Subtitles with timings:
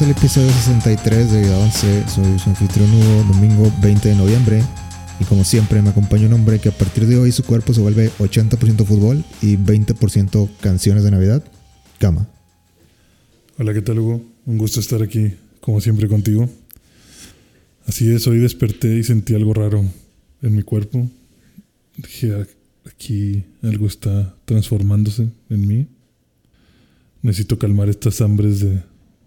[0.00, 2.08] Bienvenidos al episodio 63 de Vida 11.
[2.08, 4.62] Soy su anfitrión Hugo, domingo 20 de noviembre.
[5.20, 7.82] Y como siempre, me acompaña un hombre que a partir de hoy su cuerpo se
[7.82, 11.44] vuelve 80% fútbol y 20% canciones de Navidad.
[11.98, 12.26] Cama.
[13.58, 14.22] Hola, ¿qué tal, Hugo?
[14.46, 16.48] Un gusto estar aquí, como siempre, contigo.
[17.86, 19.84] Así es, hoy desperté y sentí algo raro
[20.40, 21.10] en mi cuerpo.
[21.98, 22.46] Dije, "Ah,
[22.86, 25.88] aquí algo está transformándose en mí.
[27.20, 28.82] Necesito calmar estas hambres de,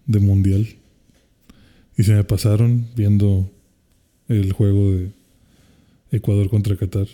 [0.05, 0.67] de mundial.
[1.97, 3.49] Y se me pasaron viendo
[4.27, 5.11] el juego de
[6.11, 7.07] Ecuador contra Qatar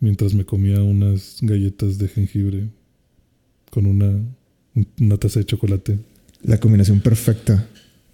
[0.00, 2.68] mientras me comía unas galletas de jengibre
[3.70, 4.12] con una,
[5.00, 5.98] una taza de chocolate.
[6.42, 7.66] La combinación perfecta.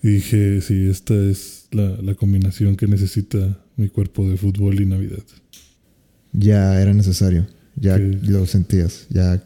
[0.03, 4.87] Y dije, sí, esta es la, la combinación que necesita mi cuerpo de fútbol y
[4.87, 5.23] Navidad.
[6.33, 7.47] Ya era necesario.
[7.77, 9.07] Ya lo sentías.
[9.11, 9.43] Ya,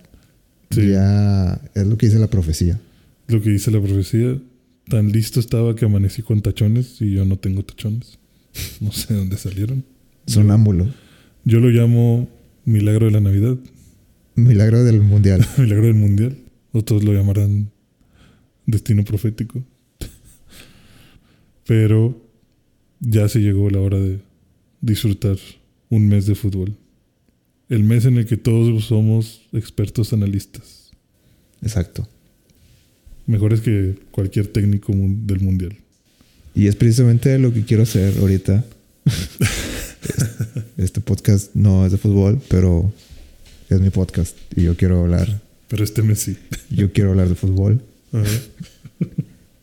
[0.71, 0.89] Sí.
[0.91, 2.81] ya es lo que dice la profecía.
[3.29, 4.39] Lo que dice la profecía,
[4.89, 8.19] tan listo estaba que amanecí con tachones y yo no tengo tachones.
[8.81, 9.85] No sé de dónde salieron.
[10.27, 10.87] Sonámbulo.
[11.45, 12.29] Yo lo llamo
[12.65, 13.59] milagro de la Navidad,
[14.37, 15.47] Milagro del mundial.
[15.59, 16.37] milagro del mundial.
[16.73, 17.71] Otros lo llamarán
[18.67, 19.63] destino profético.
[21.67, 22.21] Pero
[23.01, 24.21] ya se llegó la hora de
[24.81, 25.37] disfrutar
[25.89, 26.75] un mes de fútbol.
[27.69, 30.91] El mes en el que todos somos expertos analistas.
[31.63, 32.09] Exacto.
[33.27, 35.77] Mejores que cualquier técnico del mundial.
[36.55, 38.65] Y es precisamente lo que quiero hacer ahorita.
[40.77, 42.93] este podcast no es de fútbol, pero
[43.69, 45.41] es mi podcast y yo quiero hablar.
[45.69, 46.37] Pero este mes sí.
[46.71, 47.83] Yo quiero hablar de fútbol.
[48.13, 48.29] Ajá.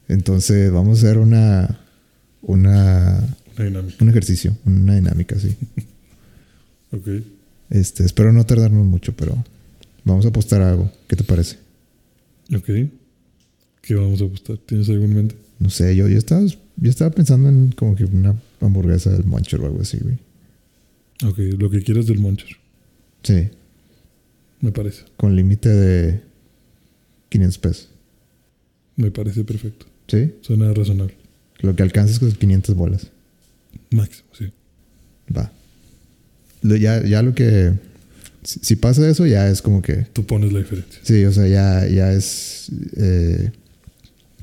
[0.07, 1.79] Entonces vamos a hacer una,
[2.41, 3.23] una,
[3.55, 3.97] Una dinámica.
[4.03, 5.55] un ejercicio, una dinámica, sí.
[6.93, 7.07] Ok.
[7.69, 9.41] Este, espero no tardarnos mucho, pero
[10.03, 10.91] vamos a apostar a algo.
[11.07, 11.57] ¿Qué te parece?
[12.53, 12.69] Ok.
[13.81, 14.57] ¿Qué vamos a apostar?
[14.57, 15.35] ¿Tienes algo en mente?
[15.59, 19.59] No sé, yo, yo estaba, yo estaba pensando en como que una hamburguesa del Muncher
[19.61, 20.17] o algo así, güey.
[21.23, 22.49] Ok, lo que quieras del Moncher.
[23.23, 23.49] Sí,
[24.59, 25.03] Me parece.
[25.17, 26.21] con límite de
[27.29, 27.89] 500 pesos.
[28.95, 29.85] Me parece perfecto.
[30.07, 30.33] ¿Sí?
[30.41, 31.15] Suena razonable.
[31.59, 33.07] Lo que alcances con 500 bolas.
[33.91, 34.51] Máximo, sí.
[35.35, 35.51] Va.
[36.63, 37.73] Ya, ya lo que.
[38.43, 40.07] Si, si pasa eso, ya es como que.
[40.13, 40.99] Tú pones la diferencia.
[41.03, 42.67] Sí, o sea, ya, ya es
[42.97, 43.51] eh,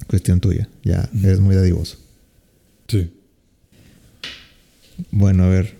[0.08, 0.69] cuestión tuya.
[0.82, 1.98] Ya eres muy dadivoso.
[2.88, 3.10] Sí.
[5.10, 5.74] Bueno, a ver.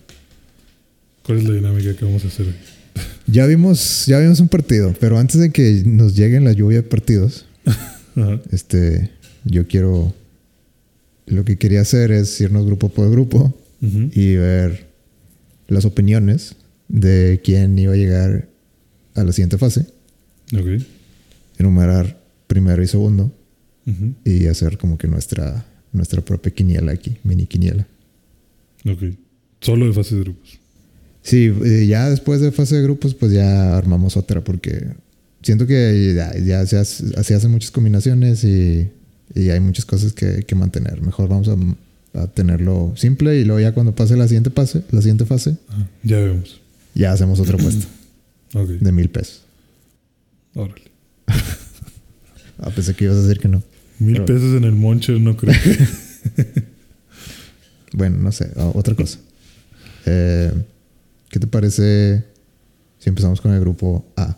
[1.23, 2.55] ¿Cuál es la dinámica que vamos a hacer hoy?
[3.27, 6.83] Ya vimos, ya vimos un partido, pero antes de que nos lleguen la lluvia de
[6.87, 7.45] partidos,
[8.15, 8.41] Ajá.
[8.51, 9.11] este,
[9.45, 10.15] yo quiero.
[11.27, 14.87] Lo que quería hacer es irnos grupo por grupo y ver
[15.67, 16.55] las opiniones
[16.87, 18.47] de quién iba a llegar
[19.13, 19.85] a la siguiente fase.
[20.57, 20.81] Ok.
[21.59, 23.31] Enumerar primero y segundo.
[24.25, 27.87] Y hacer como que nuestra, nuestra propia quiniela aquí, mini quiniela.
[28.85, 29.03] Ok.
[29.61, 30.59] Solo de fase de grupos.
[31.21, 34.87] Sí, eh, ya después de fase de grupos, pues ya armamos otra, porque
[35.41, 38.89] siento que ya, ya se, hace- se hacen muchas combinaciones y,
[39.35, 41.01] y hay muchas cosas que, que mantener.
[41.01, 41.57] Mejor vamos a,
[42.21, 45.57] a tenerlo simple y luego ya cuando pase la siguiente fase, la siguiente fase.
[46.03, 46.61] Ya vemos.
[46.95, 47.85] ya hacemos otra apuesta
[48.53, 48.69] Ok.
[48.69, 49.41] de mil pesos.
[50.55, 50.83] Órale.
[52.61, 53.63] Ah, pensé que ibas a decir que no.
[53.99, 56.59] Mil Pero- pesos en el Moncher no creo que...
[57.93, 59.19] Bueno, no sé, otra cosa.
[60.05, 60.51] Eh,
[61.29, 62.23] ¿Qué te parece
[62.99, 64.37] si empezamos con el grupo A?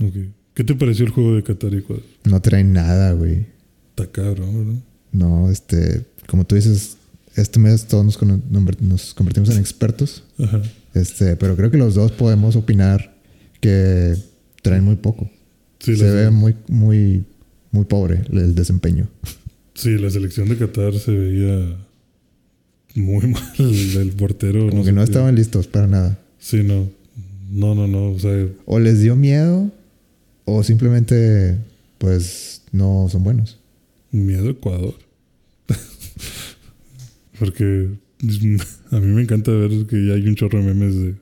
[0.00, 0.14] Ok.
[0.54, 2.04] ¿Qué te pareció el juego de Qatar y Ecuador?
[2.24, 3.46] No traen nada, güey.
[3.90, 4.80] Está cabrón, ¿verdad?
[5.10, 6.96] No, este, como tú dices,
[7.34, 10.22] este mes todos nos, con- nombre- nos convertimos en expertos.
[10.38, 10.62] Ajá.
[10.94, 13.16] Este, pero creo que los dos podemos opinar
[13.60, 14.14] que
[14.62, 15.28] traen muy poco.
[15.80, 17.24] Sí, Se ve muy, muy,
[17.74, 19.08] muy pobre el desempeño.
[19.74, 21.76] sí, la selección de Qatar se veía
[22.94, 23.42] muy mal.
[23.58, 24.70] El, portero.
[24.70, 26.18] Como que no estaban listos para nada.
[26.38, 26.88] Sí, no.
[27.50, 28.12] No, no, no.
[28.12, 29.70] O sea, O les dio miedo,
[30.44, 31.58] o simplemente,
[31.98, 33.58] pues, no son buenos.
[34.12, 34.94] miedo a Ecuador.
[37.38, 37.88] Porque
[38.92, 41.14] a mí me encanta ver que ya hay un chorro de memes de,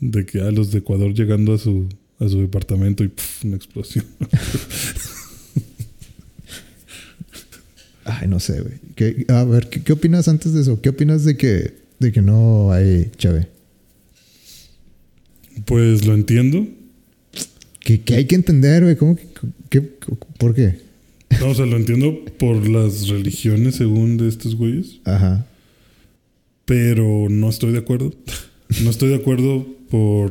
[0.00, 3.12] de que a los de Ecuador llegando a su, a su departamento y
[3.44, 4.04] una explosión.
[8.04, 8.74] Ay, no sé, güey.
[8.96, 10.80] ¿Qué- A ver, ¿qué, qué opinas antes de eso?
[10.80, 13.48] ¿Qué opinas de que, de que no hay chave?
[15.66, 16.66] Pues lo entiendo.
[17.80, 18.96] Que, que hay que entender, güey.
[18.96, 19.16] ¿Cómo
[19.70, 20.80] que, ¿Por qué?
[21.40, 25.00] No, o sea, lo entiendo por las religiones según de estos güeyes.
[25.04, 25.46] Ajá.
[26.64, 28.14] Pero no estoy de acuerdo.
[28.82, 30.30] No estoy de acuerdo por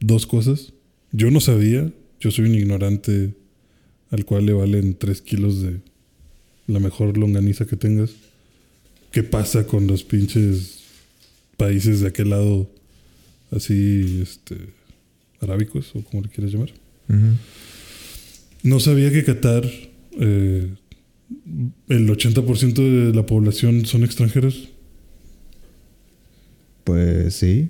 [0.00, 0.72] dos cosas.
[1.10, 3.34] Yo no sabía, yo soy un ignorante
[4.10, 5.80] al cual le valen 3 kilos de
[6.72, 8.10] la mejor longaniza que tengas.
[9.10, 10.80] ¿Qué pasa con los pinches
[11.56, 12.70] países de aquel lado
[13.50, 14.56] así, este,
[15.40, 16.70] arábicos o como le quieras llamar?
[18.62, 19.64] No sabía que Qatar,
[20.18, 20.68] eh,
[21.88, 24.68] el 80% de la población son extranjeros.
[26.84, 27.68] Pues sí.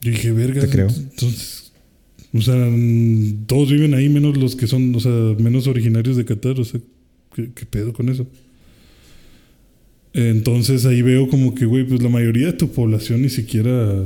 [0.00, 0.60] Yo dije, verga.
[0.60, 0.88] Te creo.
[0.88, 1.72] Entonces,
[2.34, 2.54] o sea,
[3.46, 6.58] todos viven ahí menos los que son, o sea, menos originarios de Qatar.
[6.60, 6.80] O sea,
[7.34, 8.26] ¿qué, qué pedo con eso?
[10.14, 14.04] Entonces ahí veo como que, güey, pues la mayoría de tu población ni siquiera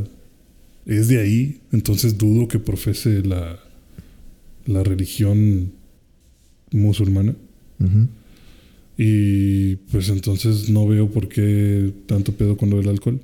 [0.87, 1.61] es de ahí.
[1.73, 3.59] Entonces dudo que profese la,
[4.67, 5.73] la religión
[6.71, 7.35] musulmana.
[8.99, 13.21] Y pues entonces no veo por qué tanto pedo con lo del alcohol.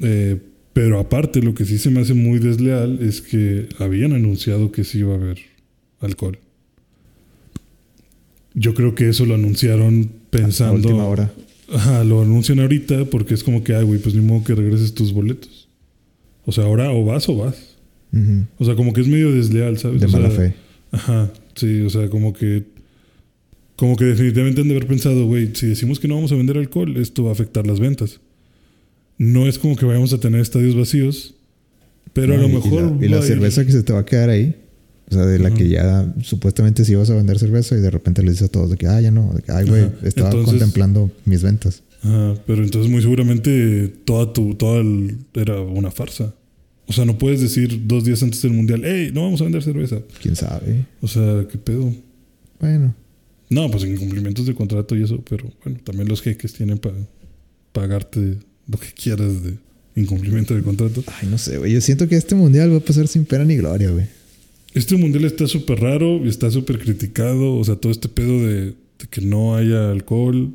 [0.00, 0.38] Eh,
[0.72, 4.84] pero aparte, lo que sí se me hace muy desleal es que habían anunciado que
[4.84, 5.38] sí iba a haber
[6.00, 6.38] alcohol.
[8.58, 10.74] Yo creo que eso lo anunciaron A pensando.
[10.88, 11.30] última hora.
[11.72, 14.94] Ajá, lo anuncian ahorita porque es como que, ay, güey, pues ni modo que regreses
[14.94, 15.68] tus boletos.
[16.46, 17.76] O sea, ahora o vas o vas.
[18.58, 20.00] O sea, como que es medio desleal, ¿sabes?
[20.00, 20.54] De O sea, mala fe.
[20.90, 22.64] Ajá, sí, o sea, como que.
[23.76, 26.56] Como que definitivamente han de haber pensado, güey, si decimos que no vamos a vender
[26.56, 28.18] alcohol, esto va a afectar las ventas.
[29.18, 31.34] No es como que vayamos a tener estadios vacíos,
[32.12, 32.96] pero a lo mejor.
[32.98, 34.56] Y la, y la va a ir- cerveza que se te va a quedar ahí.
[35.10, 38.22] O sea, de la que ya supuestamente sí ibas a vender cerveza y de repente
[38.22, 39.32] le dices a todos de que, ah, ya no.
[39.34, 41.82] de que, Ay, güey, estaba Entonces- contemplando mis ventas.
[42.02, 44.54] Ajá, pero entonces muy seguramente toda tu.
[44.54, 46.34] Toda el- era una farsa.
[46.86, 49.62] O sea, no puedes decir dos días antes del mundial, hey, no vamos a vender
[49.62, 49.98] cerveza.
[50.22, 50.86] ¿Quién sabe?
[51.00, 51.92] O sea, ¿qué pedo?
[52.60, 52.94] Bueno.
[53.50, 56.96] No, pues incumplimientos de contrato y eso, pero bueno, también los jeques tienen para
[57.72, 59.54] pagarte lo que quieras de
[59.96, 61.02] incumplimiento de contrato.
[61.20, 61.72] Ay, no sé, güey.
[61.72, 64.06] Yo siento que este mundial va a pasar sin pena ni gloria, güey.
[64.74, 67.54] Este mundial está súper raro y está súper criticado.
[67.56, 70.54] O sea, todo este pedo de, de que no haya alcohol.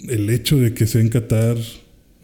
[0.00, 1.56] El hecho de que sea en Qatar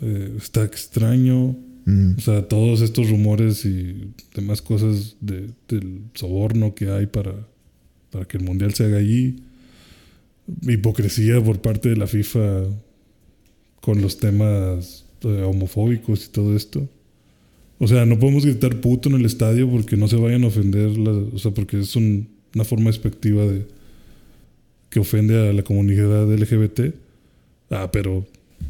[0.01, 1.57] eh, está extraño.
[1.85, 2.15] Mm.
[2.19, 7.35] O sea, todos estos rumores y demás cosas de- del soborno que hay para,
[8.11, 9.43] para que el mundial se haga allí.
[10.63, 12.65] Hipocresía por parte de la FIFA
[13.81, 16.89] con los temas eh, homofóbicos y todo esto.
[17.83, 20.91] O sea, no podemos gritar puto en el estadio porque no se vayan a ofender,
[21.01, 23.67] o sea, porque es un- una forma despectiva de
[24.89, 26.95] que ofende a la comunidad LGBT.
[27.71, 28.25] Ah, pero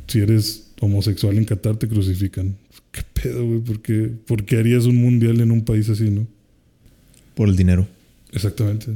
[0.06, 2.56] si eres homosexual en Qatar te crucifican.
[2.90, 3.60] ¿Qué pedo, güey?
[3.60, 6.26] ¿Por qué, por qué harías un mundial en un país así, no?
[7.34, 7.86] Por el dinero.
[8.32, 8.86] Exactamente.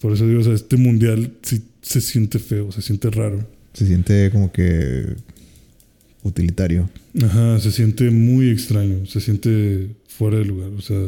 [0.00, 3.44] Por eso digo, o sea, este mundial sí se siente feo, se siente raro.
[3.72, 5.16] Se siente como que
[6.22, 6.88] utilitario.
[7.22, 10.98] Ajá, se siente muy extraño, se siente fuera de lugar, o sea,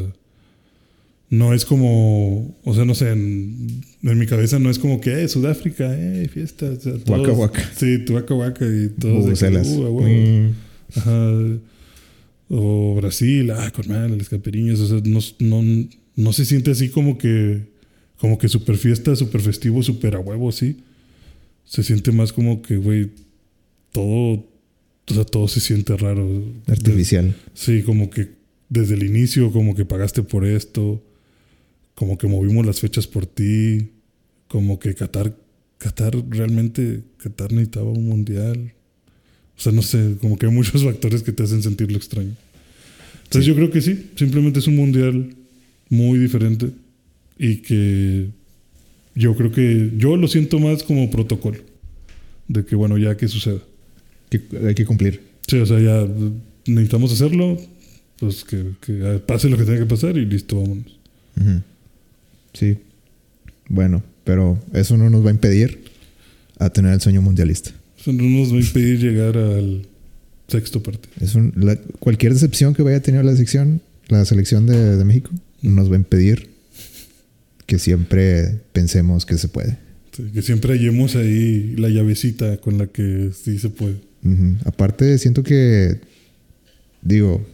[1.29, 5.23] no es como, o sea, no sé, en, en mi cabeza no es como que,
[5.23, 7.71] eh, Sudáfrica, eh, fiesta, o sea, Waka todos- waka.
[7.75, 9.55] Sí, tu waka waka y todos de que.
[9.57, 10.01] "Uh, a huevo".
[10.01, 10.51] Mm.
[10.95, 11.31] Ajá.
[12.49, 16.89] O Brasil, ah, con madre, las caperiñas, o sea, no, no, no se siente así
[16.89, 17.61] como que,
[18.17, 20.77] como que super fiesta, super festivo, super a huevo, así.
[21.65, 23.09] Se siente más como que, güey,
[23.91, 24.45] todo,
[25.09, 26.43] o sea, todo se siente raro.
[26.67, 27.35] Artificial.
[27.53, 28.29] Sí, como que
[28.69, 31.03] desde el inicio, como que pagaste por esto,
[31.95, 33.89] como que movimos las fechas por ti,
[34.47, 35.35] como que Qatar,
[35.77, 38.73] Qatar realmente, Qatar necesitaba un mundial.
[39.57, 42.35] O sea, no sé, como que hay muchos factores que te hacen sentir lo extraño.
[43.25, 43.49] Entonces Sí.
[43.49, 45.35] yo creo que sí, simplemente es un mundial
[45.89, 46.69] muy diferente
[47.37, 48.29] y que
[49.15, 51.59] yo creo que yo lo siento más como protocolo.
[52.47, 53.59] De que bueno, ya que suceda.
[54.39, 55.21] Que hay que cumplir.
[55.47, 56.07] Sí, o sea, ya
[56.65, 57.57] necesitamos hacerlo,
[58.19, 58.93] pues que, que
[59.25, 60.97] pase lo que tenga que pasar y listo, vámonos.
[62.53, 62.77] Sí.
[63.67, 65.83] Bueno, pero eso no nos va a impedir
[66.59, 67.71] a tener el sueño mundialista.
[67.99, 69.87] Eso no nos va a impedir llegar al
[70.47, 71.13] sexto partido.
[71.19, 75.05] Es un- la- cualquier decepción que vaya a tener la sección, la selección de, de
[75.05, 76.49] México, no nos va a impedir
[77.65, 79.77] que siempre pensemos que se puede.
[80.15, 83.95] Sí, que siempre hallemos ahí la llavecita con la que sí se puede.
[84.65, 85.99] Aparte, siento que,
[87.01, 87.45] digo,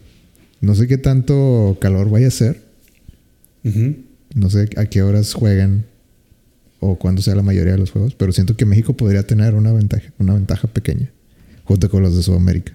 [0.62, 2.62] no sé qué tanto calor vaya a ser,
[4.36, 5.86] no sé a qué horas juegan
[6.80, 9.74] o cuándo sea la mayoría de los juegos, pero siento que México podría tener una
[9.74, 11.12] ventaja, una ventaja pequeña,
[11.64, 12.74] junto con los de Sudamérica.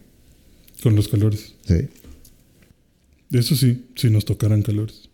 [0.83, 1.55] Con los calores.
[1.67, 1.89] Sí.
[3.31, 5.09] Eso sí, si nos tocaran calores.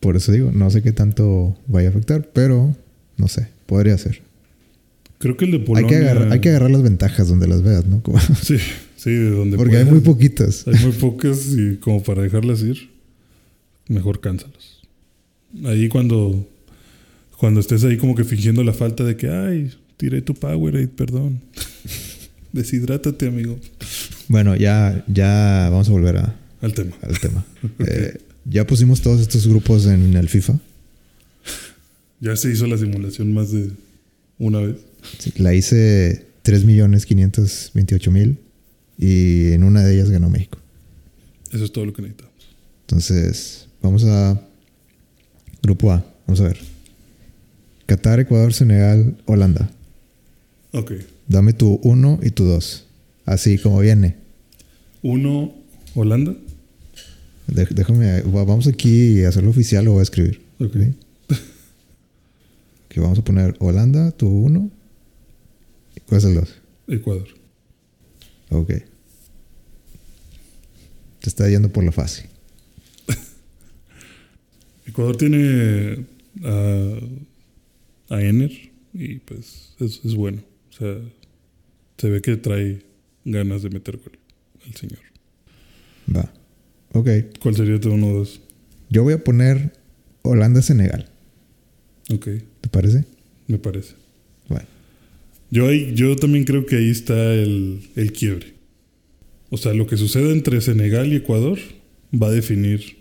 [0.00, 2.76] Por eso digo, no sé qué tanto vaya a afectar, pero
[3.16, 4.22] no sé, podría ser.
[5.24, 5.88] Creo que el de Hay Polonia...
[5.88, 8.02] que, agarrar, hay que agarrar las ventajas donde las veas, ¿no?
[8.02, 8.58] Como- Sí,
[8.96, 10.66] sí, de donde porque hay muy poquitas.
[10.68, 12.90] Hay muy pocas y como para dejarlas ir,
[13.88, 14.82] mejor cánsalos.
[15.64, 16.46] Ahí cuando,
[17.38, 21.40] Cuando estés ahí como que fingiendo la falta de que, ay, tiré tu Powerade, perdón.
[22.52, 23.58] Deshidrátate, amigo.
[24.28, 26.94] Bueno, ya, ya vamos a volver a, Al tema.
[27.00, 27.44] al tema.
[27.78, 30.58] Eh, ya pusimos todos estos grupos en el FIFA.
[32.20, 33.70] Ya se hizo la simulación más de
[34.38, 34.76] una vez.
[35.18, 38.36] Sí, la hice 3.528.000
[38.98, 40.58] y en una de ellas ganó México.
[41.52, 42.32] Eso es todo lo que necesitamos.
[42.82, 44.40] Entonces, vamos a
[45.62, 46.04] Grupo A.
[46.26, 46.58] Vamos a ver.
[47.86, 49.70] Qatar, Ecuador, Senegal, Holanda.
[50.72, 50.92] Ok.
[51.28, 52.84] Dame tu 1 y tu 2.
[53.26, 54.16] Así como viene.
[55.02, 55.54] Uno,
[55.94, 56.34] Holanda.
[57.46, 60.40] Dé- Déjame, va- vamos aquí a hacerlo oficial, lo voy a escribir.
[60.60, 60.76] Ok.
[62.88, 64.70] Que vamos a poner Holanda, tu 1.
[66.06, 66.54] ¿Cuál es el 2?
[66.88, 67.28] Ecuador.
[68.50, 68.68] Ok.
[68.68, 68.84] Te
[71.28, 72.26] está yendo por la fácil.
[74.86, 76.04] Ecuador tiene
[76.44, 76.98] a,
[78.10, 78.52] a Ener
[78.92, 80.42] y pues es, es bueno.
[80.70, 80.98] O sea,
[81.98, 82.84] se ve que trae
[83.24, 84.18] ganas de meter gol
[84.66, 84.98] el señor.
[86.14, 86.30] Va.
[86.92, 87.08] Ok.
[87.40, 88.40] ¿Cuál sería tu uno o dos?
[88.90, 89.72] Yo voy a poner
[90.22, 91.08] Holanda-Senegal.
[92.12, 92.28] Ok,
[92.60, 93.04] ¿Te parece?
[93.46, 93.94] me parece.
[95.54, 98.54] Yo, ahí, yo también creo que ahí está el, el quiebre.
[99.50, 101.60] O sea, lo que sucede entre Senegal y Ecuador
[102.12, 102.96] va a definir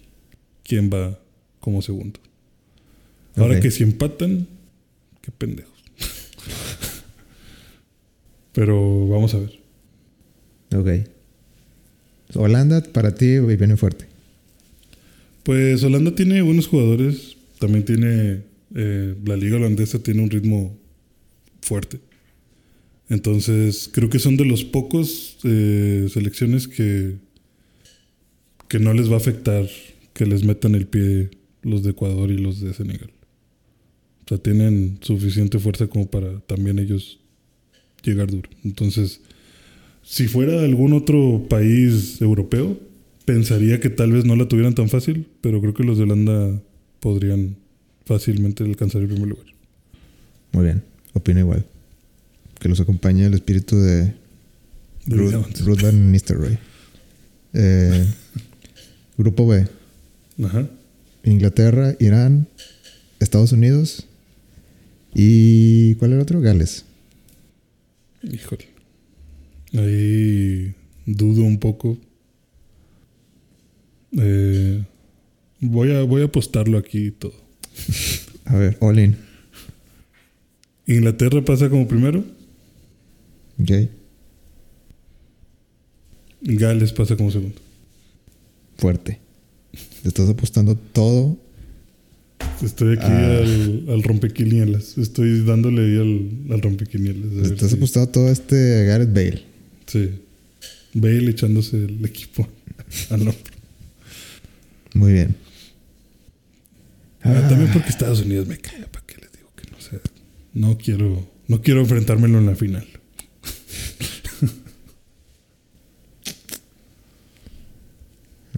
[0.64, 1.20] quién va
[1.60, 2.20] como segundo.
[3.36, 4.48] Ahora que si empatan,
[5.22, 5.74] qué pendejos.
[8.52, 9.60] Pero vamos a ver.
[10.76, 11.10] Ok.
[12.36, 14.06] Holanda para ti viene fuerte.
[15.42, 17.36] Pues Holanda tiene buenos jugadores.
[17.58, 18.42] También tiene.
[18.76, 20.78] eh, la liga holandesa tiene un ritmo
[21.62, 21.98] fuerte.
[23.10, 27.16] Entonces, creo que son de los pocos eh, selecciones que.
[28.68, 29.68] que no les va a afectar
[30.14, 31.32] que les metan el pie
[31.64, 33.12] los de Ecuador y los de Senegal.
[34.26, 37.20] O sea, tienen suficiente fuerza como para también ellos
[38.04, 38.50] llegar duro.
[38.64, 39.22] Entonces,
[40.04, 42.80] si fuera algún otro país europeo,
[43.26, 46.62] pensaría que tal vez no la tuvieran tan fácil, pero creo que los de Holanda
[47.00, 47.56] podrían
[48.06, 49.46] fácilmente alcanzar el primer lugar.
[50.52, 50.84] Muy bien.
[51.14, 51.66] Opino igual.
[52.64, 54.14] Que los acompañe el espíritu de
[55.08, 56.58] Ruth, Van Nistelrooy.
[57.52, 58.08] Eh,
[59.18, 59.68] grupo B.
[60.46, 60.70] Ajá.
[61.26, 62.48] Inglaterra, Irán,
[63.20, 64.06] Estados Unidos
[65.14, 66.40] y ¿cuál era el otro?
[66.40, 66.86] Gales.
[68.24, 68.70] Híjole.
[69.74, 70.74] Ahí
[71.06, 71.98] dudo un poco.
[74.18, 74.82] Eh,
[75.60, 77.36] voy, a, voy a apostarlo aquí todo.
[78.46, 79.18] A ver, all in.
[80.88, 82.24] Inglaterra pasa como primero.
[83.60, 83.72] Ok.
[86.42, 87.60] Gales pasa como segundo.
[88.78, 89.20] Fuerte.
[90.02, 91.38] Te estás apostando todo.
[92.62, 93.38] Estoy aquí Ah.
[93.40, 94.98] al, al rompequinielas.
[94.98, 97.32] Estoy dándole ahí al, al rompequinielas.
[97.48, 99.44] Te estás si- apostando todo este Gareth Bale.
[99.88, 100.10] Sí.
[100.94, 102.48] Bale echándose el equipo
[103.10, 103.36] al hombro.
[104.94, 105.36] Muy bien.
[107.22, 108.86] Ah, también Ah, porque Estados Unidos me cae.
[108.88, 110.00] ¿Para qué les digo que no sé?
[110.54, 112.86] No quiero, no quiero enfrentármelo en la final.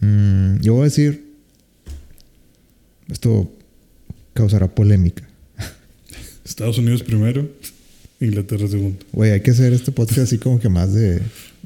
[0.05, 1.25] Mm, yo voy a decir.
[3.09, 3.51] Esto
[4.33, 5.23] causará polémica.
[6.43, 7.49] Estados Unidos primero,
[8.19, 8.97] Inglaterra segundo.
[9.11, 11.21] Güey, hay que hacer este podcast así como que más de,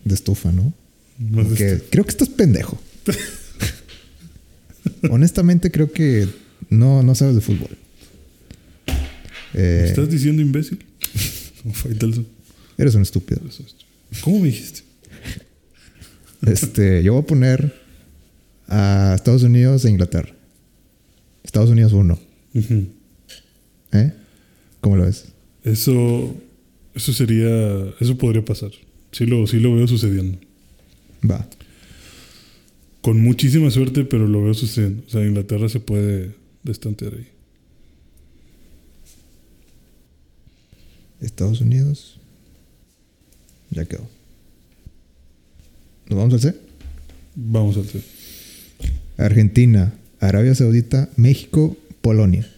[0.06, 0.74] de estufa, ¿no?
[1.18, 2.82] Más este- creo que estás pendejo.
[5.10, 6.28] Honestamente, creo que
[6.70, 7.70] no, no sabes de fútbol.
[9.54, 10.80] ¿Me Eh, ¿Estás diciendo imbécil?
[12.78, 13.42] Eres un estúpido.
[14.22, 14.82] ¿Cómo me dijiste?
[16.46, 17.79] Este, yo voy a poner
[18.70, 20.34] a Estados Unidos e Inglaterra.
[21.44, 22.20] Estados Unidos 1.
[22.54, 22.88] Ujú.
[23.92, 24.14] ¿Eh?
[24.80, 25.26] ¿Cómo lo ves?
[25.64, 26.36] Eso,
[26.94, 27.50] eso sería,
[28.00, 28.72] eso podría pasar.
[29.12, 30.38] Sí lo, sí lo veo sucediendo.
[31.30, 31.48] Va.
[33.02, 35.04] Con muchísima suerte, pero lo veo sucediendo.
[35.08, 37.28] O sea, Inglaterra se puede destantear ahí.
[41.22, 42.20] Estados Unidos.
[43.72, 44.08] Ya quedó.
[46.08, 46.56] ¿Nos vamos al C?
[47.36, 48.02] Vamos al C.
[49.20, 52.50] Argentina, Arabia Saudita, México, Polonia.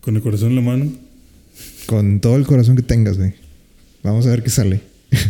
[0.00, 0.92] Con el corazón en la mano.
[1.86, 3.34] Con todo el corazón que tengas, güey.
[4.02, 4.80] Vamos a ver qué sale.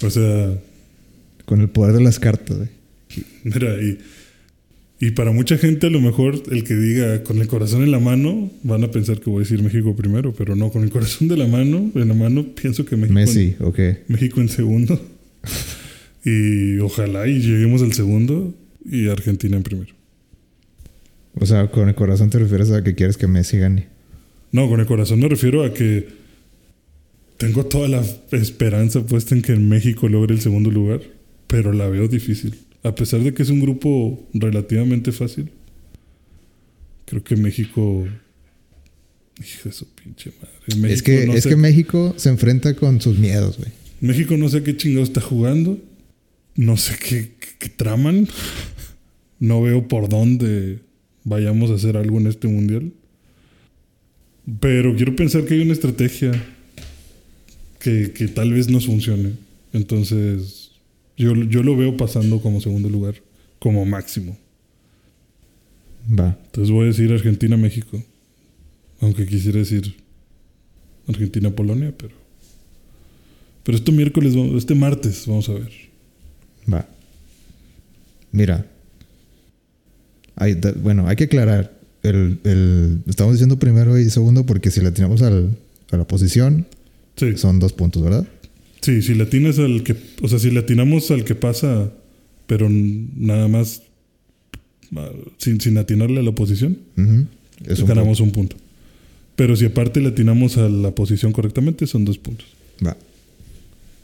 [0.00, 0.56] O sea,
[1.44, 2.68] Con el poder de las cartas, güey.
[3.42, 3.98] mira, y,
[5.00, 8.00] y para mucha gente a lo mejor el que diga con el corazón en la
[8.00, 11.28] mano van a pensar que voy a decir México primero, pero no, con el corazón
[11.28, 13.78] de la mano, en la mano pienso que México, Messi, ok.
[13.78, 15.00] En, México en segundo.
[16.24, 18.52] Y ojalá y lleguemos al segundo
[18.84, 19.94] y Argentina en primero.
[21.34, 23.86] O sea, con el corazón te refieres a que quieres que Messi gane.
[24.50, 26.08] No, con el corazón me refiero a que
[27.38, 31.00] tengo toda la esperanza puesta en que México logre el segundo lugar,
[31.46, 32.54] pero la veo difícil.
[32.88, 35.50] A pesar de que es un grupo relativamente fácil,
[37.04, 38.06] creo que México.
[39.40, 40.92] Hijo de su pinche madre.
[40.94, 43.70] es que, no es sé- que México se enfrenta con sus miedos, güey.
[44.00, 45.78] México no sé qué chingado está jugando.
[46.56, 48.26] No sé qué, qué- qué traman.
[49.38, 50.80] No veo por dónde
[51.24, 52.92] vayamos a hacer algo en este mundial.
[54.60, 56.32] Pero quiero pensar que hay una estrategia
[57.78, 59.32] que, que tal vez nos funcione.
[59.72, 60.67] Entonces,
[61.18, 63.16] yo, yo lo veo pasando como segundo lugar,
[63.58, 64.36] como máximo.
[66.18, 66.38] Va.
[66.46, 68.02] Entonces voy a decir Argentina-México.
[69.00, 69.94] Aunque quisiera decir
[71.06, 72.14] Argentina-Polonia, pero...
[73.64, 75.70] Pero este miércoles, este martes, vamos a ver.
[76.72, 76.88] Va.
[78.32, 78.66] Mira.
[80.36, 81.76] Hay, da- bueno, hay que aclarar.
[82.02, 85.56] El, el- estamos diciendo primero y segundo porque si le tiramos al,
[85.90, 86.66] a la posición
[87.16, 88.26] Sí, son dos puntos, ¿verdad?
[88.88, 89.94] Sí, si le atinas al que...
[90.22, 91.92] O sea, si le atinamos al que pasa,
[92.46, 93.82] pero nada más
[94.96, 97.26] ah, sin, sin atinarle a la posición, Ujú.
[97.66, 98.56] Es un ganamos un punto.
[99.36, 102.46] Pero si aparte le atinamos a la posición correctamente, son dos puntos.
[102.78, 102.86] punto.
[102.86, 102.96] Va.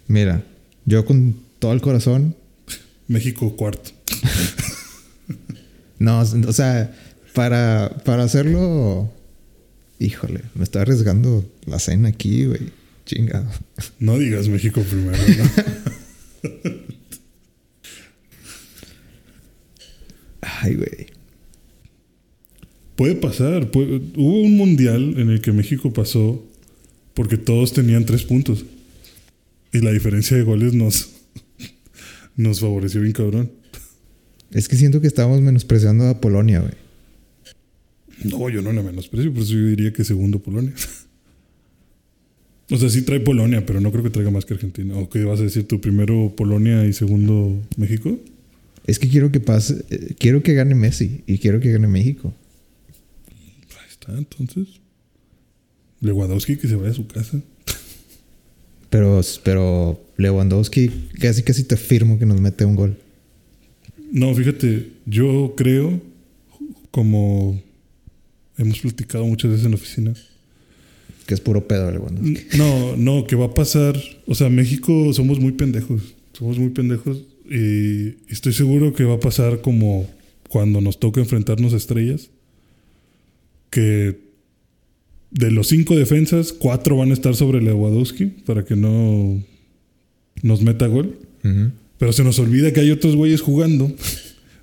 [0.08, 0.44] Mira,
[0.84, 2.34] yo con todo el corazón.
[3.08, 3.90] México cuarto.
[5.96, 6.92] No, o sea,
[7.34, 9.10] para, para hacerlo.
[10.00, 12.60] Híjole, me está arriesgando la cena aquí, güey.
[13.06, 13.50] Chingado.
[13.98, 15.50] No digas México primero, ¿no?
[20.40, 21.06] Ay, güey.
[22.96, 23.70] Puede pasar.
[23.70, 26.44] puede- Hubo un mundial en el que México pasó
[27.14, 28.64] porque todos tenían tres puntos.
[29.72, 31.10] Y la diferencia de goles nos,
[32.36, 33.50] nos favoreció bien cabrón.
[34.52, 36.72] Es que siento que estamos menospreciando a Polonia, güey.
[38.22, 40.72] No, yo no la menosprecio, por eso yo diría que segundo Polonia.
[42.70, 44.96] O sea, sí trae Polonia, pero no creo que traiga más que Argentina.
[44.96, 45.80] ¿O qué vas a decir tú?
[45.80, 48.18] Primero Polonia y segundo México.
[48.86, 49.84] Es que quiero que pase.
[49.90, 52.32] eh, quiero que gane Messi y quiero que gane México.
[53.30, 54.80] Ahí está, entonces.
[56.00, 57.40] Lewandowski que se vaya a su casa.
[58.90, 60.88] Pero, pero Lewandowski
[61.20, 62.98] casi casi te firmo que nos mete un gol.
[64.12, 66.00] No, fíjate, yo creo,
[66.92, 67.60] como
[68.56, 70.14] hemos platicado muchas veces en la oficina,
[71.26, 72.58] Que es puro pedo Lewandowski.
[72.58, 77.22] no, no, que va a pasar, o sea, México somos muy pendejos, somos muy pendejos
[77.50, 80.08] y estoy seguro que va a pasar como
[80.48, 82.30] cuando nos toca enfrentarnos a estrellas,
[83.70, 84.18] que
[85.30, 89.42] de los cinco defensas, cuatro van a estar sobre Lewandowski para que no
[90.42, 91.18] nos meta gol.
[91.98, 93.92] Pero se nos olvida que hay otros güeyes jugando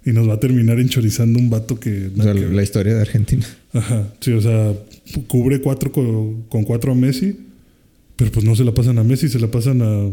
[0.06, 2.10] y nos va a terminar enchorizando un vato que...
[2.18, 3.46] O sea, que- la historia de Argentina.
[3.74, 4.74] Ajá, sí, o sea,
[5.28, 7.36] cubre cuatro co- con, cuatro a Messi,
[8.16, 10.10] pero pues no se la pasan a Messi, se la pasan a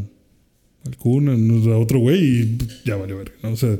[0.86, 3.50] al Kun, a, a otro güey y ya vale verga, ¿no?
[3.52, 3.76] O sea,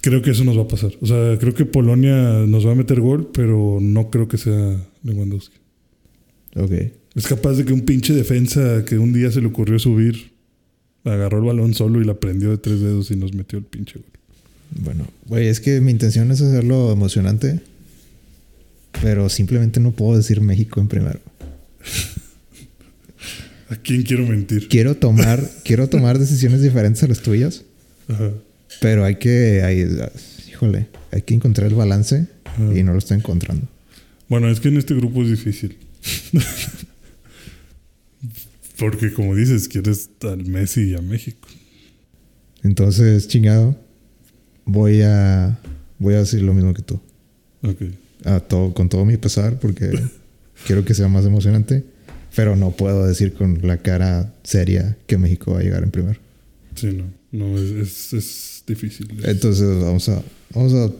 [0.00, 0.92] creo que eso nos va a pasar.
[1.00, 4.76] O sea, creo que Polonia nos va a meter gol, pero no creo que sea
[5.04, 5.56] Lewandowski.
[6.56, 6.72] Ok.
[7.14, 10.32] Es capaz de que un pinche defensa que un día se le ocurrió subir,
[11.04, 13.98] agarró el balón solo y la prendió de tres dedos y nos metió el pinche
[13.98, 14.06] gol.
[14.80, 17.60] Bueno, güey, es que mi intención es hacerlo emocionante.
[19.00, 21.18] Pero simplemente no puedo decir México en primero.
[23.68, 24.68] ¿A quién quiero mentir?
[24.68, 27.62] Quiero tomar, quiero tomar decisiones diferentes a las tuyas.
[28.08, 28.30] Ajá.
[28.80, 29.62] Pero hay que.
[29.62, 29.86] hay-
[30.48, 32.78] híjole, hay que encontrar el balance Ajá.
[32.78, 33.66] y no lo estoy encontrando.
[34.28, 35.76] Bueno, es que en este grupo es difícil.
[38.78, 41.48] Porque como dices, quieres al Messi y a México.
[42.62, 43.78] Entonces, chingado,
[44.64, 45.58] voy a.
[45.98, 47.00] Voy a decir lo mismo que tú.
[47.62, 47.82] Ok.
[48.24, 49.90] A todo, con todo mi pesar, porque
[50.66, 51.84] quiero que sea más emocionante.
[52.34, 56.18] Pero no puedo decir con la cara seria que México va a llegar en primero.
[56.74, 57.04] Sí, no.
[57.30, 59.08] No, es, es, es difícil.
[59.20, 60.22] Es- Entonces vamos a,
[60.54, 60.90] vamos a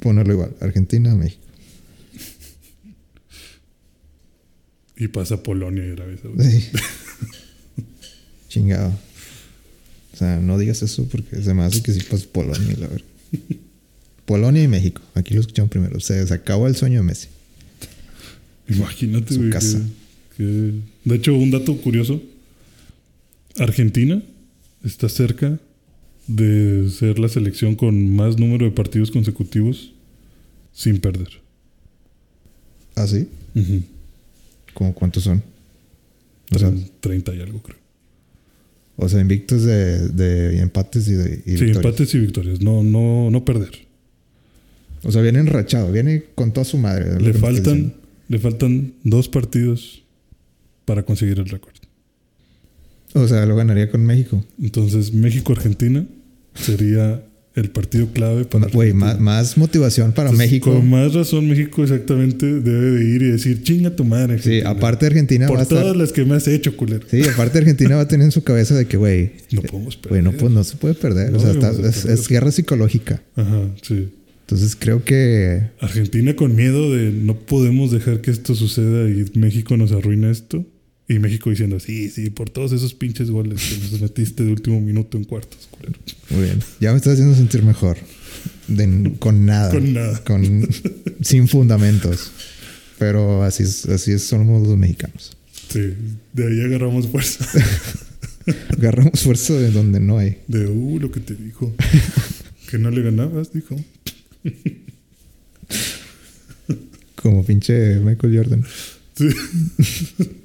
[0.00, 0.52] ponerlo igual.
[0.60, 1.40] Argentina, México.
[4.96, 6.44] Y pasa Polonia y Arabia Saudita.
[6.44, 6.70] Sí.
[8.48, 8.92] Chingado.
[10.22, 13.06] Sea, no digas eso porque se me hace que sí pasa Polonia, la verdad.
[14.24, 15.02] Polonia y México.
[15.14, 15.98] Aquí lo escuchamos primero.
[16.00, 17.28] Se, se acabó el sueño de Messi.
[18.68, 19.80] Imagínate, Su güey, casa.
[20.36, 22.22] que- De hecho, un dato curioso.
[23.58, 24.22] Argentina
[24.84, 25.58] está cerca
[26.28, 29.92] de ser la selección con más número de partidos consecutivos
[30.72, 31.40] sin perder.
[32.94, 33.28] ¿Ah, sí?
[33.54, 33.82] Ujú.
[34.74, 35.42] ¿Cómo cuántos son?
[36.54, 37.78] O sea, Tren- 30 y algo, creo.
[39.02, 41.76] O sea, invictos de, de empates y de y Sí, victorias.
[41.76, 42.60] empates y victorias.
[42.60, 43.70] No, no, no perder.
[45.02, 47.20] O sea, viene enrachado, viene con toda su madre.
[47.20, 47.94] Le faltan,
[48.28, 50.04] le faltan dos partidos
[50.84, 51.74] para conseguir el récord.
[53.14, 54.44] O sea, lo ganaría con México.
[54.60, 56.06] Entonces, México-Argentina
[56.54, 57.22] sería
[57.54, 58.66] el partido clave para.
[58.68, 60.72] Güey, más, más motivación para Entonces, México.
[60.74, 64.38] Con más razón, México exactamente debe de ir y decir, chinga tu madre.
[64.40, 65.80] Sí, aparte Argentina va a Por estar.
[65.82, 67.06] todas las que me has hecho, culero.
[67.10, 70.22] Sí, aparte Argentina va a tener en su cabeza de que, güey, No podemos perder.
[70.22, 71.30] güey, no, pues, no se puede perder.
[71.30, 73.22] No o sea, está- es, es guerra psicológica.
[73.36, 74.08] Ajá, sí.
[74.46, 79.76] Entonces creo que Argentina con miedo de no podemos dejar que esto suceda y México
[79.76, 80.66] nos arruina esto.
[81.12, 84.80] Y México diciendo, sí, sí, por todos esos pinches goles que nos metiste de último
[84.80, 85.98] minuto en cuartos, culero.
[86.30, 86.58] Muy bien.
[86.80, 87.98] Ya me estás haciendo sentir mejor.
[88.66, 89.70] De- con nada.
[89.70, 90.24] Con nada.
[90.24, 90.66] Con-
[91.20, 92.32] sin fundamentos.
[92.98, 95.36] Pero así es, así es, somos los mexicanos.
[95.68, 95.92] Sí,
[96.32, 97.46] de ahí agarramos fuerza.
[98.70, 100.38] Agarramos fuerza de donde no hay.
[100.48, 101.74] De, uh, lo que te dijo.
[102.70, 103.76] que no le ganabas, dijo.
[107.16, 108.64] Como pinche Michael Jordan.
[109.14, 109.28] Sí.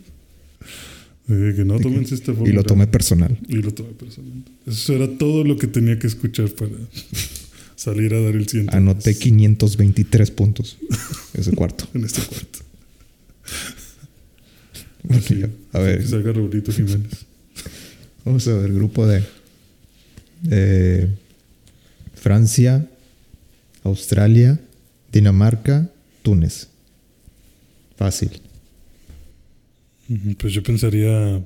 [1.28, 2.48] Que no esta forma.
[2.48, 3.38] Y lo tomé personal.
[3.50, 4.50] Y lo tomé personalmente.
[4.66, 6.72] Eso era todo lo que tenía que escuchar para
[7.76, 8.76] salir a dar el siguiente.
[8.76, 10.78] Anoté 523 puntos.
[11.34, 11.86] Ese cuarto.
[11.94, 12.60] En este cuarto.
[15.74, 17.26] A ver, Que salga Raulito Jiménez.
[18.26, 18.74] vamos a ver.
[18.74, 19.24] Grupo de
[20.50, 21.08] eh,
[22.16, 22.86] Francia,
[23.84, 24.60] Australia,
[25.14, 25.90] Dinamarca,
[26.24, 26.68] Túnez.
[27.96, 28.42] Fácil.
[30.38, 31.42] Pues yo pensaría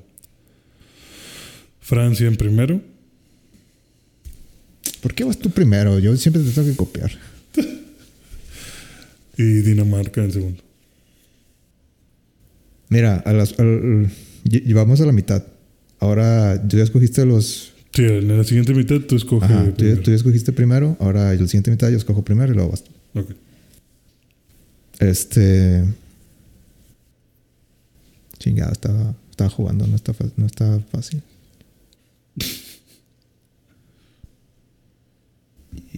[1.80, 2.80] Francia en primero.
[5.00, 5.98] ¿Por qué vas tú primero?
[5.98, 7.10] Yo siempre te tengo que copiar.
[9.36, 10.62] Y Dinamarca en segundo.
[12.90, 15.42] Mira, a las, a la mitad.
[15.98, 17.72] Ahora tú ya escogiste los.
[17.94, 19.50] Sí, en la siguiente mitad tú escoges.
[19.50, 20.96] Ajá, tú, ya, tú ya escogiste primero.
[21.00, 22.90] Ahora en la siguiente mitad yo escojo primero y luego vas tú.
[23.18, 23.30] Ok.
[24.98, 25.84] Este.
[28.42, 31.22] Chingada, estaba, estaba jugando, no está, no está fácil.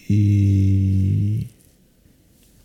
[0.09, 1.49] Y.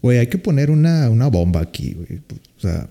[0.02, 2.20] Güey, hay que poner una, una bomba aquí, güey.
[2.58, 2.90] O sea,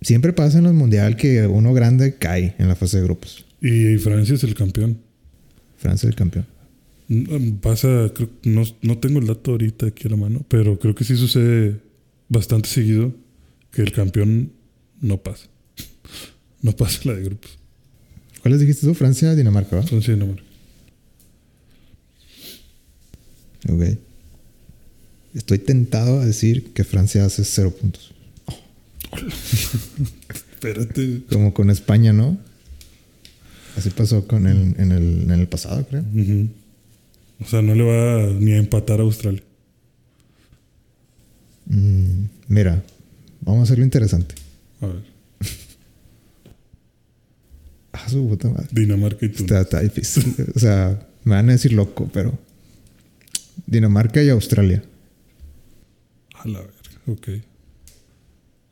[0.00, 3.44] siempre pasa en el mundial que uno grande cae en la fase de grupos.
[3.60, 4.98] Y Francia es el campeón.
[5.76, 6.46] Francia es el campeón.
[7.08, 10.94] Mm, Pasa, creo, no, no tengo el dato ahorita aquí a la mano, pero creo
[10.94, 11.80] que sí sucede
[12.28, 13.12] bastante seguido
[13.70, 14.52] que el campeón
[15.02, 15.48] no pasa.
[16.66, 17.56] No pasa la de grupos.
[18.42, 18.94] ¿Cuáles dijiste tú?
[18.94, 19.84] Francia, Dinamarca, ¿va?
[19.84, 20.42] Francia Dinamarca.
[23.68, 23.82] Ok.
[25.32, 28.12] Estoy tentado a decir que Francia hace cero puntos.
[30.28, 31.22] Espérate.
[31.30, 32.36] Como con España, ¿no?
[33.76, 36.02] Así pasó con el, en, el, en el pasado, creo.
[37.42, 39.44] O sea, no le va ni a empatar a Australia.
[41.66, 42.82] Mm, mira,
[43.40, 44.34] vamos a hacerlo interesante.
[44.80, 45.15] A ver.
[48.04, 48.68] Ah, su puta madre.
[48.72, 49.40] Dinamarca y Túnez.
[49.40, 50.34] Está, está difícil.
[50.54, 52.38] o sea, me van a decir loco, pero.
[53.66, 54.84] Dinamarca y Australia.
[56.34, 56.72] A la verga.
[57.06, 57.28] Ok.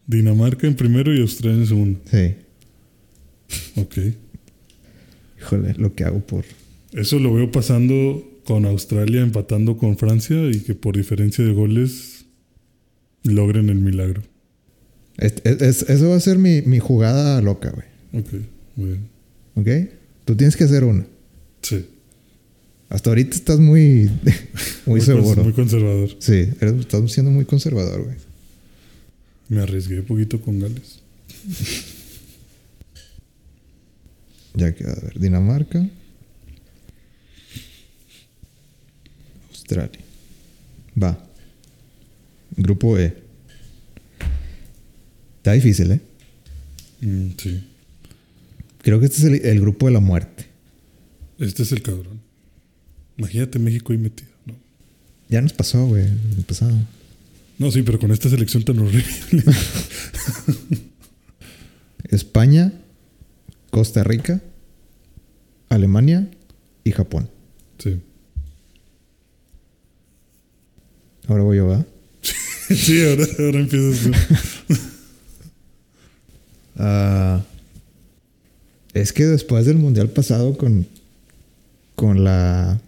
[0.06, 2.00] Dinamarca en primero y Australia en segundo.
[2.10, 2.34] Sí.
[3.76, 3.98] Ok.
[5.40, 6.44] Híjole, lo que hago por.
[6.92, 12.26] Eso lo veo pasando con Australia empatando con Francia y que por diferencia de goles
[13.22, 14.22] logren el milagro.
[15.16, 18.22] Es- es- es- eso va a ser mi, mi jugada loca, güey.
[18.22, 18.32] Ok,
[18.76, 19.08] muy bien.
[19.54, 19.68] ¿Ok?
[20.24, 21.06] Tú tienes que hacer una.
[21.62, 21.86] Sí.
[22.88, 24.10] Hasta ahorita estás muy.
[24.86, 25.42] muy seguro.
[25.44, 26.10] Muy conservador.
[26.18, 28.16] Sí, eres- estás siendo muy conservador, güey.
[29.48, 31.00] Me arriesgué un poquito con Gales.
[34.56, 35.84] Ya queda, a ver, Dinamarca.
[39.50, 39.98] Australia.
[41.02, 41.18] Va.
[42.56, 43.16] Grupo E.
[45.38, 46.00] Está difícil, ¿eh?
[47.00, 47.64] Mm, sí.
[48.84, 50.46] Creo que este es el, el grupo de la muerte.
[51.38, 52.20] Este es el cabrón.
[53.16, 54.30] Imagínate México ahí metido.
[54.46, 54.54] No,
[55.28, 56.76] Ya nos pasó, güey, el pasado.
[57.58, 59.04] no sí, pero con esta selección tan horrible.
[62.10, 62.72] España,
[63.70, 64.40] Costa Rica,
[65.68, 66.28] Alemania
[66.84, 67.28] y Japón.
[67.78, 68.00] sí.
[71.26, 71.86] Ahora voy yo, ¿va?
[72.68, 74.12] sí, ahora, ahora empiezas tú.
[76.76, 77.40] Ah,
[78.94, 80.86] es que después del mundial pasado con,
[81.96, 82.80] con la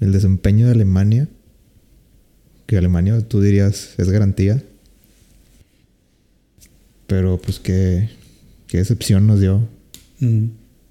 [0.00, 1.28] el desempeño de Alemania,
[2.66, 4.62] que Alemania tú dirías es garantía,
[7.06, 8.10] pero pues qué,
[8.66, 9.68] qué decepción nos dio.
[10.18, 10.44] Mm.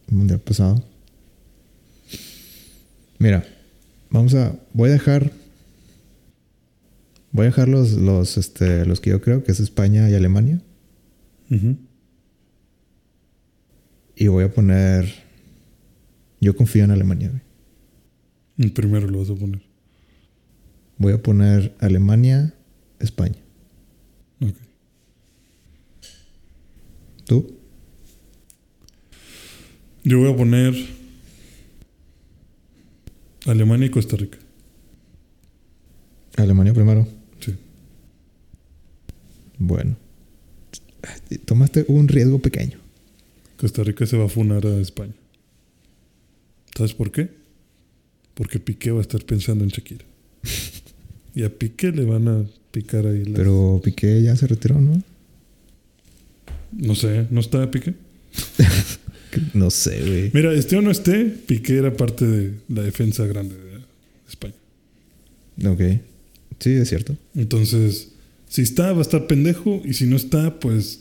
[0.09, 0.83] el mundial pasado.
[3.17, 3.45] Mira,
[4.09, 4.55] vamos a.
[4.73, 5.31] Voy a dejar.
[7.31, 10.61] Voy a dejar los, los, este, los que yo creo que es España y Alemania.
[11.49, 11.77] Ujú.
[14.21, 15.11] Y voy a poner.
[16.39, 17.41] Yo confío en Alemania, güey.
[18.59, 19.63] El primero lo vas a poner.
[20.99, 22.53] Voy a poner Alemania,
[22.99, 23.39] España.
[24.39, 24.55] Ok.
[27.25, 27.57] ¿Tú?
[30.03, 30.75] Yo voy a poner
[33.47, 34.37] Alemania y Costa Rica.
[36.37, 37.07] Alemania primero.
[37.39, 37.55] Sí.
[39.57, 39.97] Bueno.
[41.45, 42.90] Tomaste un riesgo pequeño.
[43.61, 45.13] Costa Rica se va a funar a España.
[46.75, 47.29] ¿Sabes por qué?
[48.33, 50.03] Porque Piqué va a estar pensando en Shakira.
[51.35, 53.23] y a Piqué le van a picar ahí.
[53.23, 55.01] las- Pero Piqué ya se retiró, ¿no?
[56.71, 57.93] No sé, ¿no está Piqué?
[59.53, 60.29] No sé, güey.
[60.33, 63.79] Mira, esté o no esté, Piqué era parte de la defensa grande de
[64.27, 64.55] España.
[65.65, 66.01] Ok.
[66.59, 67.15] Sí, es cierto.
[67.33, 68.09] Entonces,
[68.49, 69.81] si está, va a estar pendejo.
[69.85, 70.99] Y si no está, pues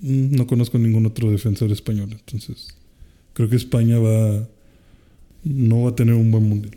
[0.00, 2.10] no conozco ningún otro defensor español.
[2.10, 2.68] Entonces,
[3.32, 4.48] creo que España va.
[5.44, 6.76] No va a tener un buen mundial.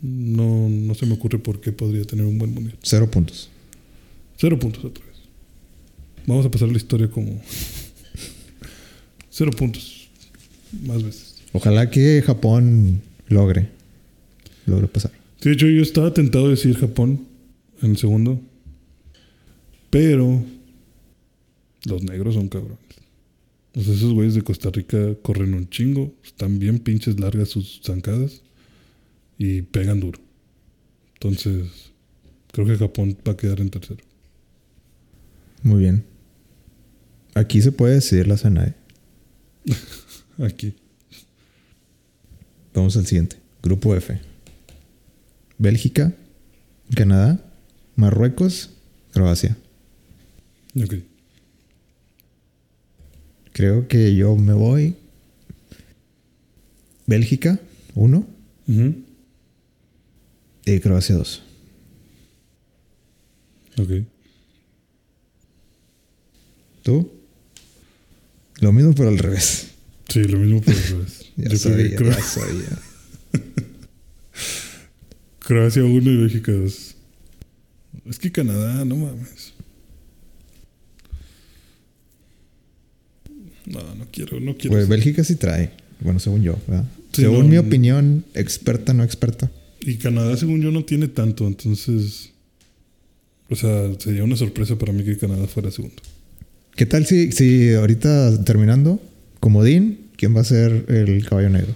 [0.00, 2.78] No, no se me ocurre por qué podría tener un buen mundial.
[2.82, 3.50] Cero puntos.
[4.36, 5.16] Cero puntos otra vez.
[6.26, 7.40] Vamos a pasar la historia como.
[9.28, 10.08] Cero puntos.
[10.86, 11.42] Más veces.
[11.52, 13.68] Ojalá que Japón logre.
[14.66, 15.10] Logre pasar.
[15.40, 17.26] Sí, de hecho, yo estaba tentado de decir Japón
[17.82, 18.40] en el segundo.
[19.90, 20.44] Pero
[21.84, 22.78] los negros son cabrones.
[23.74, 26.14] O sea, esos güeyes de Costa Rica corren un chingo.
[26.24, 28.42] Están bien pinches largas sus zancadas.
[29.38, 30.20] Y pegan duro.
[31.14, 31.92] Entonces,
[32.52, 34.02] creo que Japón va a quedar en tercero.
[35.62, 36.04] Muy bien.
[37.34, 39.74] Aquí se puede decidir la cena, ¿eh?
[40.44, 40.74] Aquí.
[42.74, 43.36] Vamos al siguiente.
[43.62, 44.20] Grupo F.
[45.58, 46.14] Bélgica,
[46.94, 47.44] Canadá,
[47.94, 48.70] Marruecos,
[49.12, 49.56] Croacia.
[50.82, 50.94] Ok.
[53.60, 54.94] Creo que yo me voy.
[57.06, 57.60] Bélgica,
[57.94, 58.26] 1.
[58.68, 58.94] Ujú.
[60.64, 61.42] Y Croacia, 2.
[63.76, 63.90] Ok.
[66.82, 67.12] ¿Tú?
[68.60, 69.68] Lo mismo, pero al revés.
[70.08, 71.26] Sí, lo mismo por el revés.
[71.36, 72.78] Ya Yo sabía, Cro- ya sabía.
[75.40, 76.94] Croacia 1 y Bélgica 2.
[78.06, 79.52] Es que Canadá, no mames.
[83.70, 84.76] No, no quiero, no quiero.
[84.76, 85.70] Pues Bélgica sí trae.
[86.00, 86.84] Bueno, según yo, ¿verdad?
[87.12, 89.50] Sí, según no, mi opinión, experta, no experta.
[89.80, 92.30] Y Canadá, según yo, no tiene tanto, entonces.
[93.48, 95.96] O sea, sería una sorpresa para mí que Canadá fuera segundo.
[96.76, 99.00] ¿Qué tal si, si ahorita terminando,
[99.40, 101.74] comodín, quién va a ser el caballo negro?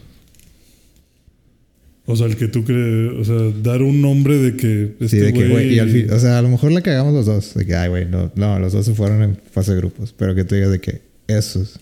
[2.07, 3.12] O sea, el que tú crees.
[3.18, 4.94] O sea, dar un nombre de que.
[5.00, 6.83] Sí, Este de que, güey, y al fin, güey- o sea, a lo mejor la
[6.83, 7.54] cagamos los dos.
[7.54, 10.14] De que, ay, güey, no, no, los dos se fueron en fase de grupos.
[10.16, 11.80] Pero que tú digas de que, esos.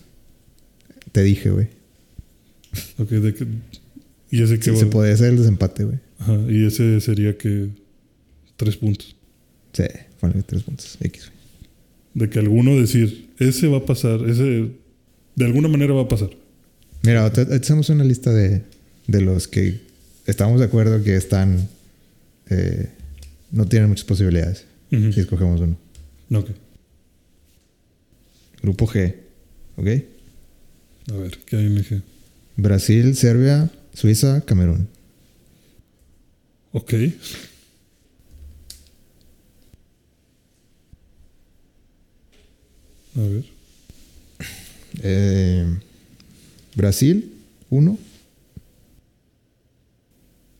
[1.13, 1.67] Te dije, güey.
[2.97, 3.47] Ok, de que.
[4.31, 4.71] Y ese que.
[4.71, 5.99] Sí, se podría hacer el desempate, güey.
[6.19, 7.69] Ajá, y ese sería que.
[8.57, 9.15] Tres puntos.
[9.71, 9.83] Sí,
[10.19, 10.97] ponle tres puntos.
[10.99, 11.33] X, güey.
[12.13, 14.69] De que alguno decir, ese va a pasar, ese.
[15.35, 16.29] De alguna manera va a pasar.
[17.03, 18.61] Mira, hacemos una lista de,
[19.07, 19.81] de los que
[20.27, 21.67] estamos de acuerdo que están.
[22.49, 22.89] eh,
[23.51, 24.65] no tienen muchas posibilidades.
[24.91, 25.11] Ujú.
[25.15, 25.77] Y escogemos uno.
[26.39, 26.49] Ok.
[28.61, 29.15] Grupo G.
[29.75, 29.87] ¿Ok?
[31.11, 32.01] A ver, ¿qué hay en el G?
[32.55, 34.87] Brasil, Serbia, Suiza, Camerún.
[36.71, 36.93] Ok.
[43.15, 43.45] A ver.
[45.01, 45.65] Eh,
[46.75, 47.31] Brasil,
[47.69, 47.97] uno.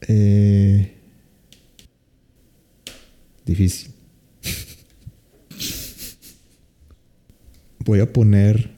[0.08, 0.94] Eh,
[3.46, 3.92] difícil.
[7.80, 8.73] Voy a poner.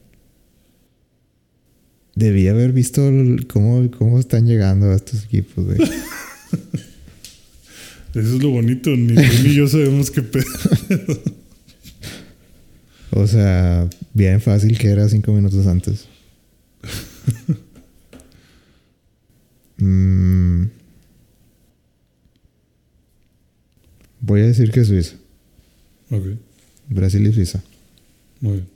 [2.16, 5.78] Debí haber visto el- cómo, cómo están llegando a estos equipos, güey.
[8.14, 8.90] Eso es lo bonito.
[8.96, 10.44] Ni tú ni yo sabemos qué pedo.
[13.10, 16.06] O sea, bien fácil que era cinco minutos antes.
[19.78, 20.64] Mm.
[24.20, 25.16] Voy a decir que Suiza.
[26.10, 26.24] Ok.
[26.88, 27.62] Brasil y Suiza.
[28.40, 28.66] Muy bien.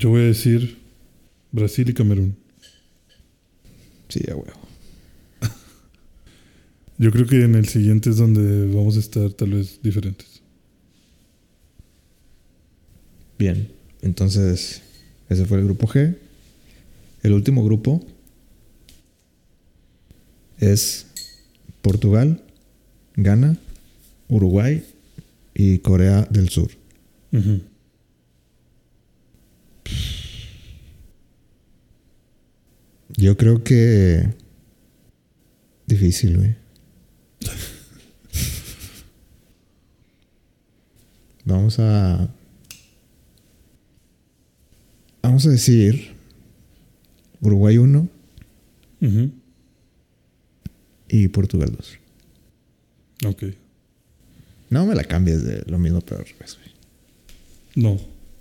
[0.00, 0.78] Yo voy a decir
[1.52, 2.34] Brasil y Camerún.
[4.08, 4.58] Sí, a huevo.
[6.96, 10.40] Yo creo que en el siguiente es donde vamos a estar tal vez diferentes.
[13.38, 13.68] Bien.
[14.00, 14.80] Entonces,
[15.28, 16.16] ese fue el grupo G.
[17.22, 18.02] El último grupo
[20.60, 21.08] es
[21.82, 22.42] Portugal,
[23.16, 23.58] Ghana,
[24.28, 24.82] Uruguay
[25.52, 26.70] y Corea del Sur.
[33.16, 34.28] Yo creo que.
[35.86, 36.54] Difícil, güey.
[41.44, 42.28] Vamos a.
[45.22, 46.18] Vamos a decir.
[47.42, 48.06] Uruguay 1
[49.00, 49.30] Ujú.
[51.08, 51.98] y Portugal 2.
[53.32, 53.44] Ok.
[54.68, 56.70] No me la cambies de lo mismo, pero al revés, güey.
[57.76, 57.98] No.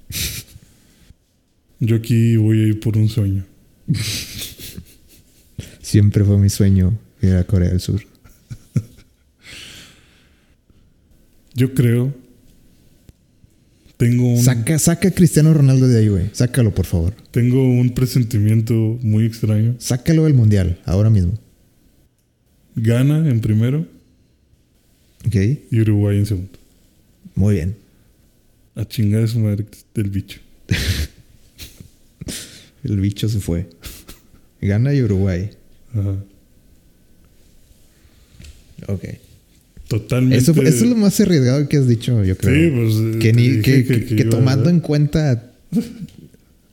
[1.80, 3.46] Yo aquí voy a ir por un sueño.
[5.90, 8.00] Siempre fue mi sueño ir a Corea del Sur.
[11.56, 12.14] Yo creo.
[13.98, 16.30] Tengo un, Saca, saca a Cristiano Ronaldo de ahí, güey.
[16.32, 17.16] Sácalo, por favor.
[17.32, 19.78] tengo un presentimiento muy extraño.
[19.80, 21.34] Sácalo del mundial, ahora mismo.
[22.76, 23.88] Ghana en primero
[25.26, 25.36] ¿Ok?
[25.72, 26.52] y Uruguay en segundo.
[27.34, 27.76] Muy bien.
[28.76, 30.40] A chingar su madre del bicho.
[32.84, 33.68] El bicho se fue.
[34.62, 35.50] Gana y Uruguay.
[35.94, 36.16] Ajá.
[38.88, 39.04] Ok.
[39.88, 40.38] Totalmente.
[40.38, 42.54] Eso, eso es lo más arriesgado que has dicho, yo creo.
[42.54, 43.16] Sí, pues.
[43.16, 45.52] eh, que, ni, que, tomando en cuenta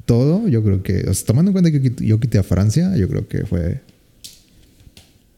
[0.05, 1.09] todo, yo creo que.
[1.09, 3.81] O sea, tomando en cuenta que yo quité a Francia, yo creo que fue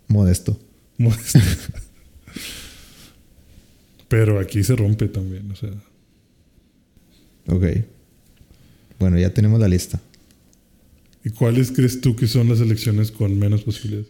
[0.09, 0.59] modesto.
[0.97, 1.38] Modesto.
[4.09, 5.71] Pero aquí se rompe también, o sea.
[7.47, 7.64] Ok.
[8.99, 10.01] Bueno, ya tenemos la lista.
[11.24, 14.09] ¿Y cuáles crees tú que son las elecciones con menos posibilidades?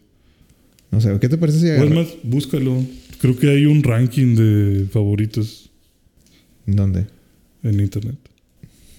[0.91, 2.85] No sé, ¿qué te parece si O es agarra- más, búscalo.
[3.21, 5.71] Creo que hay un ranking de favoritos
[6.67, 7.07] ¿Dónde?
[7.63, 8.17] en internet.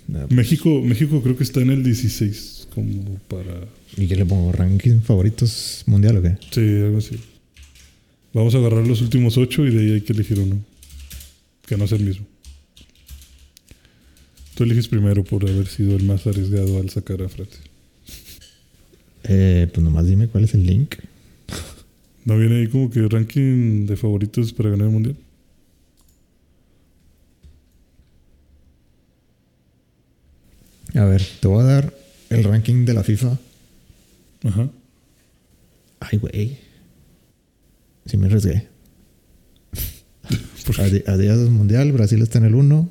[0.07, 3.67] No, México, México creo que está en el 16 como para...
[3.95, 4.51] ¿Y qué le pongo?
[4.51, 6.37] ¿Ranking favoritos mundial o qué?
[6.51, 7.15] Sí, algo así.
[8.33, 10.59] Vamos a agarrar los últimos ocho y de ahí hay que elegir uno.
[11.67, 12.25] Que no sea el mismo.
[14.55, 17.61] Tú eliges primero por haber sido el más arriesgado al sacar a Francia.
[19.23, 20.95] Eh, pues nomás dime cuál es el link.
[22.25, 25.15] ¿No viene ahí como que ranking de favoritos para ganar el mundial?
[30.95, 31.93] A ver, te voy a dar
[32.29, 33.37] el ranking de la FIFA.
[34.43, 34.69] Ajá.
[35.99, 36.57] Ay, güey.
[38.05, 38.67] Sí me arriesgué.
[40.77, 42.89] A, a días del mundial, Brasil está en el 1,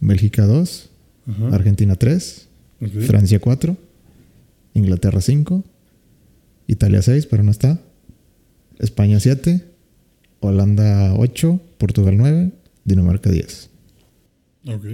[0.00, 0.90] Bélgica 2,
[1.28, 1.48] Ajá.
[1.54, 2.48] Argentina 3,
[2.80, 2.88] Ok.
[3.06, 3.76] Francia 4,
[4.74, 5.64] Inglaterra 5,
[6.66, 7.80] Italia 6, pero no está,
[8.78, 9.64] España 7,
[10.40, 12.52] Holanda 8, Portugal 9,
[12.84, 13.70] Dinamarca 10.
[14.68, 14.84] Ok.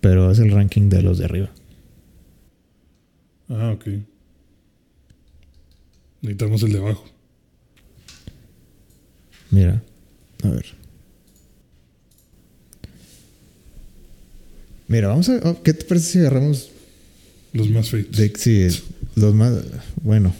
[0.00, 1.50] Pero es el ranking de los de arriba.
[3.48, 3.86] Ah, ok.
[6.20, 7.04] Necesitamos el de abajo.
[9.50, 9.82] Mira,
[10.42, 10.66] a ver.
[14.88, 15.40] Mira, vamos a.
[15.44, 16.70] oh, ¿Qué te parece si agarramos
[17.54, 18.10] Los más feos.
[18.12, 18.66] de, sí,
[19.16, 19.54] los más.
[20.02, 20.34] Bueno,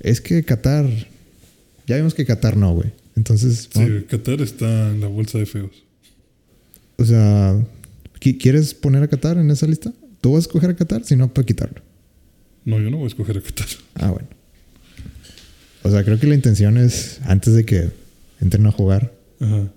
[0.00, 0.86] es que Qatar.
[1.86, 2.90] Ya vimos que Qatar no, güey.
[3.16, 5.70] Entonces, Sí, Qatar está en la bolsa de feos.
[6.96, 7.54] o sea,
[8.20, 9.92] ¿qui- ¿quieres poner a Qatar en esa lista?
[10.20, 11.04] ¿Tú vas a escoger a Qatar?
[11.04, 11.82] Si no, para quitarlo.
[12.64, 13.66] No, yo no voy a escoger a Qatar.
[13.94, 14.28] Ah, bueno.
[15.82, 17.90] O sea, creo que la intención es, antes de que
[18.40, 19.68] entren a jugar, Ajá.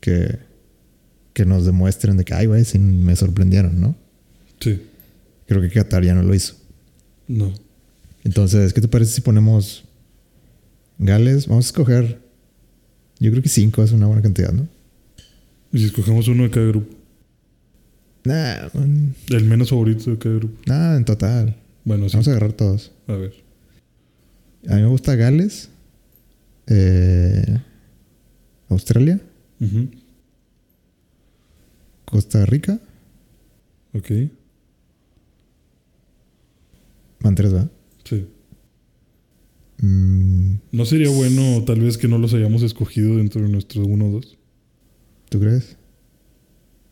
[0.00, 0.38] que,
[1.34, 3.94] que nos demuestren de que, ay, güey, sí me sorprendieron, ¿no?
[4.60, 4.80] Sí.
[5.46, 6.54] Creo que Qatar ya no lo hizo.
[7.28, 7.52] No.
[8.24, 9.84] Entonces, ¿qué te parece si ponemos
[10.98, 11.46] Gales?
[11.46, 12.20] Vamos a escoger.
[13.18, 14.68] Yo creo que cinco es una buena cantidad, ¿no?
[15.72, 16.94] Y si escogemos uno de cada grupo.
[18.24, 18.68] Nah,
[19.30, 20.60] El menos favorito de cada grupo.
[20.66, 21.56] nada, en total.
[21.84, 22.12] Bueno, sí.
[22.14, 22.92] Vamos a agarrar todos.
[23.08, 23.32] A ver.
[24.68, 25.70] A mí me gusta Gales,
[26.68, 27.58] eh,
[28.68, 29.20] Australia,
[29.60, 29.88] Ujú.
[32.04, 32.78] Costa Rica,
[33.94, 34.10] Ok.
[37.22, 37.70] Van tres, ¿verdad?
[38.04, 38.26] Sí.
[39.78, 44.36] Mm, ¿No sería bueno tal vez que no los hayamos escogido dentro de nuestro 1-2?
[45.28, 45.76] ¿Tú crees?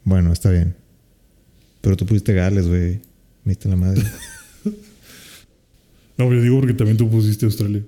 [0.04, 0.74] Bueno, está bien.
[1.80, 3.00] Pero tú pusiste Gales, güey.
[3.44, 4.02] Viste la madre.
[6.20, 7.82] No, yo digo porque también tú pusiste Australia.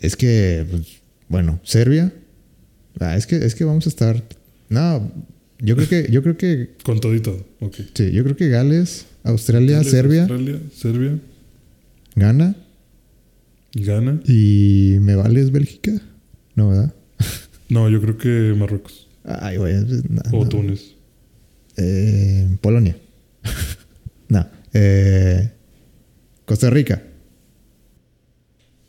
[0.00, 2.14] es que, pues, bueno, Serbia.
[2.98, 4.24] Ah, es que, es que vamos a estar.
[4.70, 5.12] No,
[5.58, 7.46] yo creo que, yo creo que, Con todo y todo.
[7.60, 7.74] Ok.
[7.92, 11.18] sí, yo creo que Gales, Australia, Serbia, Australia, Serbia,
[12.14, 12.54] Ghana
[13.74, 14.20] Ghana.
[14.26, 15.92] y me vales Bélgica.
[16.54, 16.94] No, ¿verdad?
[17.68, 19.08] No, yo creo que Marruecos.
[19.24, 19.74] Ay, güey.
[20.08, 20.48] no, o no.
[20.48, 20.94] Túnez.
[21.76, 22.96] Eh, Polonia.
[24.28, 24.46] no.
[24.72, 25.50] Eh,
[26.44, 27.02] Costa Rica.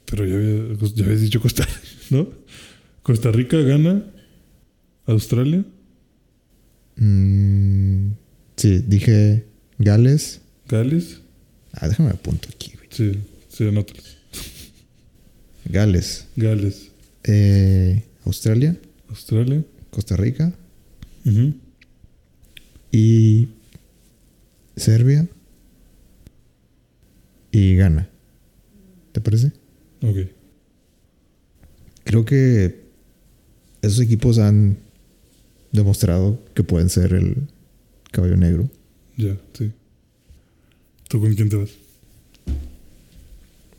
[0.06, 1.80] Pero ya, había- ya habías dicho Costa Rica,
[2.12, 2.30] ¿no?
[3.02, 4.04] Costa Rica gana.
[5.08, 5.66] Australia.
[6.98, 8.12] Mm,
[8.58, 9.46] sí, dije
[9.80, 10.42] Gales.
[10.68, 11.22] Gales.
[11.74, 12.88] Ah, déjame apunto aquí, güey.
[12.90, 13.70] Sí, sí.
[15.66, 16.28] Gales.
[16.36, 16.92] Gales.
[17.24, 18.76] Eh, Australia.
[19.10, 19.64] Australia.
[19.92, 20.54] Costa Rica.
[22.92, 23.50] Y
[24.76, 25.28] Serbia.
[27.52, 28.10] Y Ghana.
[29.12, 29.52] ¿Te parece?
[30.02, 30.30] Ok.
[32.04, 32.88] Creo que
[33.82, 34.78] esos equipos han
[35.72, 37.48] demostrado que pueden ser el
[38.12, 38.70] caballo negro.
[39.18, 39.72] Ya, sí.
[41.10, 41.72] ¿Tú con quién te vas?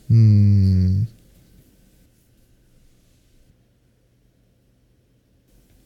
[0.08, 1.02] Mm.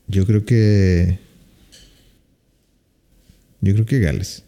[0.08, 1.18] Yo creo que.
[3.60, 4.42] Yo creo que Gales.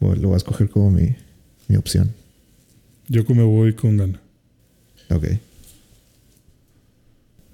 [0.00, 1.14] Lo voy a escoger como mi,
[1.68, 2.12] mi opción.
[3.08, 4.20] Yo como me voy con gana.
[5.10, 5.26] Ok.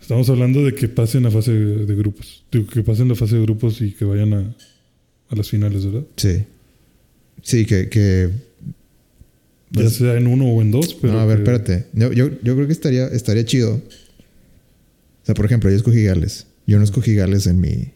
[0.01, 2.45] Estamos hablando de que pasen a fase de, de grupos.
[2.51, 4.57] Digo, que pasen la fase de grupos y que vayan a,
[5.29, 6.05] a las finales, ¿verdad?
[6.17, 6.45] Sí.
[7.43, 7.89] Sí, que.
[7.89, 8.31] que
[9.73, 11.13] Ya Pues- sea en uno o en dos, pero.
[11.15, 11.87] no, a ver, que- espérate.
[11.93, 13.75] Yo, yo, yo creo que estaría, estaría chido.
[13.77, 16.47] O sea, por ejemplo, yo escogí Gales.
[16.67, 17.93] Yo no escogí Gales en mi.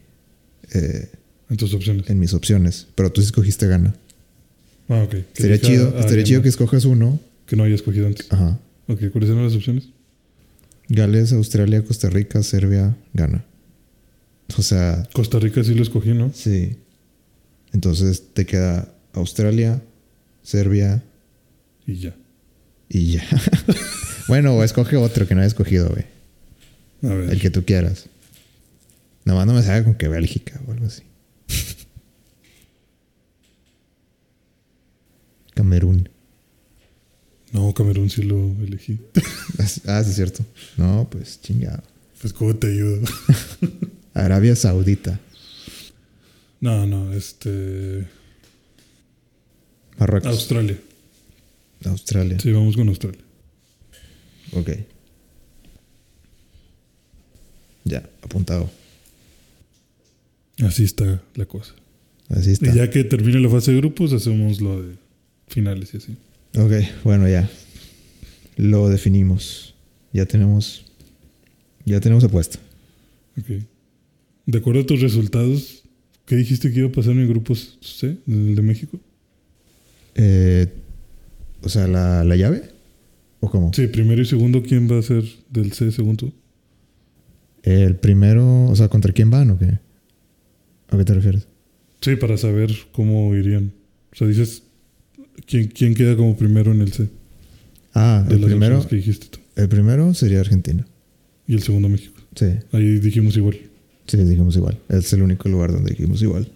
[0.73, 1.09] eh,
[1.49, 2.09] En tus opciones.
[2.09, 2.87] en mis opciones.
[2.95, 3.95] Pero tú sí escogiste Gana.
[4.87, 5.15] Ah, ok.
[5.37, 7.19] Elija chido, a estaría chido que escojas uno.
[7.45, 8.25] que no haya escogido antes.
[8.31, 8.59] Ajá.
[8.87, 9.89] Ok, ¿cuáles eran las opciones?
[10.89, 13.43] Gales, Australia, Costa Rica, Serbia, Ghana.
[14.57, 16.31] O sea, Costa Rica sí lo escogí, ¿no?
[16.33, 16.77] sí.
[17.73, 19.81] Entonces te queda Australia,
[20.43, 21.03] Serbia
[21.87, 22.15] Y ya.
[22.89, 23.23] y ya.
[24.27, 26.05] bueno, escoge otro que no haya escogido, güey.
[27.03, 27.29] A ver.
[27.31, 28.05] El que tú quieras.
[29.25, 31.03] Nada más no me salga con que Bélgica o algo así.
[35.53, 36.09] Camerún.
[37.51, 38.99] No, Camerún sí lo elegí.
[39.87, 40.45] Ah, sí, es cierto.
[40.77, 41.81] No, pues chingado.
[42.19, 43.07] Pues, ¿cómo te ayudo?
[44.13, 45.19] Arabia Saudita.
[46.59, 48.05] no, no, este.
[49.97, 50.31] Marruecos.
[50.31, 50.77] Australia.
[51.85, 52.39] Australia.
[52.39, 53.21] Sí, vamos con Australia.
[54.53, 54.71] Ok.
[57.83, 58.69] Ya, apuntado.
[60.59, 61.73] Así está la cosa.
[62.29, 62.71] Así está.
[62.71, 64.95] Y ya que termine la fase de grupos, hacemos lo de
[65.47, 66.17] finales y así.
[66.57, 67.49] Ok, bueno, ya.
[68.55, 69.75] Lo definimos.
[70.13, 70.85] Ya tenemos.
[71.85, 72.57] Ya tenemos apuesta.
[73.37, 73.61] Ok.
[74.45, 75.83] De acuerdo a tus resultados,
[76.25, 78.99] ¿qué dijiste que iba a pasar en el grupo C, el de México?
[80.15, 80.67] Eh,
[81.61, 82.63] o sea, ¿la, la llave?
[83.39, 83.71] ¿O cómo?
[83.73, 86.33] Sí, primero y segundo, ¿quién va a ser del C según tú?
[87.63, 89.79] El primero, o sea, ¿contra quién van o qué?
[90.89, 91.47] ¿A qué te refieres?
[92.01, 93.71] Sí, para saber cómo irían.
[94.13, 94.63] O sea, dices,
[95.47, 97.09] ¿quién, quién queda como primero en el C?
[97.93, 99.39] Ah, De el las primero, que dijiste tú.
[99.55, 100.85] el primero sería Argentina.
[101.47, 102.13] Y el segundo México.
[102.35, 103.57] Sí, Ahí dijimos igual.
[104.07, 104.77] sí, dijimos igual.
[104.89, 106.51] Es el único lugar donde dijimos igual.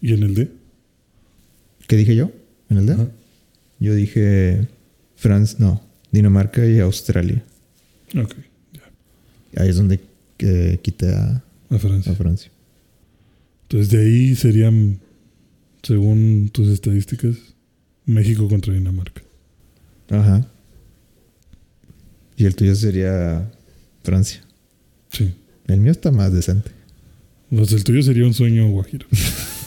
[0.00, 0.48] ¿Y en el D?
[1.88, 2.30] ¿Qué dije yo?
[2.70, 2.96] ¿En el D?
[3.80, 4.66] Yo dije
[5.16, 7.42] Francia, no, Dinamarca y Australia.
[8.16, 8.34] Ok,
[8.72, 9.62] ya.
[9.62, 10.00] Ahí es donde
[10.38, 12.12] eh, quité a, A Francia.
[12.12, 12.50] a Francia.
[13.62, 14.98] Entonces de ahí serían,
[15.82, 17.36] según tus estadísticas,
[18.06, 19.22] México contra Dinamarca.
[20.10, 20.46] Ajá.
[22.36, 23.50] Y el tuyo sería
[24.02, 24.42] Francia.
[25.12, 25.34] Sí.
[25.66, 26.70] El mío está más decente.
[27.50, 29.06] Pues el tuyo sería un sueño guajiro.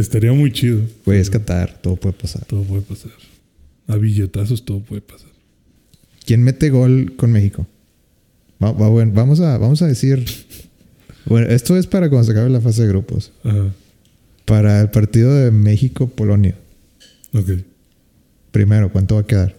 [0.00, 0.80] Estaría muy chido.
[1.04, 2.44] Puedes Qatar, todo puede pasar.
[2.46, 3.10] Todo puede pasar.
[3.88, 5.28] A billetazos todo puede pasar.
[6.24, 7.66] ¿Quién mete gol con México?
[8.62, 10.24] Va- va- bueno, vamos, a, vamos a decir.
[11.26, 13.32] Bueno, esto es para cuando se acabe la fase de grupos.
[13.44, 13.72] Ajá.
[14.44, 16.56] Para el partido de México-Polonia.
[17.34, 17.50] Ok.
[18.52, 19.56] Primero, ¿cuánto va a quedar?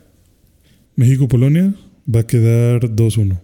[0.95, 1.73] México-Polonia
[2.13, 3.39] va a quedar 2-1.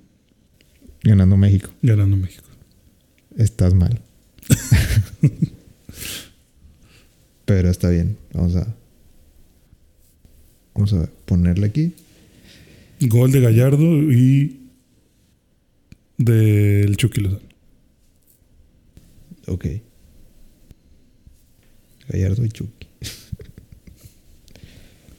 [1.03, 1.69] Ganando México.
[1.81, 2.47] Ganando México.
[3.37, 3.99] Estás mal.
[7.45, 8.17] Pero está bien.
[8.33, 8.67] Vamos a.
[10.73, 11.93] Vamos a ponerle aquí.
[13.01, 14.61] Gol de Gallardo y
[16.17, 17.41] del Chucky Lozano.
[19.47, 19.65] Ok.
[22.09, 22.87] Gallardo y Chucky.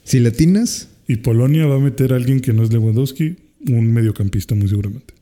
[0.05, 3.37] si latinas, Y Polonia va a meter a alguien que no es Lewandowski,
[3.69, 5.15] un mediocampista muy seguramente.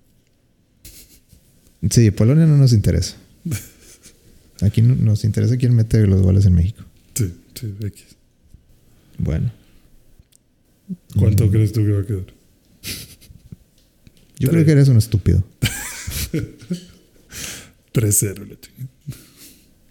[1.90, 3.16] sí, Polonia no nos interesa.
[4.62, 6.83] Aquí no- nos interesa quién mete los goles en México.
[7.54, 8.04] Sí, X.
[9.18, 9.52] Bueno.
[11.18, 12.26] ¿Cuánto Mm, crees tú que va a quedar?
[14.38, 15.44] Yo creo que eres un estúpido.
[17.92, 18.44] 3-0.
[18.46, 18.88] la chingada.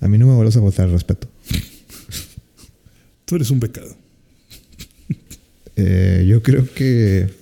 [0.01, 1.29] A mí no me vuelvas a el respeto.
[3.25, 3.95] Tú eres un becado.
[5.75, 7.33] Eh, yo creo que.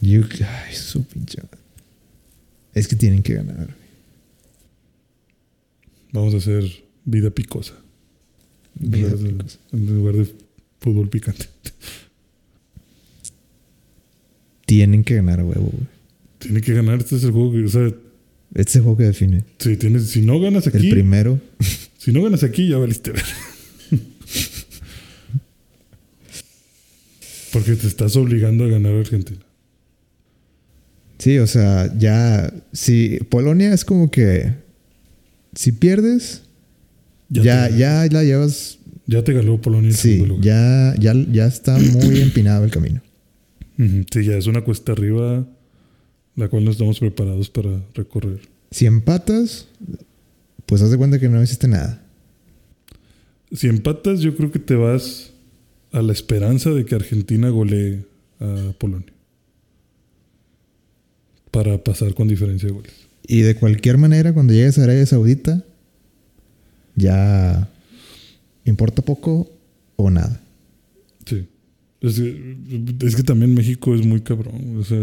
[0.00, 1.40] Yo, ay, su pinche.
[2.74, 3.74] Es que tienen que ganar.
[6.12, 7.72] Vamos a hacer vida picosa.
[8.78, 9.58] En Vida lugar de- picosa.
[9.72, 10.26] En lugar de
[10.80, 11.46] fútbol picante.
[14.66, 15.86] Tienen que ganar a huevo, güey.
[16.38, 16.98] Tiene que ganar.
[16.98, 17.64] Este es el juego que.
[17.64, 17.86] O sea,
[18.54, 19.44] Este es el juego que define.
[19.58, 20.88] si, tienes, si no ganas aquí.
[20.88, 21.40] El primero.
[21.98, 23.24] Si no ganas aquí, ya valiste ver.
[27.52, 29.40] Porque te estás obligando a ganar a Argentina.
[31.18, 32.52] Sí, o sea, ya.
[32.72, 34.52] Si Polonia es como que.
[35.54, 36.42] Si pierdes,
[37.28, 38.78] ya, ya, la llevas.
[39.06, 40.44] ya te ganó Polonia el Sí, segundo lugar.
[40.44, 43.00] ya, ya, ya está muy empinado el camino.
[43.76, 45.46] Sí, ya es una cuesta arriba
[46.34, 48.40] la cual no estamos preparados para recorrer.
[48.70, 49.66] Si empatas,
[50.66, 52.02] pues haz de cuenta que no hiciste nada.
[53.52, 55.30] Si empatas, yo creo que te vas
[55.92, 58.04] a la esperanza de que Argentina golee
[58.40, 59.12] a Polonia.
[61.50, 62.92] Para pasar con diferencia de goles.
[63.26, 65.64] Y de cualquier manera, cuando llegues a Arabia Saudita,
[66.96, 67.68] ya
[68.64, 69.50] importa poco
[69.96, 70.40] o nada.
[71.24, 71.46] Sí.
[72.00, 74.78] Es que, es que también México es muy cabrón.
[74.78, 74.98] O sea,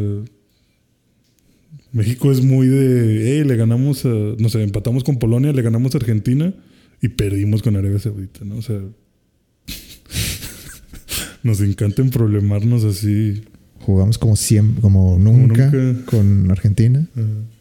[1.92, 5.94] México es muy de, hey, le ganamos a, no sé, empatamos con Polonia, le ganamos
[5.94, 6.54] a Argentina
[7.02, 8.58] y perdimos con Arabia Saudita, ¿no?
[8.58, 8.80] O sea,
[11.44, 13.44] nos encanta problemarnos así.
[13.82, 16.06] Jugamos como siempre, como nunca, nunca.
[16.06, 17.08] con Argentina.
[17.16, 17.53] Ajá.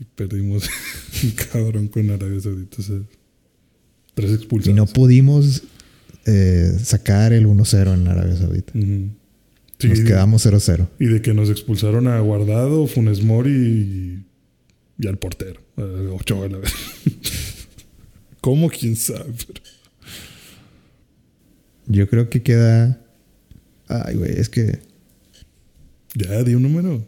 [0.00, 0.68] Y perdimos
[1.52, 2.76] cabrón con Arabia Saudita.
[2.78, 2.98] O sea,
[4.14, 4.76] tres Y expulsados.
[4.76, 5.62] no pudimos
[6.26, 8.72] eh, sacar el 1-0 en Arabia Saudita.
[9.78, 10.88] Sí, Nos quedamos 0-0.
[10.98, 14.24] Y de que nos expulsaron a Guardado, Funes Mori y,
[14.98, 15.60] y al portero.
[15.76, 15.82] A
[16.14, 16.72] Ochoa, la vez.
[18.40, 18.68] ¿Cómo?
[18.70, 19.34] ¿Quién sabe?
[21.86, 23.00] Yo creo que queda.
[23.88, 24.80] Ay, güey, es que
[26.14, 27.04] ya, di un número.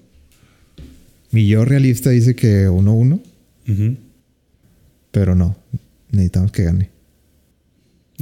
[1.30, 3.20] Mi yo realista dice que 1-1,
[3.68, 3.96] Ujú.
[5.10, 5.56] pero no.
[6.10, 6.90] Necesitamos que gane.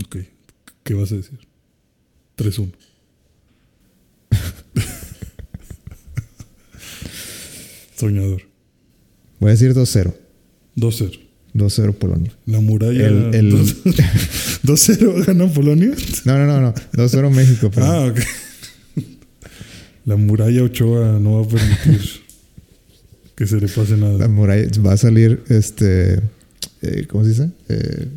[0.05, 0.17] Ok.
[0.83, 1.39] ¿Qué vas a decir?
[2.37, 2.73] 3-1.
[7.97, 8.43] Soñador.
[9.41, 10.15] Voy a decir 2-0.
[10.77, 11.21] 2-0.
[11.55, 12.33] 2-0 Polonia.
[12.47, 13.07] La muralla.
[13.07, 15.93] El- el- 2-0 gana Polonia.
[16.25, 16.75] No, no, no, no.
[16.93, 17.71] 2-0 México.
[17.71, 17.91] perdón.
[17.91, 18.21] Ah, ok.
[20.05, 22.01] La muralla Ochoa no va a permitir
[23.37, 24.28] que se le pase La nada.
[24.28, 26.20] muralla va a salir, este,
[26.82, 27.51] eh, ¿cómo se dice?
[27.68, 28.09] Eh,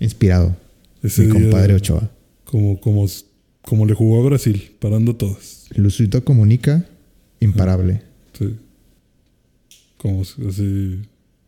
[0.00, 0.54] inspirado.
[1.02, 2.10] Ese mi compadre Ochoa.
[2.44, 3.06] Como, como,
[3.62, 5.66] como le jugó a Brasil, parando todas.
[5.74, 6.84] Luisito comunica,
[7.40, 8.02] imparable.
[8.38, 8.56] Sí.
[9.96, 10.98] Como si- así.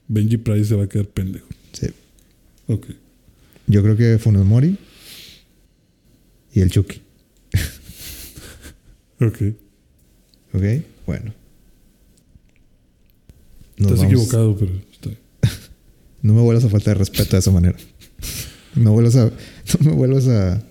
[0.07, 1.47] Benji Price se va a quedar pendejo.
[1.73, 1.89] Sí.
[2.69, 2.87] Ok.
[3.67, 4.77] Yo creo que Funes Mori
[6.53, 7.01] y el Chucky.
[9.21, 9.43] Ok.
[10.53, 10.63] ¿Ok?
[11.07, 11.33] Bueno.
[13.77, 14.73] Nos Estás vamos- equivocado, pero.
[16.23, 17.77] No me vuelvas a faltar respeto de esa manera.
[18.75, 19.27] No, vuelvas a,
[19.81, 20.63] no me vuelvas a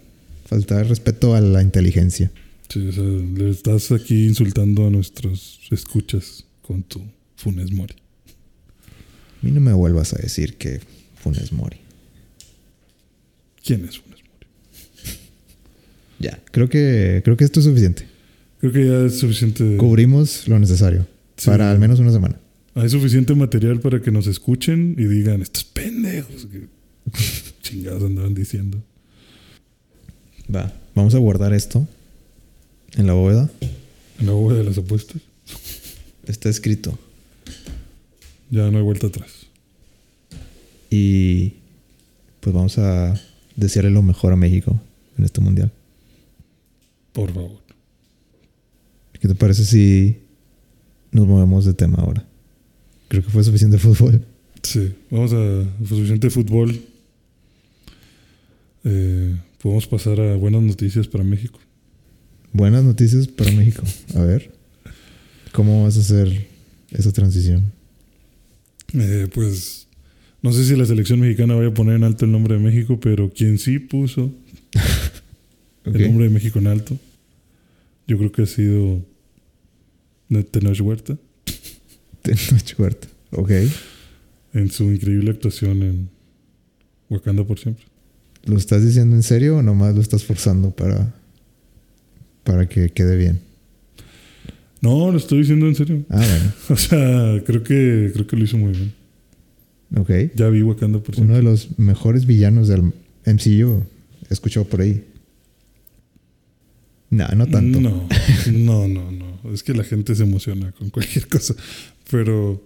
[0.45, 2.32] faltar respeto a la inteligencia.
[2.70, 7.01] Sí, o sea, le estás aquí insultando a nuestros escuchas con tu
[7.38, 7.93] Funes Mori.
[7.93, 10.80] A mí no me vuelvas a decir que
[11.22, 11.78] Funes Mori.
[13.64, 14.47] ¿Quién es Funes Mori?
[16.20, 18.08] Ya, creo que, creo que esto es suficiente.
[18.60, 19.78] Creo que ya es suficiente.
[19.78, 21.06] Cubrimos lo necesario
[21.38, 21.47] Sí.
[21.49, 22.39] para al menos una semana.
[22.76, 26.67] Hay suficiente material para que nos escuchen y digan, estos pendejos que
[27.61, 28.82] chingados andaban diciendo.
[30.53, 30.74] Va.
[30.95, 31.88] Vamos a guardar esto
[32.95, 33.49] en la bóveda.
[34.19, 35.21] En la bóveda de las apuestas,
[36.28, 36.97] Está escrito.
[38.49, 39.47] ya no hay vuelta atrás.
[40.89, 41.53] Y
[42.39, 43.19] pues vamos a
[43.55, 44.80] desearle lo mejor a México
[45.17, 45.71] en este mundial.
[47.11, 47.61] Por favor.
[49.19, 50.17] ¿Qué te parece si
[51.11, 52.26] nos movemos de tema ahora?
[53.08, 54.26] Creo que fue suficiente fútbol.
[54.62, 56.80] Sí, vamos a suficiente fútbol.
[58.86, 61.60] Eh, podemos pasar a buenas noticias para México.
[62.51, 63.84] Buenas noticias para México.
[64.16, 64.51] A ver,
[65.51, 66.47] ¿cómo vas a hacer
[66.91, 67.72] esa transición?
[68.93, 69.88] Eh, pues
[70.41, 72.99] no sé si la selección mexicana vaya a poner en alto el nombre de México,
[72.99, 74.34] pero quien sí puso
[75.86, 76.97] el nombre de México en alto,
[78.08, 79.01] yo creo que ha sido
[80.51, 81.18] Tenoch Huerta
[82.77, 83.07] Huerta.
[83.36, 83.49] Ok.
[84.53, 86.09] en su increíble actuación en
[87.09, 87.84] Wakanda por siempre.
[88.45, 91.11] ¿Lo estás diciendo en serio o nomás lo estás forzando para,
[92.43, 93.39] para que quede bien?
[94.81, 96.03] No, lo estoy diciendo en serio.
[96.09, 96.53] Ah, bueno.
[96.69, 98.93] O sea, creo que, creo que lo hizo muy bien.
[99.97, 100.36] Ok.
[100.36, 101.38] Ya vi Wakanda por Uno siempre.
[101.38, 102.81] de los mejores villanos del
[103.25, 103.84] MCU.
[104.29, 105.03] He escuchado por ahí.
[107.09, 107.79] No, no tanto.
[107.79, 108.07] No,
[108.51, 109.53] no, no, no.
[109.53, 111.55] Es que la gente se emociona con cualquier cosa.
[112.14, 112.61] Pero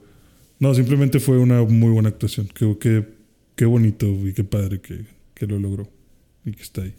[0.59, 2.49] no, simplemente fue una muy buena actuación.
[2.53, 3.07] Qué, qué,
[3.55, 5.89] qué bonito y qué padre que, que lo logró
[6.43, 6.93] y que está ahí.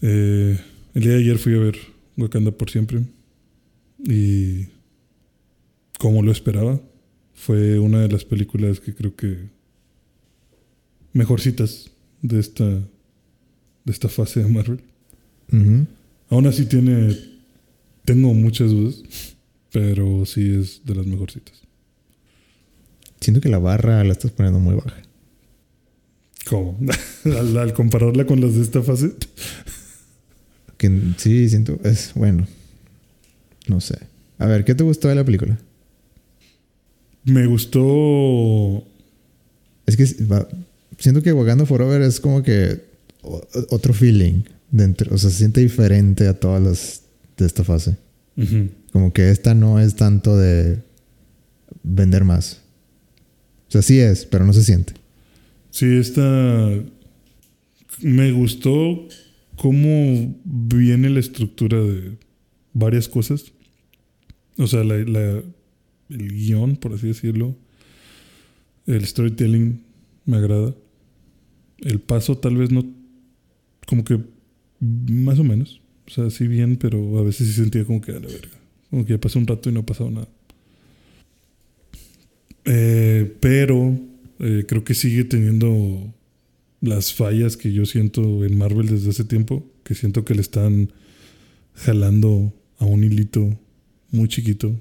[0.00, 0.58] Eh,
[0.94, 1.76] el día de ayer fui a ver
[2.16, 3.02] Wakanda por siempre
[4.02, 4.68] y
[5.98, 6.80] como lo esperaba,
[7.34, 9.50] fue una de las películas que creo que
[11.12, 11.90] mejorcitas
[12.22, 14.80] de esta de esta fase de Marvel.
[15.52, 15.86] Ujú.
[16.30, 17.14] Aún así tiene.
[18.06, 19.35] Tengo muchas dudas.
[19.76, 21.52] Pero sí es de las mejorcitas.
[23.20, 25.02] Siento que la barra la estás poniendo muy baja.
[26.48, 26.78] ¿Cómo?
[27.26, 29.12] al, al compararla con las de esta fase.
[30.78, 31.78] Que sí, siento.
[31.84, 32.46] Es bueno.
[33.68, 33.98] No sé.
[34.38, 35.58] A ver, ¿qué te gustó de la película?
[37.24, 38.82] Me gustó.
[39.84, 40.48] Es que va-
[40.98, 42.82] siento que Wakanda Forever es como que
[43.70, 44.42] otro feeling.
[44.70, 47.02] Dentro, o sea, se siente diferente a todas las
[47.36, 47.96] de esta fase.
[48.38, 48.68] Ujú.
[48.96, 50.82] Como que esta no es tanto de
[51.82, 52.62] vender más.
[53.68, 54.94] O sea, sí es, pero no se siente.
[55.70, 56.70] Sí, esta.
[58.00, 59.06] Me gustó
[59.56, 62.16] cómo viene la estructura de
[62.72, 63.52] varias cosas.
[64.56, 65.44] O sea, la, el
[66.08, 67.54] guion, por así decirlo.
[68.86, 69.82] El storytelling
[70.24, 70.74] me agrada.
[71.80, 72.82] El paso tal vez no...
[73.86, 74.18] Como que
[74.80, 75.82] más o menos.
[76.06, 78.55] O sea, sí bien, pero a veces sí sentía como que a la verga.
[78.96, 80.28] Como que ya pasó un rato y no ha pasado nada.
[82.64, 83.94] Eh, pero
[84.38, 86.14] eh, creo que sigue teniendo
[86.80, 90.94] las fallas que yo siento en Marvel desde hace tiempo, que siento que le están
[91.74, 93.58] jalando a un hilito
[94.12, 94.74] muy chiquito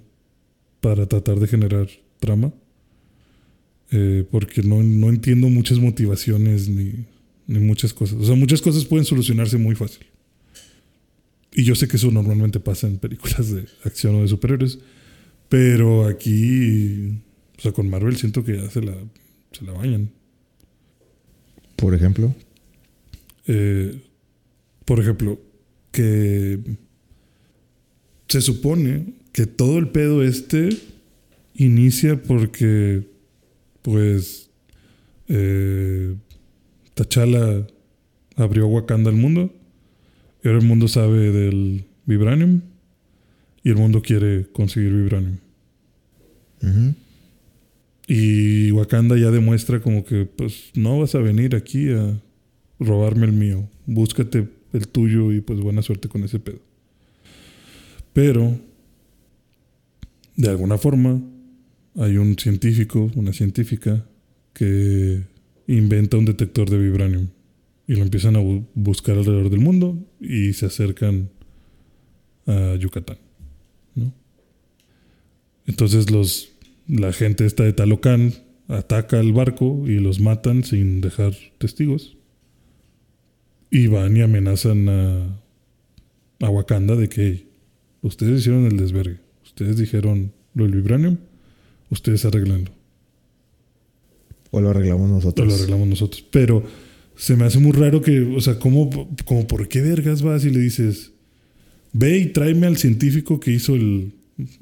[0.80, 1.90] para tratar de generar
[2.22, 2.54] trama.
[3.92, 7.06] Eh, porque no, no entiendo muchas motivaciones ni,
[7.48, 8.18] ni muchas cosas.
[8.18, 10.06] O sea, muchas cosas pueden solucionarse muy fácil.
[11.56, 14.78] Y yo sé que eso normalmente pasa en películas de acción o de superhéroes.
[15.48, 17.22] Pero aquí,
[17.58, 18.94] o sea, con Marvel siento que ya se la,
[19.54, 20.12] se la bañan.
[21.78, 22.36] Por ejemplo.
[23.48, 24.02] Eh,
[24.84, 25.40] por ejemplo,
[25.92, 26.60] que
[28.28, 30.70] se supone que todo el pedo este
[31.54, 33.08] inicia porque,
[33.82, 34.50] pues,
[35.30, 36.16] eh,
[36.96, 37.66] T'Challa
[38.36, 39.55] abrió Wakanda al mundo.
[40.46, 42.62] Y ahora el mundo sabe del Vibranium.
[43.64, 45.40] Y el mundo quiere conseguir Vibranium.
[48.08, 52.22] Y Wakanda ya demuestra como que, pues, no vas a venir aquí a
[52.80, 53.68] robarme el mío.
[53.88, 56.60] Búscate el tuyo y pues buena suerte con ese pedo.
[58.14, 58.60] Pero,
[60.36, 61.24] de alguna forma,
[61.96, 64.06] hay un científico, una científica,
[64.54, 65.24] que
[65.66, 67.30] inventa un detector de vibranium.
[67.88, 71.30] Y lo empiezan a bu- buscar alrededor del mundo y se acercan
[72.48, 73.18] a Yucatán.
[73.96, 74.12] ¿no?
[75.66, 76.50] Entonces los
[76.88, 78.34] la gente esta de Talocan
[78.68, 82.18] ataca al barco y los matan sin dejar testigos.
[83.72, 85.40] Y van y amenazan a,
[86.42, 87.48] a Wakanda de que "Hey,
[88.02, 89.18] ustedes hicieron el desvergue.
[89.44, 91.18] Ustedes dijeron lo del vibranium.
[91.90, 92.72] Ustedes arreglanlo.
[94.52, 95.48] O lo arreglamos O nosotros.
[95.48, 96.24] lo arreglamos nosotros.
[96.32, 96.64] Pero
[97.18, 98.90] se me hace muy raro que, o sea, ¿cómo,
[99.26, 101.12] como por qué vergas vas y le dices,
[101.94, 104.12] ve y tráeme al científico que hizo el,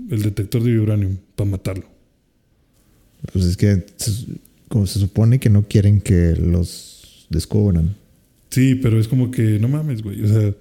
[0.10, 1.86] el detector de vibranium para matarlo?
[3.32, 3.84] Pues es que
[4.68, 7.96] como se supone que no quieren que los descubran.
[8.50, 10.22] Sí, pero es como que no mames, güey.
[10.24, 10.54] O sea,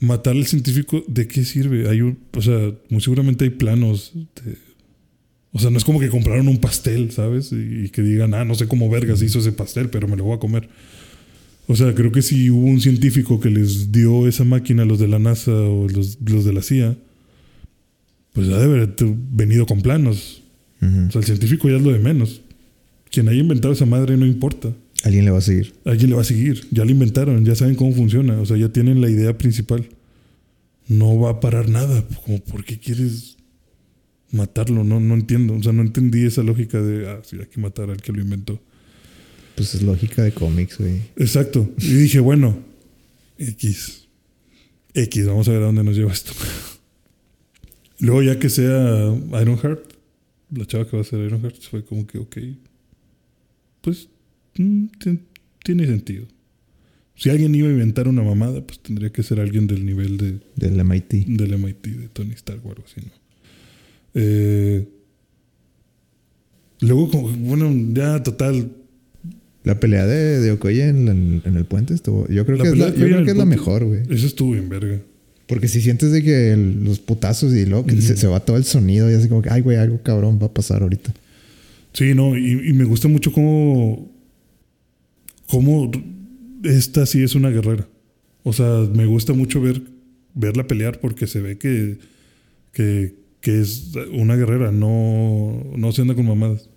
[0.00, 1.88] matar al científico, ¿de qué sirve?
[1.88, 4.12] Hay un, o sea, muy seguramente hay planos.
[4.14, 4.65] de-
[5.56, 7.50] o sea, no es como que compraron un pastel, ¿sabes?
[7.50, 10.24] Y, y que digan, ah, no sé cómo vergas hizo ese pastel, pero me lo
[10.24, 10.68] voy a comer.
[11.66, 14.98] O sea, creo que si hubo un científico que les dio esa máquina a los
[14.98, 16.94] de la NASA o los, los de la CIA,
[18.34, 18.94] pues ha de haber
[19.32, 20.42] venido con planos.
[20.82, 21.06] Ujú.
[21.08, 22.42] O sea, el científico ya es lo de menos.
[23.10, 24.74] Quien haya inventado esa madre no importa.
[25.04, 25.72] Alguien le va a seguir.
[25.86, 26.66] Alguien le va a seguir.
[26.70, 28.38] Ya lo inventaron, ya saben cómo funciona.
[28.42, 29.88] O sea, ya tienen la idea principal.
[30.86, 32.04] No va a parar nada.
[32.26, 33.35] Como, ¿por qué quieres
[34.32, 34.84] matarlo?
[34.84, 35.54] No, no entiendo.
[35.54, 38.20] O sea, no entendí esa lógica de, ah, sí, hay que matar al que lo
[38.20, 38.60] inventó.
[39.54, 41.00] Pues es lógica de cómics, güey.
[41.16, 41.70] Exacto.
[41.78, 42.58] Y dije, bueno,
[43.38, 44.06] X.
[44.94, 46.32] X, vamos a ver a dónde nos lleva esto.
[47.98, 49.82] Luego, ya que sea Ironheart,
[50.54, 52.36] la chava que va a ser Ironheart, fue como que, ok.
[53.80, 54.08] Pues,
[54.58, 55.20] mm, ti-
[55.64, 56.26] tiene sentido.
[57.14, 60.40] Si alguien iba a inventar una mamada, pues tendría que ser alguien del nivel de,
[60.56, 61.24] Del MIT.
[61.28, 63.12] del MIT, de Tony Stark o algo así, ¿no?
[64.18, 64.88] Eh,
[66.80, 68.70] luego, como- bueno, ya total.
[69.64, 72.26] La pelea de, de Okoye en, en- en el puente estuvo.
[72.28, 74.02] Yo creo La que es la, yo creo que es la mejor, güey.
[74.08, 75.00] Eso estuvo bien verga.
[75.48, 78.56] Porque si sientes de que el- los putazos y luego que se, se va todo
[78.56, 81.12] el sonido y así como que, ay, güey, algo cabrón va a pasar ahorita.
[81.92, 84.08] Sí, no, y, y me gusta mucho cómo.
[85.48, 85.90] cómo
[86.64, 87.86] esta sí es una guerrera.
[88.44, 89.82] O sea, me gusta mucho ver,
[90.34, 91.98] verla pelear porque se ve que,
[92.72, 93.14] que,
[93.46, 96.68] que es una guerrera, no, no se anda con mamadas.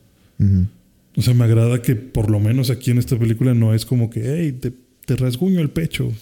[1.16, 4.12] O sea, me agrada que por lo menos aquí en esta película no es como
[4.12, 4.72] que, hey, te,
[5.08, 6.14] te rasguño el pecho.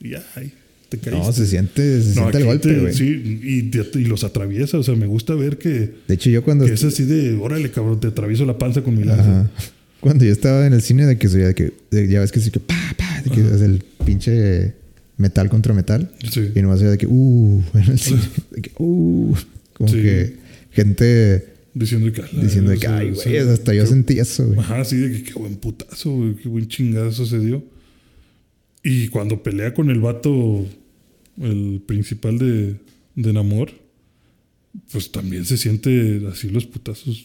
[0.00, 0.54] Y ay,
[0.88, 1.10] te caíste.
[1.26, 2.94] No, se siente, se No, siente el golpe, te- güey.
[2.94, 4.78] Sí, y, los atraviesa.
[4.78, 7.70] O sea, me gusta ver que, De hecho, yo cuando, que es así de, órale,
[7.70, 9.50] cabrón, te atravieso la panza con mi lanza.
[10.00, 12.40] Cuando yo estaba en el cine, de que oía de que, de- ya ves que
[12.40, 14.72] sí que pa, pa, de que es el pinche
[15.18, 16.10] metal contra metal.
[16.30, 16.52] Sí.
[16.54, 18.20] Y nomás oía de que, uh, en el cine,
[18.50, 19.34] de que, uh,
[19.74, 19.96] como Sí.
[20.02, 20.36] que
[20.70, 24.60] gente Diciendo que, diciendo que, ay, o güey, sea, hasta yo sentí eso, güey.
[24.60, 27.64] Ajá, sí, de que qué buen putazo, güey, qué buen chingazo se dio.
[28.84, 30.64] Y cuando pelea con el vato,
[31.40, 32.76] el principal de,
[33.16, 33.72] de Namor,
[34.92, 37.24] pues también se siente así los putazos.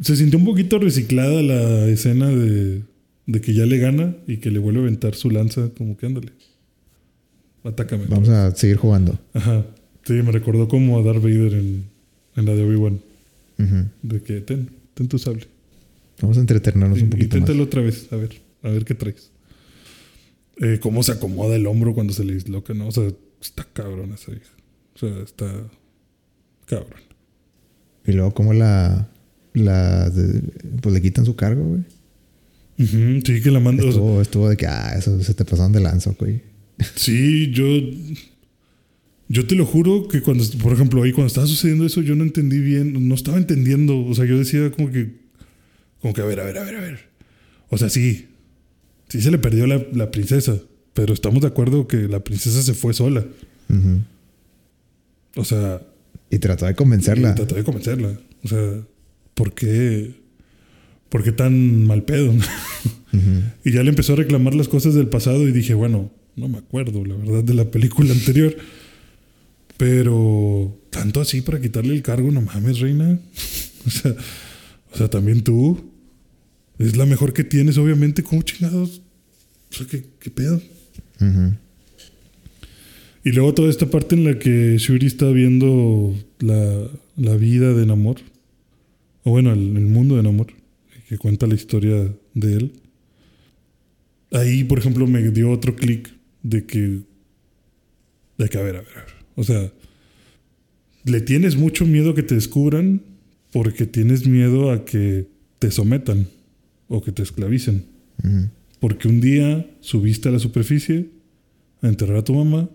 [0.00, 2.82] Se sintió un poquito reciclada la escena de,
[3.26, 6.06] de que ya le gana y que le vuelve a aventar su lanza, como que
[6.06, 6.32] ándale.
[7.62, 8.04] Atácame.
[8.08, 9.18] Vamos a seguir jugando.
[9.34, 9.66] Ajá.
[10.08, 11.84] Sí, me recordó como a Darth Vader en,
[12.34, 13.00] en la de Obi-Wan.
[14.02, 15.46] De que ten, ten tu sable.
[16.22, 17.36] Vamos a entretenernos un poquito.
[17.36, 18.30] Inténtalo otra vez, a ver,
[18.62, 19.30] a ver qué traes.
[20.60, 22.88] Eh, cómo se acomoda el hombro cuando se le disloca, ¿no?
[22.88, 23.08] O sea,
[23.40, 24.50] está cabrón esa vieja.
[24.94, 25.46] O sea, está
[26.66, 27.00] cabrón.
[28.06, 29.08] Y luego como la,
[29.54, 30.40] la de-
[30.80, 31.82] pues le quitan su cargo, güey.
[32.78, 33.82] Sí, que la manda.
[33.82, 36.40] o sea, Estuvo, estuvo de que, ah, eso se te pasaron de lanza, güey.
[36.94, 37.64] sí, yo.
[39.28, 42.24] Yo te lo juro que cuando, por ejemplo, ahí cuando estaba sucediendo eso, yo no
[42.24, 44.04] entendí bien, no estaba entendiendo.
[44.06, 45.16] O sea, yo decía como que,
[46.00, 46.98] como que, a ver, a ver, a ver, a ver.
[47.68, 48.26] O sea, sí,
[49.08, 50.58] sí se le perdió la, la princesa,
[50.94, 53.26] pero estamos de acuerdo que la princesa se fue sola.
[55.36, 55.82] O sea,
[56.30, 57.32] Y trató de convencerla.
[57.32, 58.18] Y traté de convencerla.
[58.42, 58.80] O sea,
[59.34, 60.14] ¿por qué?
[61.10, 62.32] ¿Por qué tan mal pedo?
[63.64, 66.58] Y ya le empezó a reclamar las cosas del pasado y dije, bueno, no me
[66.58, 68.54] acuerdo, la verdad, de la película anterior.
[69.78, 73.18] Pero tanto así para quitarle el cargo, no mames, reina.
[73.86, 74.14] o, sea,
[74.92, 75.92] o sea, también tú.
[76.78, 78.22] Es la mejor que tienes, obviamente.
[78.22, 79.00] ¿Cómo chingados?
[79.70, 80.60] O sea, ¿qué, qué pedo?
[83.24, 87.86] Y luego toda esta parte en la que Shuri está viendo la, la vida de
[87.86, 88.16] Namor.
[89.22, 90.48] O bueno, el, el mundo de Namor.
[91.08, 92.72] Que cuenta la historia de él.
[94.32, 96.10] Ahí, por ejemplo, me dio otro clic
[96.42, 97.00] de que.
[98.38, 99.17] De que, a ver, a ver, a ver.
[99.38, 99.72] O sea,
[101.04, 103.02] le tienes mucho miedo a que te descubran
[103.52, 105.28] porque tienes miedo a que
[105.60, 106.26] te sometan
[106.88, 107.84] o que te esclavicen.
[108.80, 111.10] Porque un día subiste a la superficie
[111.82, 112.68] a enterrar a tu mamá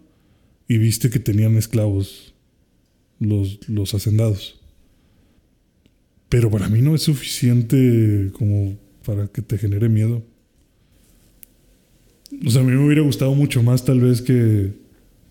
[0.70, 2.34] y viste que tenían esclavos
[3.20, 4.62] los, los hacendados.
[6.30, 10.24] Pero para mí no es suficiente como para que te genere miedo.
[12.46, 14.82] O sea, a mí me hubiera gustado mucho más tal vez que,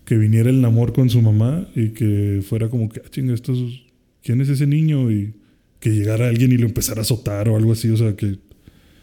[0.05, 3.53] que viniera el Namor con su mamá y que fuera como que, ah, chinga, esto
[3.53, 3.81] es-
[4.23, 5.11] ¿quién es ese niño?
[5.11, 5.33] Y
[5.79, 7.89] que llegara alguien y lo empezara a azotar o algo así.
[7.89, 8.37] O sea, que,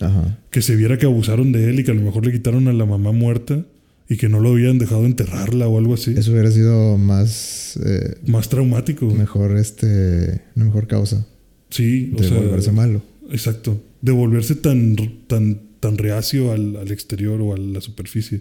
[0.00, 0.38] Ajá.
[0.50, 2.72] que se viera que abusaron de él y que a lo mejor le quitaron a
[2.72, 3.64] la mamá muerta
[4.08, 6.12] y que no lo habían dejado enterrarla o algo así.
[6.16, 7.78] Eso hubiera sido más.
[7.84, 9.06] eh, Más traumático.
[9.14, 10.40] mejor, este.
[10.56, 11.26] Una mejor causa
[11.70, 13.02] Sí, o sea, volverse malo.
[13.30, 13.80] exacto.
[14.02, 14.96] De volverse tan,
[15.28, 18.40] tan, tan reacio al, al exterior o a la superficie.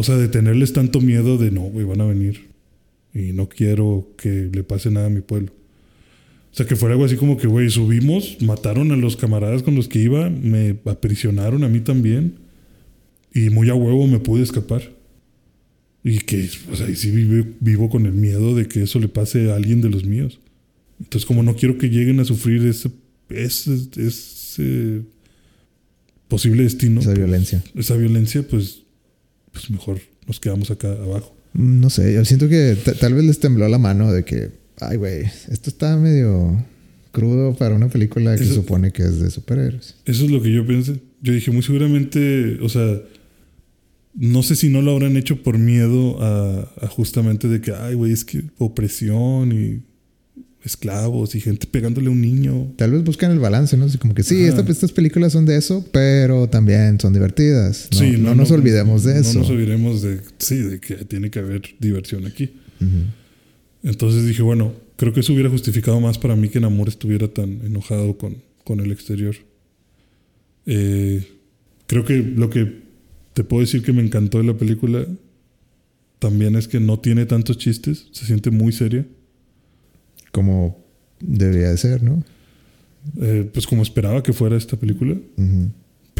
[0.00, 2.46] O sea, de tenerles tanto miedo de no, güey, van a venir.
[3.12, 5.52] Y no quiero que le pase nada a mi pueblo.
[6.52, 9.74] O sea, que fuera algo así como que, güey, subimos, mataron a los camaradas con
[9.74, 12.36] los que iba, me aprisionaron a mí también.
[13.34, 14.82] Y muy a huevo me pude escapar.
[16.02, 19.50] Y que, sea, y sí vive- vivo con el miedo de que eso le pase
[19.52, 20.40] a alguien de los míos.
[20.98, 22.90] Entonces, como no quiero que lleguen a sufrir ese,
[23.28, 25.02] ese, ese
[26.26, 27.62] posible destino, Esa violencia.
[27.74, 28.82] esa violencia, pues,
[29.52, 31.36] pues mejor nos quedamos acá abajo.
[31.52, 34.96] No sé, yo siento que ta- tal vez les tembló la mano de que, ay,
[34.96, 36.64] güey, esto está medio
[37.12, 39.96] crudo para una película que Eso- supone que es de superhéroes.
[40.04, 41.00] Eso es lo que yo pensé.
[41.22, 43.00] Yo dije, muy seguramente, o sea,
[44.14, 47.94] no sé si no lo habrán hecho por miedo a, a justamente de que, ay,
[47.94, 49.82] güey, es que opresión y,
[50.62, 52.72] esclavos y gente pegándole a un niño.
[52.76, 53.86] Tal vez buscan el balance, ¿no?
[53.86, 57.88] Así como que sí, esta- estas películas son de eso, pero también son divertidas.
[57.92, 59.34] No, Sí, no, nos olvidemos de eso.
[59.34, 62.50] No nos olvidemos de, sí, de que tiene que haber diversión aquí.
[63.82, 67.62] Entonces dije, bueno, creo que eso hubiera justificado más para mí que Namor estuviera tan
[67.64, 69.34] enojado con, con el exterior.
[70.66, 71.26] Eh,
[71.86, 72.82] creo que lo que
[73.34, 75.06] te puedo decir que me encantó de la película
[76.18, 79.06] también es que no tiene tantos chistes, se siente muy seria.
[80.32, 80.84] Como
[81.20, 82.22] debería de ser, ¿no?
[83.20, 85.16] Eh, pues como esperaba que fuera esta película.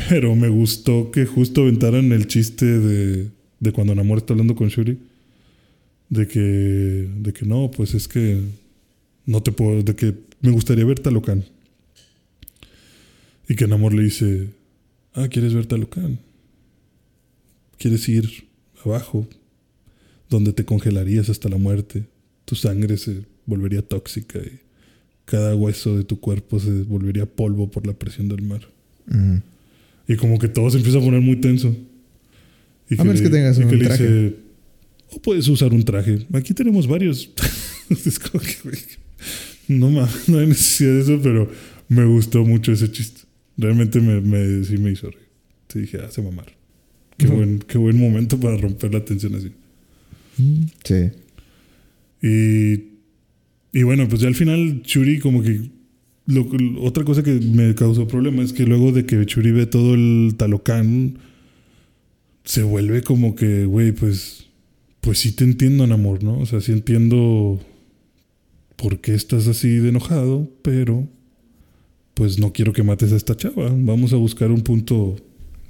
[0.08, 3.30] Pero me gustó que justo aventaran el chiste de,
[3.60, 4.98] de cuando Namor está hablando con Shuri.
[6.08, 8.40] De que, de que no, pues es que
[9.26, 11.44] no te puedo, de que me gustaría ver Talocan.
[13.48, 14.48] Y que Namor le dice,
[15.14, 16.18] ah, ¿quieres ver Talocan?
[17.78, 18.48] ¿Quieres ir
[18.84, 19.26] abajo?
[20.28, 22.06] Donde te congelarías hasta la muerte.
[22.44, 24.60] Tu sangre se volvería tóxica y
[25.26, 28.62] cada hueso de tu cuerpo se volvería polvo por la presión del mar.
[30.08, 31.76] Y como que todo se empieza a poner muy tenso.
[32.88, 34.02] Y A menos que tengas y un le traje.
[34.02, 34.36] dice,
[35.12, 36.26] o puedes usar un traje.
[36.32, 37.30] Aquí tenemos varios.
[37.90, 38.56] es como que,
[39.68, 41.48] no mames, no hay necesidad de eso, pero
[41.88, 43.20] me gustó mucho ese chiste.
[43.56, 45.28] Realmente me, me- sí me hizo reír.
[45.68, 46.52] Sí dije, ah, se mamar.
[47.16, 47.36] Qué, Ujú.
[47.36, 49.52] buen, qué buen momento para romper la tensión así.
[50.84, 51.10] Sí.
[52.22, 52.89] Y,
[53.72, 55.70] y bueno, pues ya al final Churi como que...
[56.26, 56.48] lo-
[56.82, 60.34] otra cosa que me causó problema es que luego de que Churi ve todo el
[60.36, 61.18] talocán,
[62.44, 64.46] se vuelve como que, güey, pues...
[65.00, 66.38] Pues sí te entiendo, amor, ¿no?
[66.38, 67.58] O sea, sí entiendo
[68.76, 71.08] por qué estás así de enojado, pero...
[72.14, 73.72] Pues no quiero que mates a esta chava.
[73.74, 75.16] Vamos a buscar un punto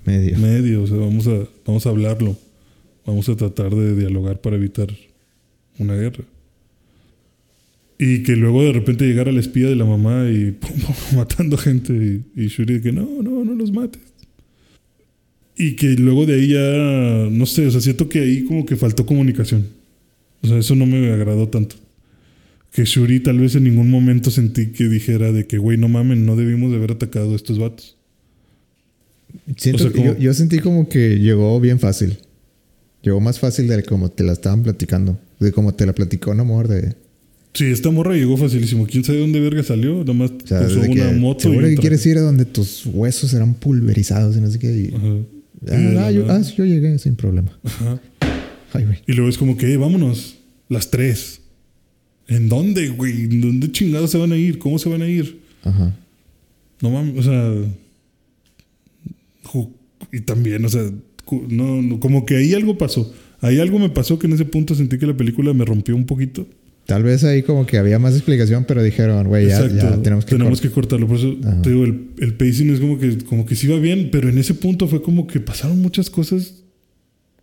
[0.04, 0.36] Medio.
[0.38, 2.36] medio, o sea, vamos a, vamos a hablarlo.
[3.06, 4.88] Vamos a tratar de dialogar para evitar
[5.78, 6.24] una guerra.
[8.02, 11.58] Y que luego de repente llegara la espía de la mamá y pum, pum, matando
[11.58, 14.00] gente y, y Shuri que no, no, no los mates.
[15.54, 18.76] Y que luego de ahí ya, no sé, o sea, siento que ahí como que
[18.76, 19.66] faltó comunicación.
[20.40, 21.76] O sea, eso no me agradó tanto.
[22.72, 26.24] Que Shuri tal vez en ningún momento sentí que dijera de que, güey, no mamen,
[26.24, 27.98] no debimos de haber atacado a estos vatos.
[29.58, 32.16] Siento O sea, que como- yo, yo sentí como que llegó bien fácil.
[33.02, 35.18] Llegó más fácil de como te la estaban platicando.
[35.38, 36.94] De como te la platicó un amor de...
[37.52, 38.86] Sí, esta morra llegó facilísimo.
[38.86, 39.98] ¿Quién sabe dónde verga salió?
[40.00, 42.16] Nada más O sea, puso de que una moto y seguro un que quieres ir
[42.18, 44.68] a donde tus huesos serán pulverizados y no sé qué.
[44.72, 45.06] y- Ajá.
[45.68, 47.58] Ah, Y de ah, yo, ah, yo llegué sin problema.
[47.64, 48.00] Ajá.
[48.72, 48.98] Ay, güey.
[49.06, 50.36] Y luego es como que, "Eh, vámonos.
[50.68, 51.40] Las tres.
[52.28, 53.24] ¿En dónde, güey?
[53.24, 54.58] ¿En ¿Dónde chingados se van a ir?
[54.58, 55.40] ¿Cómo se van a ir?
[55.64, 55.96] Ajá.
[56.80, 57.52] No mames, o sea.
[60.12, 60.88] Y también, o sea,
[61.48, 63.12] no, como que ahí algo pasó.
[63.40, 66.04] Ahí algo me pasó que en ese punto sentí que la película me rompió un
[66.06, 66.46] poquito.
[66.90, 70.36] Tal vez ahí como que había más explicación, pero dijeron, güey, ya, ya tenemos que...
[70.36, 71.06] cort- que cortarlo.
[71.06, 71.62] Por eso Ajá.
[71.62, 74.38] te digo, el, el pacing es como que, como que sí va bien, pero en
[74.38, 76.62] ese punto fue como que pasaron muchas cosas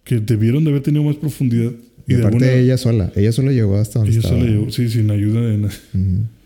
[0.03, 1.71] que debieron de haber tenido más profundidad.
[2.07, 3.11] Y, de aparte alguna- ella sola.
[3.15, 4.39] Ella sola llegó hasta donde ella estaba.
[4.41, 5.57] sola llegó, sí, sin ayuda de.
[5.65, 5.71] Ujú.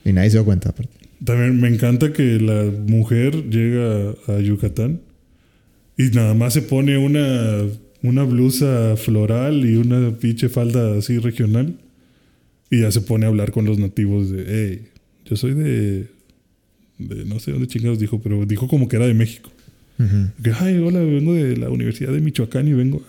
[0.06, 0.94] Y nadie se dio cuenta, aparte.
[1.26, 5.02] También me encanta que la mujer llega a Yucatán
[5.98, 7.64] y nada más se pone una,
[8.04, 11.76] una blusa floral y una pinche falda así regional
[12.72, 14.88] y ya se pone a hablar con los nativos de, hey,
[15.26, 16.08] yo soy de,
[16.98, 19.52] de no sé dónde chingados dijo, pero dijo como que era de México.
[20.00, 20.32] Ujú.
[20.44, 23.04] Que, ay, hola, vengo de la Universidad de Michoacán y vengo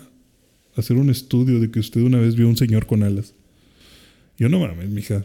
[0.76, 3.32] a hacer un estudio de que usted una vez vio un señor con alas.
[4.38, 5.24] Yo no mames, mija.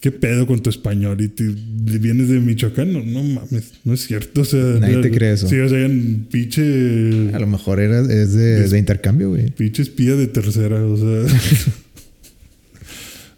[0.00, 1.20] ¿Qué pedo con tu español?
[1.20, 1.52] ¿Y te-
[1.98, 2.92] vienes de Michoacán?
[2.92, 4.42] No, no mames, no es cierto.
[4.42, 5.48] O sea, Nadie te cree eso.
[5.48, 9.50] Sí, o sea, en pinche, A lo mejor era, es de, Es- de intercambio, güey.
[9.50, 10.84] pinche espía de tercera.
[10.84, 11.38] O sea,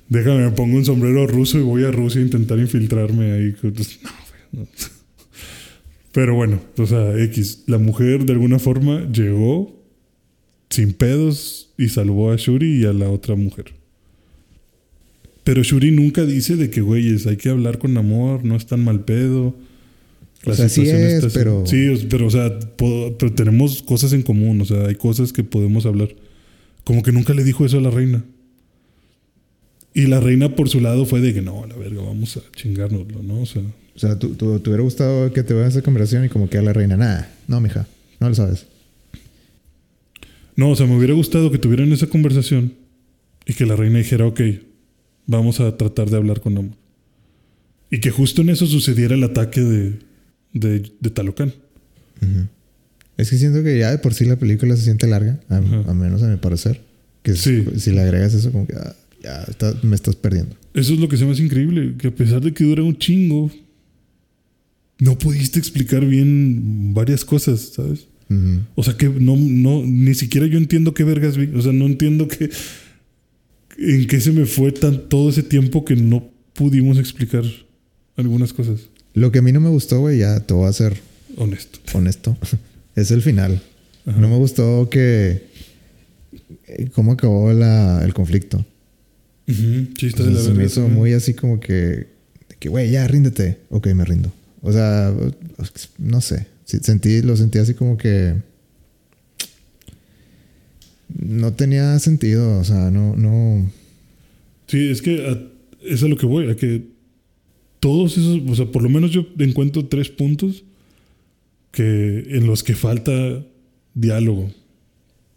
[0.09, 3.55] déjame, me pongo un sombrero ruso y voy a Rusia a intentar infiltrarme ahí.
[4.53, 4.67] No.
[6.13, 7.65] Pero bueno, o sea, X.
[7.67, 9.79] La mujer de alguna forma llegó
[10.71, 13.67] sin pedos y salvó a Shuri y a la otra mujer.
[15.45, 18.83] Pero Shuri nunca dice de que, güeyes, hay que hablar con amor, no es tan
[18.85, 19.55] mal pedo.
[20.45, 24.13] O sea, sí situación es, está pero- Sí, o- pero, o sea, pero tenemos cosas
[24.13, 26.15] en común, o sea, hay cosas que podemos hablar.
[26.85, 28.25] Como que nunca le dijo eso a la reina.
[29.99, 32.41] Y la reina por su lado fue de que no, a la verga, vamos a
[32.55, 33.41] chingárnoslo, ¿no?
[33.43, 33.63] O sea,
[33.97, 36.57] O sea, ¿tú, tú- te hubiera gustado que te veas esa conversación y como que
[36.59, 37.87] a la reina, nada, no, mija,
[38.21, 38.67] no lo sabes.
[40.57, 42.75] No, o sea, me hubiera gustado que tuvieran esa conversación
[43.47, 44.41] y que la reina dijera, ok,
[45.27, 46.77] vamos a tratar de hablar con amor.
[47.91, 49.99] Y que justo en eso sucediera el ataque de,
[50.53, 51.53] de, de Talocán.
[53.17, 55.95] Es que siento que ya de por sí la película se siente larga, a, a
[55.95, 56.83] menos a mi parecer.
[57.23, 57.65] Que Sí.
[57.79, 58.75] si le agregas eso, como que.
[58.77, 60.57] ah, ya está- me estás perdiendo.
[60.75, 62.97] Eso es lo que se me hace increíble, que a pesar de que dura un
[62.99, 63.51] chingo,
[65.01, 68.07] no pudiste explicar bien varias cosas, ¿sabes?
[68.75, 71.47] O sea que no, no, ni siquiera yo entiendo qué vergas vi.
[71.55, 72.51] O sea, no entiendo que
[73.79, 77.45] en qué se me fue tan todo ese tiempo que no pudimos explicar
[78.17, 78.81] algunas cosas.
[79.15, 80.99] Lo que a mí no me gustó, güey, ya te voy a ser
[81.37, 81.79] Honesto.
[81.95, 82.37] honesto,
[82.97, 83.63] es el final.
[84.05, 84.21] Ajá.
[84.21, 85.47] No me gustó que...
[86.67, 88.65] eh, ¿Cómo acabó la- el conflicto?
[89.49, 91.75] Ujú, Sí, está de la se me hizo muy así como que...
[91.75, 92.07] de
[92.59, 93.59] que, güey, ya, ríndete.
[93.71, 94.33] Ok, me rindo.
[94.61, 95.15] O sea,
[95.99, 96.47] no sé.
[96.65, 98.35] Sentí, lo sentí así como que...
[101.19, 102.59] No tenía sentido.
[102.59, 103.71] O sea, no, no...
[104.67, 105.43] Sí, es que a-
[105.87, 106.83] es a lo que voy, a que
[107.81, 110.65] todos esos, o sea, por lo menos yo encuentro tres puntos
[111.71, 113.13] que en los que falta
[113.95, 114.51] diálogo.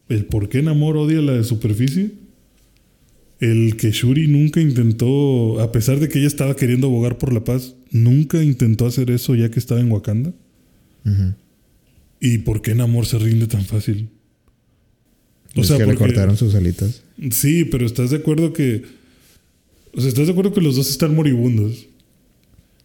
[0.09, 2.11] El por qué Namor odia la superficie.
[3.41, 7.43] El que Shuri nunca intentó, a pesar de que ella estaba queriendo abogar por la
[7.43, 10.31] paz, nunca intentó hacer eso ya que estaba en Wakanda.
[11.05, 11.33] Ujú.
[12.19, 14.09] ¿Y por qué Namor se rinde tan fácil?
[15.55, 17.01] es que le porque- cortaron sus alitas.
[17.31, 18.83] Sí, pero ¿estás de acuerdo que...
[19.93, 21.87] O sea, ¿estás de acuerdo que los dos están moribundos?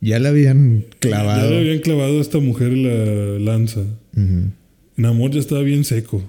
[0.01, 1.43] Ya le habían clavado.
[1.45, 3.81] Ya le habían clavado a esta mujer la lanza.
[4.17, 4.51] Ujú.
[4.97, 6.25] Namor ya estaba bien seco.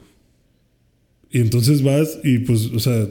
[1.31, 3.07] Y entonces vas y pues, o sea,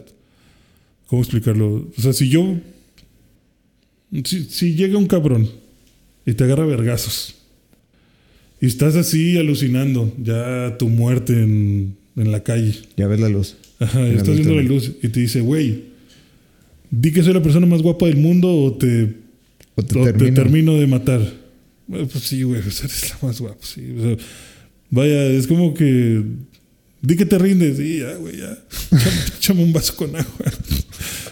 [1.07, 1.89] ¿cómo explicarlo?
[1.97, 2.57] O sea, si yo...
[4.25, 5.49] Si, si llega un cabrón
[6.25, 7.35] y te agarra vergazos
[8.61, 12.75] y estás así alucinando ya tu muerte en, en la calle.
[12.97, 13.57] Ya ves la luz.
[13.79, 15.85] Ajá, En y la estás viendo la luz y te dice, güey,
[16.91, 19.15] di que soy la persona más guapa del mundo o te
[19.75, 20.35] O te o te termino.
[20.35, 21.21] termino de matar.
[21.87, 23.83] Bueno, pues sí, güey, eres la más guapa, sí.
[23.99, 24.17] O sea,
[24.91, 26.23] vaya, es como que.
[27.07, 27.77] Di que te rindes.
[27.77, 28.59] Sí, ya, güey, ya.
[29.37, 30.27] Échame un vaso con agua.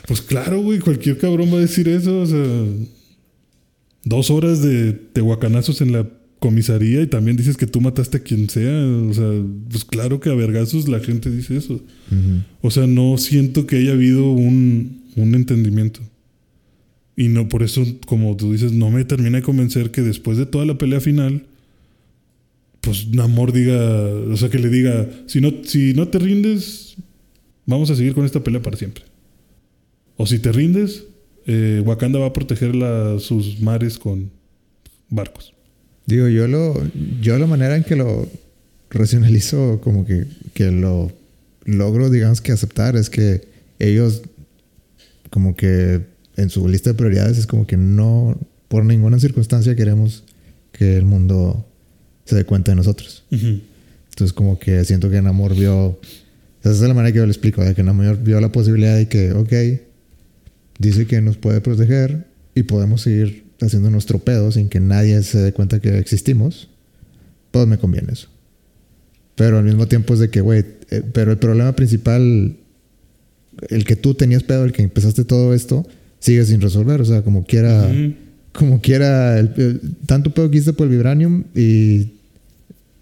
[0.06, 2.20] Pues claro, güey, cualquier cabrón va a decir eso.
[2.20, 2.66] O sea,
[4.04, 6.06] dos horas de tehuacanazos en la
[6.40, 8.84] comisaría y también dices que tú mataste a quien sea.
[9.08, 9.30] O sea,
[9.70, 11.82] pues claro que a vergazos la gente dice eso.
[12.60, 16.00] O sea, no siento que haya habido un, un entendimiento.
[17.16, 20.44] Y no, por eso, como tú dices, no me termina de convencer que después de
[20.44, 21.46] toda la pelea final,
[22.84, 26.96] pues Namor diga, o sea, que le diga, si no, si no te rindes,
[27.64, 29.04] vamos a seguir con esta pelea para siempre.
[30.16, 31.04] O si te rindes,
[31.46, 32.74] eh, Wakanda va a proteger
[33.20, 34.30] sus mares con
[35.08, 35.54] barcos.
[36.06, 36.74] Digo, yo lo.
[37.22, 38.28] Yo la manera en que lo
[38.90, 41.10] racionalizo, como que, que lo
[41.64, 44.22] logro, digamos que aceptar, es que ellos,
[45.30, 46.02] como que
[46.36, 50.24] en su lista de prioridades, es como que no, por ninguna circunstancia queremos
[50.72, 51.66] que el mundo
[52.24, 53.24] se dé cuenta de nosotros.
[53.30, 53.60] Ujú.
[54.10, 55.98] Entonces, como que siento que Namor vio.
[56.60, 59.08] Esa es la manera que yo lo explico, de que Namor vio la posibilidad de
[59.08, 59.52] que, ok,
[60.78, 65.38] dice que nos puede proteger y podemos seguir haciendo nuestro pedo sin que nadie se
[65.38, 66.68] dé cuenta que existimos.
[67.50, 68.28] Pues me conviene eso.
[69.36, 72.56] Pero al mismo tiempo es de que, güey, eh, pero el problema principal,
[73.68, 75.86] el que tú tenías pedo, el que empezaste todo esto,
[76.18, 77.00] sigue sin resolver.
[77.00, 78.14] O sea, como quiera, Ujú.
[78.54, 82.12] Como quiera, el- el- tanto pedo que hiciste por el vibranium y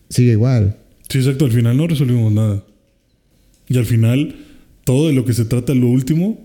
[0.09, 0.77] sigue igual.
[1.09, 1.45] Sí, exacto.
[1.45, 2.65] Al final no resolvimos nada.
[3.69, 4.35] Y al final,
[4.85, 6.45] todo de lo que se trata, lo último,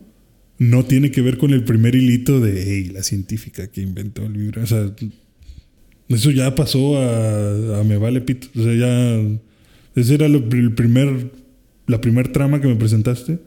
[0.60, 4.34] no tiene que ver con el primer hilito de hey, la científica que inventó el
[4.34, 4.64] vibra.
[4.64, 4.92] O sea,
[6.10, 8.48] eso ya pasó a, a me vale pito.
[8.60, 9.22] O sea, ya.
[9.96, 11.32] Ese era lo- el primer,
[11.88, 13.40] la primer trama que me presentaste.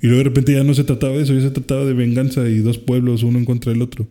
[0.00, 2.48] Y luego de repente ya no se trataba de eso, ya se trataba de venganza
[2.48, 4.08] y dos pueblos, uno en contra del otro.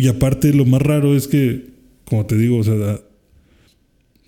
[0.00, 1.66] Y aparte, lo más raro es que,
[2.06, 3.00] como te digo, o sea,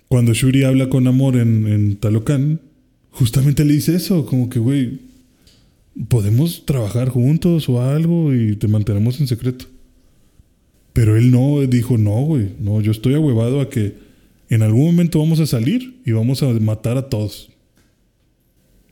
[0.07, 2.61] cuando Shuri habla con Amor en, en Talocan,
[3.09, 4.99] justamente le dice eso, como que, güey,
[6.09, 9.65] podemos trabajar juntos o algo y te mantenemos en secreto.
[10.93, 13.95] Pero él no, dijo, no, güey, no, yo estoy ahuevado a que
[14.49, 17.49] en algún momento vamos a salir y vamos a matar a todos.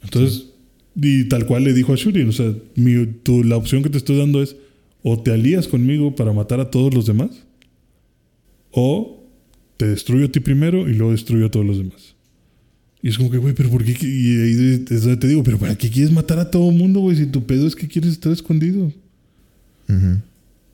[0.03, 0.47] Entonces,
[0.95, 3.99] y tal cual le dijo a Shuri, o sea, mi- tú- la opción que te
[3.99, 4.55] estoy dando es
[5.03, 7.43] o te alías conmigo para matar a todos los demás,
[8.71, 9.23] o
[9.77, 12.15] te destruyo a ti primero y luego destruyo a todos los demás.
[13.01, 13.95] Y es como que, güey, pero ¿por qué?
[14.05, 17.17] Y ahí te, digo, pero ¿para qué quieres matar a todo el mundo, güey?
[17.17, 18.91] Si tu pedo es que quieres estar escondido.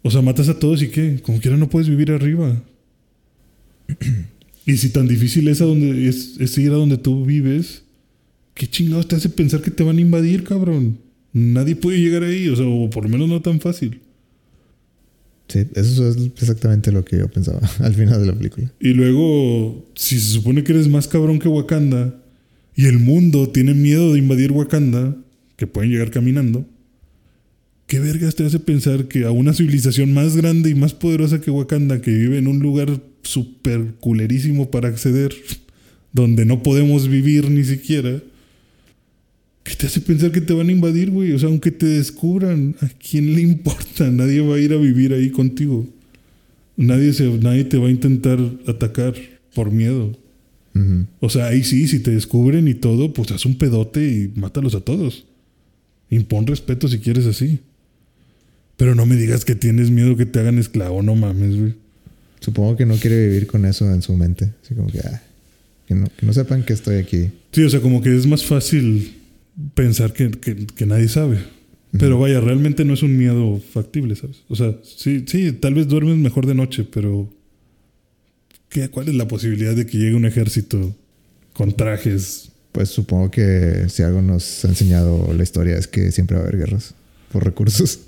[0.03, 1.21] O sea, matas a todos y qué?
[1.21, 2.61] Como quiera no puedes vivir arriba.
[4.65, 7.83] y si tan difícil es, a donde, es, es ir a donde tú vives,
[8.53, 10.99] ¿qué chingados te hace pensar que te van a invadir, cabrón?
[11.31, 14.01] Nadie puede llegar ahí, o sea, o por lo menos no tan fácil.
[15.47, 18.71] Sí, eso es exactamente lo que yo pensaba al final de la película.
[18.79, 22.21] Y luego, si se supone que eres más cabrón que Wakanda
[22.75, 25.15] y el mundo tiene miedo de invadir Wakanda,
[25.55, 26.65] que pueden llegar caminando,
[27.87, 31.49] ¿qué vergas te hace pensar que a una civilización más grande y más poderosa que
[31.49, 35.33] Wakanda, que vive en un lugar súper culerísimo para acceder,
[36.11, 38.21] donde no podemos vivir ni siquiera,
[39.67, 41.33] ¿qué te hace pensar que te van a invadir, güey?
[41.33, 44.09] O sea, aunque te descubran, ¿a quién le importa?
[44.11, 45.85] Nadie va a ir a vivir ahí contigo.
[46.77, 49.15] Nadie, se, nadie te va a intentar atacar
[49.53, 50.15] por miedo.
[51.19, 54.75] O sea, ahí sí, si te descubren y todo, pues haz un pedote y mátalos
[54.75, 55.25] a todos.
[56.11, 57.61] Impon respeto si quieres así.
[58.75, 61.73] Pero no me digas que tienes miedo que te hagan esclavo, no mames, güey.
[62.41, 64.53] Supongo que no quiere vivir con eso en su mente.
[64.63, 65.23] Así como que, ah,
[65.87, 67.31] que, no, que no sepan que estoy aquí.
[67.51, 69.15] Sí, o sea, como que es más fácil
[69.73, 71.39] pensar que, que- que nadie sabe.
[71.97, 74.43] Pero vaya, realmente no es un miedo factible, ¿sabes?
[74.49, 77.29] O sea, sí, sí, tal vez duermes mejor de noche, pero
[78.69, 80.95] ¿qué, ¿cuál es la posibilidad de que llegue un ejército
[81.53, 82.49] con trajes?
[82.71, 86.47] Pues supongo que si algo nos ha enseñado la historia es que siempre va a
[86.47, 86.93] haber guerras
[87.31, 87.99] por recursos.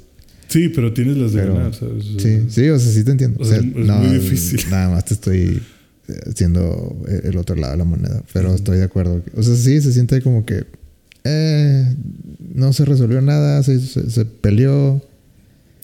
[0.50, 2.06] Sí, pero tienes las de Pero- ganar, ¿sabes?
[2.18, 3.40] Sí, sí, o sea, sí te entiendo.
[3.42, 4.60] O sea, es muy difícil.
[4.70, 5.62] Nada más te estoy
[6.08, 8.24] eh, haciendo el otro lado de la moneda.
[8.34, 9.24] Pero estoy de acuerdo.
[9.36, 10.64] O sea, sí, se siente como que
[11.24, 11.96] eh,
[12.56, 15.02] no se resolvió nada, se, se- se peleó,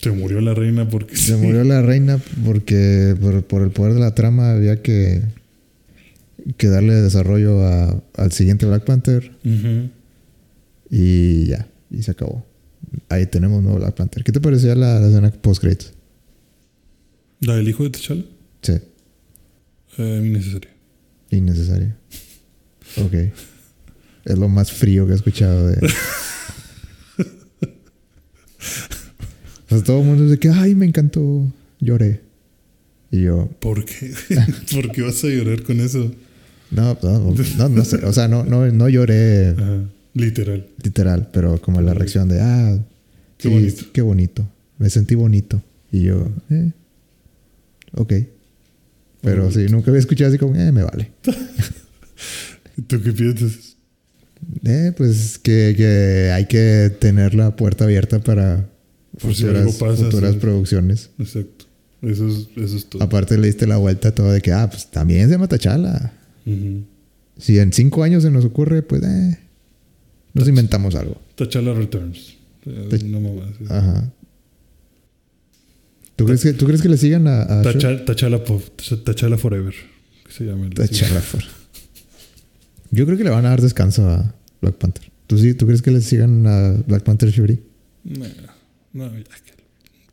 [0.02, 4.00] Se murió la reina porque se murió la reina porque por, por el poder de
[4.00, 5.22] la trama había que,
[6.58, 9.32] que darle desarrollo a- al siguiente Black Panther
[10.90, 12.46] y ya, y se acabó.
[13.10, 14.24] Ahí tenemos nuevo Black Panther.
[14.24, 15.94] ¿Qué te parecía la, la escena post-credits?
[17.42, 18.24] ¿La del hijo de T'Challa?
[18.62, 18.74] Sí,
[19.98, 20.70] Eh, innecesaria.
[21.32, 21.94] innecesario.
[22.98, 23.14] Ok.
[24.26, 25.78] Es lo más frío que he escuchado de.
[29.66, 32.22] O sea, todo el mundo dice que, ay, me encantó, lloré.
[33.12, 34.14] Y yo, ¿Por qué?
[34.74, 36.12] ¿Por qué vas a llorar con eso?
[36.72, 37.98] no, no, no, no sé.
[38.06, 39.84] O sea, no, no, no lloré Ajá.
[40.14, 40.68] Literal.
[40.84, 42.78] literal, pero como la reacción de, ah,
[43.38, 43.84] Qué sí, bonito.
[43.92, 44.50] qué bonito.
[44.78, 45.62] Me sentí bonito.
[45.92, 46.72] Y yo, eh,
[47.94, 48.14] ok.
[49.22, 51.12] Pero sí, nunca había escuchado así como, eh, me vale.
[52.78, 53.75] ¿Y ¿Tú qué piensas?
[54.64, 58.68] Eh, pues que, que hay que tener la puerta abierta para
[59.20, 60.40] Por futuras, algo pasa, futuras sí.
[60.40, 61.10] producciones.
[61.20, 61.66] Exacto.
[62.02, 63.02] Eso es, eso es todo.
[63.04, 66.14] Aparte le diste la vuelta a todo de que, ah, pues también se llama Tachala.
[67.38, 69.40] Si en cinco años se nos ocurre, pues, eh,
[70.34, 71.20] nos inventamos algo.
[71.36, 72.36] T'Challa Returns.
[72.66, 73.50] Eh, Tach- No mamás.
[73.70, 74.12] Ajá.
[76.16, 77.78] ¿Tú crees que, ¿tú crees que le sigan a, a Shuri?
[77.78, 78.62] T'Challa, T'Challa Po-
[79.04, 79.74] T'Challa Forever.
[80.26, 81.44] Que se llama el T'Challa for-
[82.96, 85.12] Yo creo que le van a dar descanso a Black Panther.
[85.28, 85.54] ¿Tú sí?
[85.54, 87.60] ¿Tú crees que le sigan a Black Panther Shuri?
[88.06, 88.26] No,
[88.94, 89.24] no, que,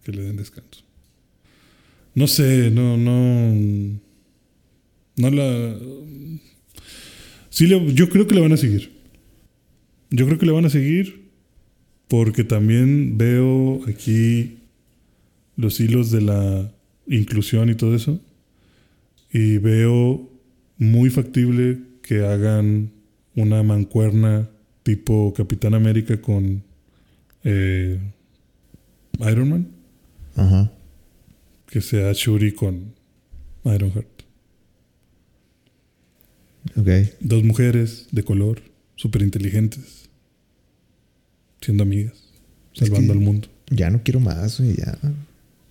[0.02, 0.82] que le den descanso.
[2.16, 3.54] No sé, no, no.
[5.16, 5.76] No la.
[7.50, 8.90] Sí, yo creo que le van a seguir.
[10.10, 11.30] Yo creo que le van a seguir
[12.08, 14.58] porque también veo aquí
[15.56, 16.74] los hilos de la
[17.06, 18.20] inclusión y todo eso.
[19.32, 20.28] Y veo
[20.78, 22.90] muy factible que hagan
[23.36, 24.48] una mancuerna
[24.82, 26.62] tipo Capitán América con
[27.44, 27.98] eh,
[29.20, 29.68] Iron Man,
[30.36, 30.72] Ajá.
[31.66, 32.94] que sea Shuri con
[33.64, 34.08] Ironheart.
[36.76, 36.88] Ok.
[37.20, 38.60] Dos mujeres de color,
[38.96, 40.08] súper inteligentes,
[41.60, 42.14] siendo amigas,
[42.74, 43.48] Es salvando que- al mundo.
[43.70, 44.98] Ya no quiero más, güey, ya.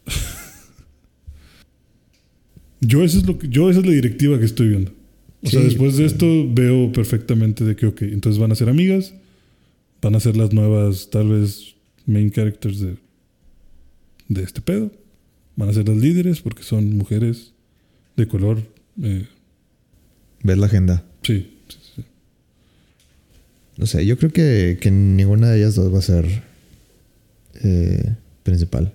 [2.79, 4.91] Yo, eso es lo que, yo esa es la directiva que estoy viendo.
[5.43, 9.13] O sea, después de esto veo perfectamente de que, ok, entonces van a ser amigas,
[10.01, 12.97] van a ser las nuevas, tal vez, main characters de,
[14.27, 14.91] de este pedo.
[15.55, 17.53] Van a ser las líderes porque son mujeres
[18.17, 18.61] de color.
[19.01, 19.27] eh,
[20.43, 21.03] Ves la agenda.
[21.23, 22.03] sí, sí, sí.
[23.77, 26.43] No sé, yo creo que, que ninguna de ellas dos va a ser
[27.63, 28.93] eh, principal.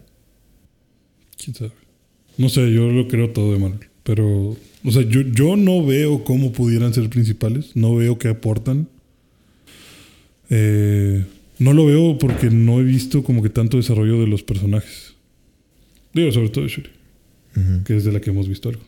[1.43, 1.73] quién sabe.
[2.39, 3.89] No sé, yo lo creo todo de Marvel.
[4.02, 4.56] Pero,
[4.86, 7.74] o sea, yo, yo no veo cómo pudieran ser principales.
[7.74, 8.88] No veo qué aportan.
[10.48, 11.24] Eh,
[11.58, 15.14] no lo veo porque no he visto como que tanto desarrollo de los personajes.
[16.12, 16.90] Digo, sobre todo de Shuri,
[17.84, 18.82] que es de la que hemos visto algo.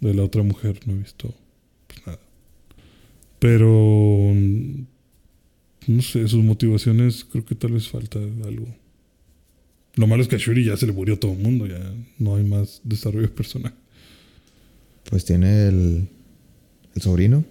[0.00, 1.32] De la otra mujer no he visto
[1.86, 2.18] pues, nada.
[3.38, 4.84] Pero, mm,
[5.86, 8.66] no sé, sus motivaciones creo que tal vez falta algo.
[9.94, 12.34] Lo malo es que a Shuri ya se le murió todo el mundo, ya no
[12.34, 13.74] hay más desarrollo personal.
[15.12, 16.08] Pues tiene el,
[16.94, 17.44] el sobrino.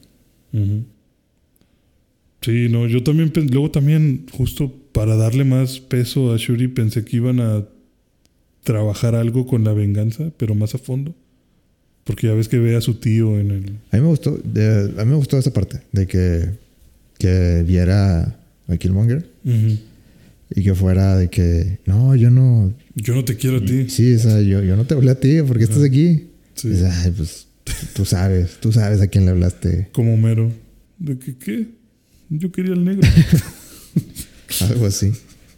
[2.42, 7.18] Sí, no, yo también, luego también, justo para darle más peso a Shuri, pensé que
[7.18, 7.64] iban a
[8.64, 11.14] trabajar algo con la venganza, pero más a fondo.
[12.04, 13.64] Porque ya ves que ve a su tío en el...
[13.92, 16.50] A mí me gustó, de- a mí me gustó esa parte de que,
[17.20, 19.30] que viera a Killmonger
[20.56, 22.74] Y que fuera de que, no, yo no.
[22.96, 23.88] Yo no te quiero a ti.
[23.88, 26.30] Sí, o sea, yo, yo no te hablé a ti, ¿por qué estás aquí?
[26.56, 26.70] Sí.
[26.70, 27.48] Y Ay, pues
[27.94, 29.90] tú sabes, tú sabes a quién le hablaste.
[29.92, 30.52] Como Homero.
[30.98, 31.68] ¿De que qué?
[32.30, 33.08] Yo quería el negro.
[34.62, 35.12] Algo así.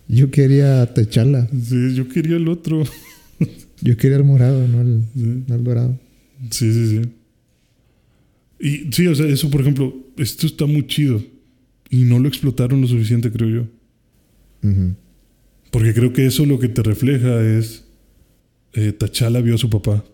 [0.08, 1.48] Yo quería Techala.
[1.52, 2.84] sí, yo quería el otro.
[3.82, 5.44] Yo quería el morado, no el, Sí.
[5.46, 6.00] no el dorado.
[6.52, 7.02] Sí, sí, sí.
[8.60, 11.22] Y sí, o sea, eso, por ejemplo, esto está muy chido.
[11.90, 13.68] Y no lo explotaron lo suficiente, creo yo.
[15.70, 17.84] Porque creo que eso lo que te refleja es.
[18.74, 20.06] eh, T'Challa vio a su papá.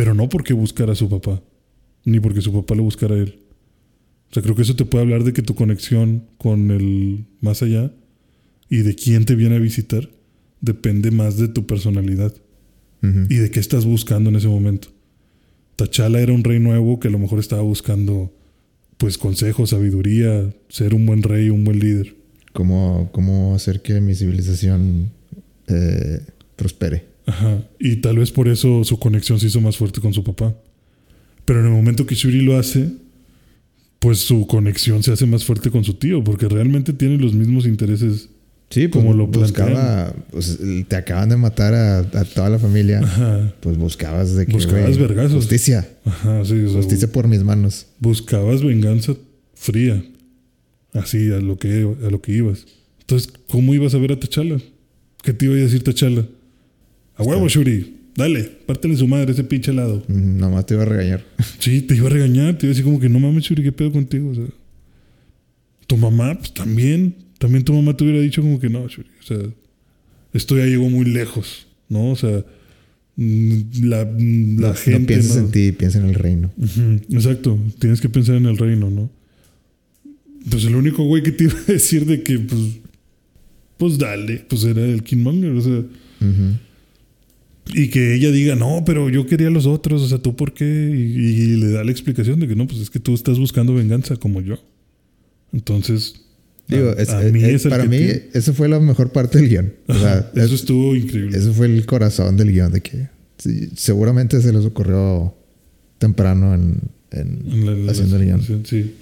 [0.00, 1.42] Pero no porque buscara a su papá.
[2.06, 3.38] Ni porque su papá lo buscara a él.
[4.30, 7.62] O sea, creo que eso te puede hablar de que tu conexión con el más
[7.62, 7.92] allá
[8.70, 10.08] y de quién te viene a visitar
[10.62, 12.32] depende más de tu personalidad
[13.02, 14.88] y de qué estás buscando en ese momento.
[15.76, 18.32] T'Challa era un rey nuevo que a lo mejor estaba buscando
[18.96, 22.16] pues consejo, sabiduría, ser un buen rey, un buen líder.
[22.54, 25.10] ¿Cómo, cómo hacer que mi civilización
[25.66, 26.20] eh,
[26.56, 27.09] prospere.
[27.30, 27.62] Ajá.
[27.78, 30.54] Y tal vez por eso su conexión se hizo más fuerte con su papá.
[31.44, 32.90] Pero en el momento que Shuri lo hace,
[33.98, 37.66] pues su conexión se hace más fuerte con su tío, porque realmente tiene los mismos
[37.66, 38.28] intereses.
[38.70, 43.00] Sí, pues Como lo buscaba, pues, te acaban de matar a, a toda la familia,
[43.00, 43.52] Ajá.
[43.60, 45.34] pues buscabas de que Buscabas vergazos.
[45.34, 46.54] justicia, Ajá, sí.
[46.54, 47.86] o sea, justicia por mis manos.
[47.98, 49.14] buscabas venganza
[49.54, 50.04] fría.
[50.92, 52.64] Así, a lo que, a lo que ibas.
[53.00, 54.58] Entonces, ¿cómo ibas a ver a T'Challa?
[55.22, 56.26] ¿Qué te iba a decir T'Challa?
[57.20, 57.96] A huevo, Shuri.
[58.16, 60.02] Dale, pártele su madre ese pinche helado.
[60.08, 61.24] Mm, Nomás te iba a regañar.
[61.60, 63.72] Sí, te iba a regañar, te iba a decir como que no mames, Shuri, ¿qué
[63.72, 64.30] pedo contigo?
[64.30, 64.46] O sea,
[65.86, 69.22] tu mamá, pues también, también tu mamá te hubiera dicho como que no, Shuri, o
[69.22, 69.38] sea,
[70.32, 72.10] esto ya llegó muy lejos, ¿no?
[72.10, 72.44] O sea,
[73.16, 75.00] mm, la, mm, la no, gente...
[75.00, 75.42] no pienses ¿no?
[75.44, 76.50] en ti, piensa en el reino.
[77.10, 79.10] Exacto, tienes que pensar en el reino, ¿no?
[80.50, 82.60] Pues el único güey que te iba a decir de que, pues,
[83.78, 85.72] pues dale, pues era el Killmonger, o sea,
[86.20, 86.56] Ujú.
[87.74, 90.52] Y que ella diga, no, pero yo quería a los otros, o sea, ¿tú por
[90.54, 90.64] qué?
[90.64, 90.96] Y,
[91.54, 94.16] y le da la explicación de que no, pues es que tú estás buscando venganza
[94.16, 94.58] como yo.
[95.52, 96.14] Entonces,
[96.68, 97.98] Digo, a- es- a es- mí es- es el para mí,
[98.32, 99.72] esa fue la mejor parte del guion.
[99.88, 101.36] O sea, Ajá, eso es- estuvo increíble.
[101.36, 103.08] Eso fue el corazón del guion, de que
[103.38, 105.34] sí, seguramente se les ocurrió
[105.98, 106.78] temprano en,
[107.12, 108.42] en- En la- la- haciendo el guion.
[108.42, 108.94] Sí, sí.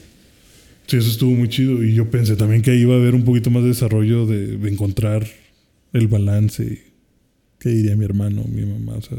[0.87, 1.85] Sí, eso estuvo muy chido.
[1.85, 4.57] Y yo pensé también que ahí iba a haber un poquito más de desarrollo de,
[4.57, 5.27] de encontrar
[5.93, 6.81] el balance.
[7.59, 8.95] ¿Qué diría mi hermano, mi mamá?
[8.95, 9.19] O sea,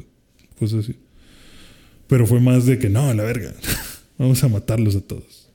[0.57, 0.95] cosas así.
[2.07, 3.53] Pero fue más de que no, a la verga.
[4.17, 5.49] Vamos a matarlos a todos.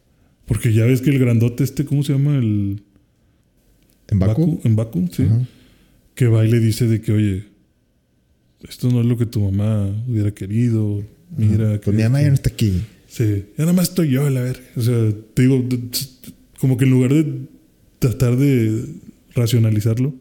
[0.46, 2.36] Porque ya ves que el grandote este, ¿cómo se llama?
[2.36, 2.82] El
[4.08, 4.60] ¿En Baku?
[4.64, 5.24] En Baku, sí.
[5.24, 5.46] Ajá.
[6.14, 7.44] Que va y le dice de que, oye,
[8.68, 11.02] esto no es lo que tu mamá hubiera querido.
[11.36, 12.82] Mira, Pues que mi mamá ya no está aquí.
[13.08, 14.64] Sí, ya nada más estoy yo, a la verga.
[14.76, 15.64] O sea, te digo,
[16.58, 17.46] como que en lugar de
[17.98, 18.86] tratar de
[19.34, 20.14] racionalizarlo,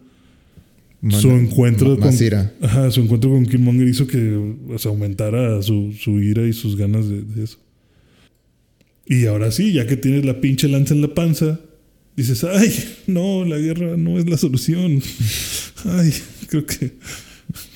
[1.09, 2.13] su encuentro con.
[2.61, 4.35] Ajá, su encuentro con Killmonger hizo que
[4.69, 7.57] o sea, aumentara su, su ira y sus ganas de, de eso.
[9.05, 11.59] Y ahora sí, ya que tienes la pinche lanza en la panza,
[12.15, 12.73] dices, ay,
[13.07, 15.01] no, la guerra no es la solución.
[15.85, 16.13] Ay,
[16.47, 16.93] creo que,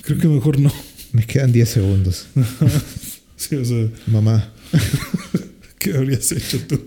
[0.02, 0.72] creo que mejor no.
[1.12, 2.28] Me quedan 10 segundos.
[3.40, 4.52] Sí, o sea, Mamá.
[5.78, 6.82] ¿Qué habrías hecho tú?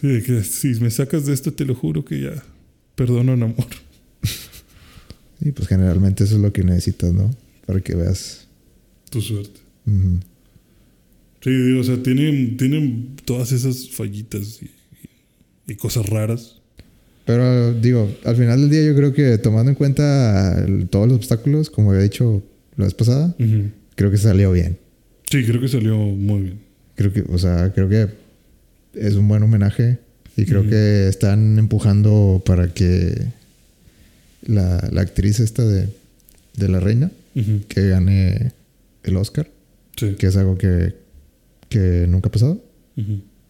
[0.00, 2.42] Sí, de que si me sacas de esto, te lo juro que ya
[2.94, 3.66] perdono en amor.
[5.44, 7.30] Y pues generalmente eso es lo que necesitas, ¿no?
[7.66, 8.46] Para que veas.
[9.10, 9.60] Tu suerte.
[11.42, 16.56] Sí, digo, o sea, tienen, tienen todas esas fallitas y, y- y cosas raras.
[17.24, 21.16] Pero digo, al final del día yo creo que tomando en cuenta el- todos los
[21.16, 22.42] obstáculos, como había dicho
[22.76, 23.34] la vez pasada,
[23.96, 24.78] creo que salió bien.
[25.30, 26.60] Sí, creo que salió muy bien.
[26.94, 28.08] Creo que, o sea, creo que
[28.94, 29.98] es un buen homenaje
[30.36, 33.26] y creo que están empujando para que
[34.42, 35.88] la, la actriz esta de,
[36.56, 37.10] de la reina
[37.68, 38.52] que gane
[39.04, 39.48] el Oscar,
[39.96, 40.14] Sí.
[40.18, 40.94] que es algo que,
[41.68, 42.62] que nunca ha pasado.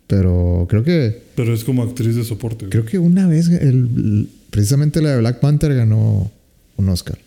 [0.06, 2.68] Pero creo que Pero es como actriz de soporte.
[2.68, 6.30] creo que una vez el, precisamente la de Black Panther ganó
[6.76, 7.18] un Oscar.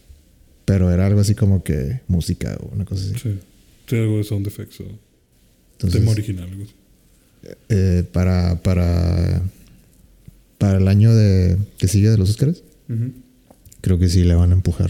[0.65, 3.13] Pero era algo así como que música o una cosa así.
[3.21, 3.39] Sí.
[3.87, 4.85] Sí, algo de sound effects o
[5.73, 6.49] Entonces, tema original.
[6.49, 6.73] algo así.
[7.69, 9.41] eh, para, para,
[10.57, 12.63] para el año de, que sigue de los Oscars.
[13.85, 14.89] Creo que sí le van a empujar.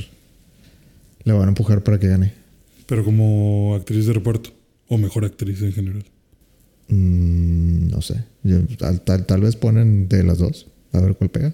[1.25, 2.31] Le van a empujar para que gane.
[2.87, 4.51] Pero como actriz de reparto.
[4.87, 6.05] O mejor actriz en general.
[6.87, 8.23] Mm, no sé.
[8.43, 10.67] Yo- tal, tal, tal vez ponen de las dos.
[10.93, 11.53] A ver cuál pega.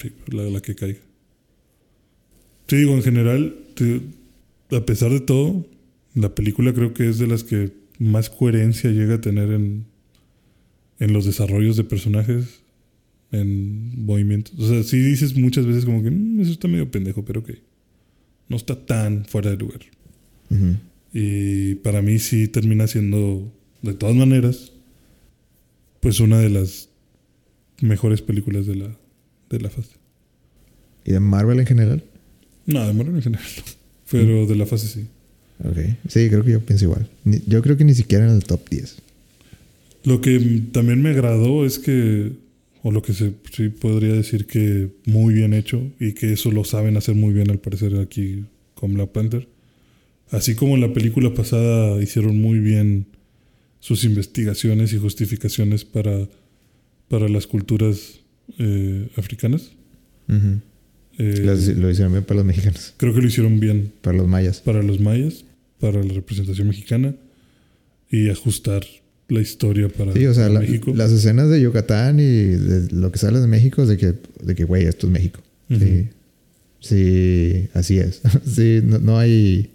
[0.00, 1.00] Sí, la, la que caiga.
[2.68, 4.00] Sí, digo, en general, te-
[4.76, 5.66] a pesar de todo,
[6.14, 9.84] la película creo que es de las que más coherencia llega a tener en,
[11.00, 12.60] en los desarrollos de personajes
[13.32, 14.58] en movimientos.
[14.58, 17.50] O sea, sí dices muchas veces como que "Mm, eso está medio pendejo, pero ok.
[18.48, 19.80] No está tan fuera de lugar.
[21.12, 23.52] Y para mí sí termina siendo,
[23.82, 24.72] de todas maneras,
[26.00, 26.88] pues una de las
[27.80, 28.96] mejores películas de la,
[29.50, 29.90] de la fase.
[31.04, 32.04] ¿Y de Marvel en general?
[32.66, 33.62] No, de Marvel en general no.
[34.10, 35.06] Pero de la fase sí.
[35.64, 35.78] Ok.
[36.08, 37.08] Sí, creo que yo pienso igual.
[37.24, 38.96] Ni- yo creo que ni siquiera en el top 10.
[40.04, 42.32] Lo que también me agradó es que,
[42.82, 46.64] o lo que se, sí podría decir que muy bien hecho, y que eso lo
[46.64, 48.44] saben hacer muy bien al parecer aquí
[48.74, 49.48] con Black Panther.
[50.30, 53.06] Así como en la película pasada hicieron muy bien
[53.80, 56.28] sus investigaciones y justificaciones para,
[57.08, 58.20] para las culturas
[58.58, 59.72] eh, africanas.
[60.28, 60.60] Ujú.
[61.18, 64.28] Eh, Lo, lo hicieron bien para los mexicanos, creo que lo hicieron bien para los
[64.28, 64.60] mayas.
[64.60, 65.44] para los mayas,
[65.80, 67.16] para la representación mexicana
[68.10, 68.84] y ajustar
[69.28, 70.92] la historia para, Sí, o sea, para la- México.
[70.94, 74.54] las escenas de Yucatán y de lo que sale de México es de que, de
[74.54, 75.40] que güey, esto es México.
[75.68, 76.08] Sí.
[76.80, 78.22] Sí, así es.
[78.46, 79.70] sí, no, no hay.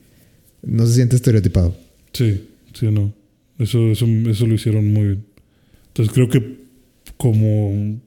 [0.64, 1.76] No se siente estereotipado.
[2.14, 3.14] Sí, sí, no.
[3.60, 5.24] Eso, eso, eso lo hicieron muy bien.
[5.90, 6.58] Entonces creo que
[7.18, 8.00] como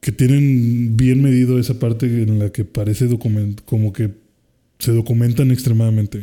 [0.00, 4.10] que tienen bien medido esa parte en la que parece document, como que
[4.78, 6.18] se documentan extremadamente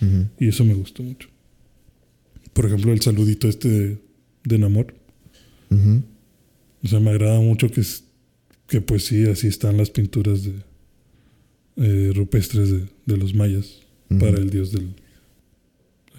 [0.00, 0.30] bien.
[0.40, 1.28] Y eso me gustó mucho.
[2.58, 3.98] Por ejemplo, el saludito este de,
[4.42, 4.92] de Namor.
[5.70, 7.82] O sea, me agrada mucho que,
[8.66, 10.54] que pues sí, así están las pinturas de
[11.76, 13.78] eh, rupestres de, de los mayas
[14.18, 14.88] para el dios del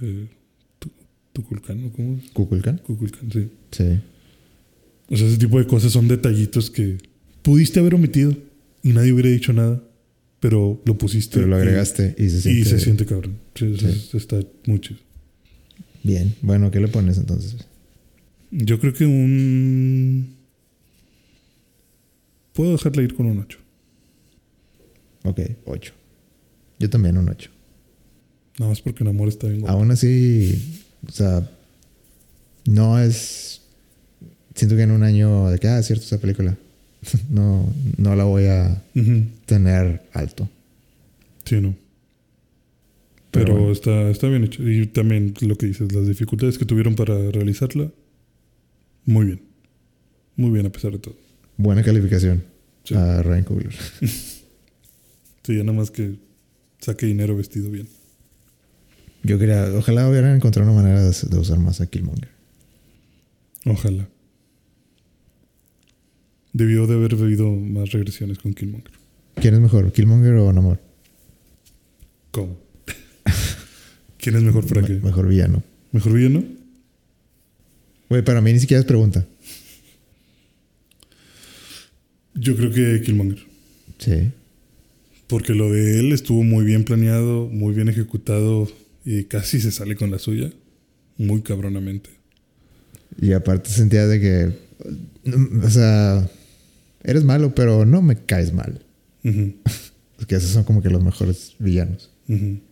[0.02, 0.28] eh,
[0.80, 0.91] Tu-
[1.34, 2.30] Tuculcán, ¿o ¿cómo es?
[2.32, 2.78] ¿Kukulkan?
[2.78, 3.49] Kukulcán, sí.
[3.72, 3.99] Sí.
[5.10, 6.99] O sea, ese tipo de cosas son detallitos que
[7.41, 8.34] pudiste haber omitido
[8.82, 9.84] y nadie hubiera dicho nada,
[10.40, 11.36] pero lo pusiste.
[11.36, 12.70] Pero lo y- agregaste y se Y, siente.
[12.70, 13.36] se siente cabrón.
[13.56, 13.76] Sí,
[14.14, 15.02] está muy chido.
[16.03, 16.35] Bien.
[16.41, 17.55] Bueno, ¿qué le pones entonces?
[18.51, 20.35] Yo creo que un.
[22.53, 23.59] Puedo dejarla ir con un 8.
[25.23, 25.93] Ok, 8.
[26.80, 27.49] Yo también un 8.
[28.57, 29.67] Nada más porque el amor está bien.
[29.67, 31.49] Aún así, o sea,
[32.65, 33.61] no es.
[34.55, 36.57] Siento que en un año de que, ah, es cierto, esa película.
[37.30, 38.84] no, no la voy a
[39.45, 40.49] tener alto.
[41.45, 41.76] Sí, no.
[43.31, 43.72] Pero bueno.
[43.72, 44.68] está, está bien hecho.
[44.68, 47.91] Y también lo que dices, las dificultades que tuvieron para realizarla,
[49.06, 49.41] muy bien.
[50.35, 51.15] Muy bien a pesar de todo.
[51.57, 52.43] Buena calificación
[52.84, 52.95] Sí.
[52.95, 53.73] a Ryan Coogler.
[55.43, 56.15] Sí, ya nada más que
[56.80, 57.88] saque dinero vestido bien.
[59.23, 62.30] Yo quería, ojalá hubieran encontrado una manera de, de usar más a Killmonger.
[63.65, 64.07] Ojalá.
[66.53, 68.91] Debió de haber habido más regresiones con Killmonger.
[69.35, 70.80] ¿Quién es mejor, Killmonger o Namor?
[72.31, 72.57] ¿Cómo?
[74.19, 74.93] ¿Quién es mejor para qué?
[74.95, 75.63] mejor villano.
[75.91, 76.43] ¿Mejor villano?
[78.09, 79.25] Güey, para mí ni siquiera es pregunta.
[82.35, 83.39] Yo creo que Killmonger.
[83.97, 84.31] Sí.
[85.27, 88.69] Porque lo de él estuvo muy bien planeado, muy bien ejecutado
[89.05, 90.51] y casi se sale con la suya.
[91.17, 92.09] Muy cabronamente.
[93.21, 94.53] Y aparte sentía de que,
[95.29, 96.29] mm, o sea,
[97.03, 98.81] eres malo, pero no me caes mal.
[99.23, 99.55] Ujú,
[100.17, 102.09] Porque esos son como que los mejores villanos.
[102.29, 102.68] O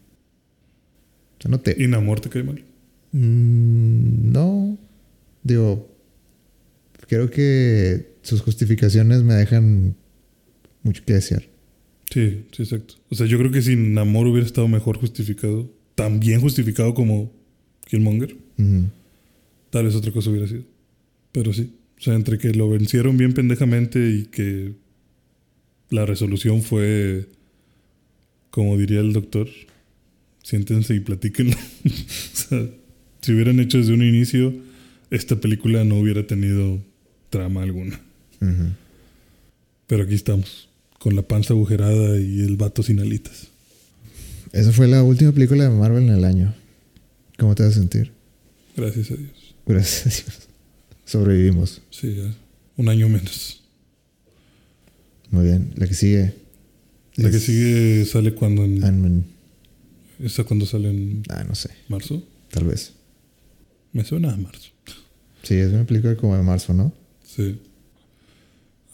[1.47, 1.75] no te...
[1.81, 2.63] ¿Y Namor te cae mal?
[3.11, 4.77] Mm, no.
[5.43, 5.89] Digo,
[7.07, 9.95] creo que sus justificaciones me dejan
[10.83, 11.43] mucho que desear.
[12.11, 12.95] Sí, sí, exacto.
[13.09, 17.31] O sea, yo creo que si Namor hubiera estado mejor justificado, tan bien justificado como
[17.87, 18.35] Killmonger,
[19.69, 20.63] tal vez otra cosa hubiera sido.
[21.31, 21.73] Pero sí.
[21.97, 24.73] O sea, entre que lo vencieron bien pendejamente y que
[25.89, 27.27] la resolución fue,
[28.51, 29.47] como diría el doctor,
[30.47, 31.57] siéntense y platíquenlo.
[31.85, 31.89] o
[32.33, 32.69] sea,
[33.21, 34.53] si hubieran hecho desde un inicio,
[35.11, 36.81] esta película no hubiera tenido
[37.29, 37.99] trama alguna.
[39.87, 40.69] Pero aquí estamos,
[40.99, 43.47] con la panza agujerada y el vato sin alitas.
[44.53, 46.55] Esa fue la última película de Marvel en el año.
[47.37, 48.11] ¿Cómo te vas a sentir?
[48.77, 49.55] Gracias a Dios.
[49.65, 50.47] Gracias a Dios.
[51.03, 51.81] Sobrevivimos.
[51.89, 52.33] Sí, ya.
[52.77, 53.63] Un año menos.
[55.29, 55.73] Muy bien.
[55.75, 56.33] La que sigue.
[57.15, 59.36] La que sigue sale cuando en...
[60.19, 61.69] ¿Esa cuando sale en Ah, no sé.
[61.89, 62.23] marzo?
[62.51, 62.93] Tal vez.
[63.93, 64.71] Me suena a marzo.
[65.43, 66.93] Sí, es una película como de marzo, ¿no?
[67.23, 67.59] Sí.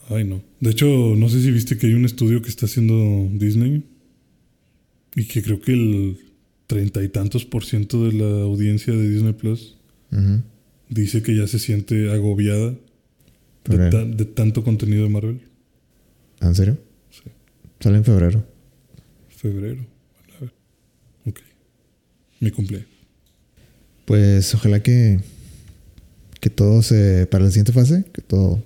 [0.09, 0.41] Ay, no.
[0.59, 0.85] De hecho,
[1.15, 3.83] no sé si viste que hay un estudio que está haciendo Disney
[5.15, 6.17] y que creo que el
[6.67, 9.77] treinta y tantos por ciento de la audiencia de Disney Plus
[10.89, 12.75] dice que ya se siente agobiada
[13.65, 15.41] de, ta- de tanto contenido de Marvel.
[16.41, 16.77] ¿En serio?
[17.09, 17.23] Sí.
[17.79, 18.45] Sale en febrero.
[19.29, 19.85] Febrero.
[22.43, 22.89] Mi cumpleaños.
[24.03, 25.21] Pues ojalá que,
[26.41, 28.61] que todo se, para la siguiente fase, que todo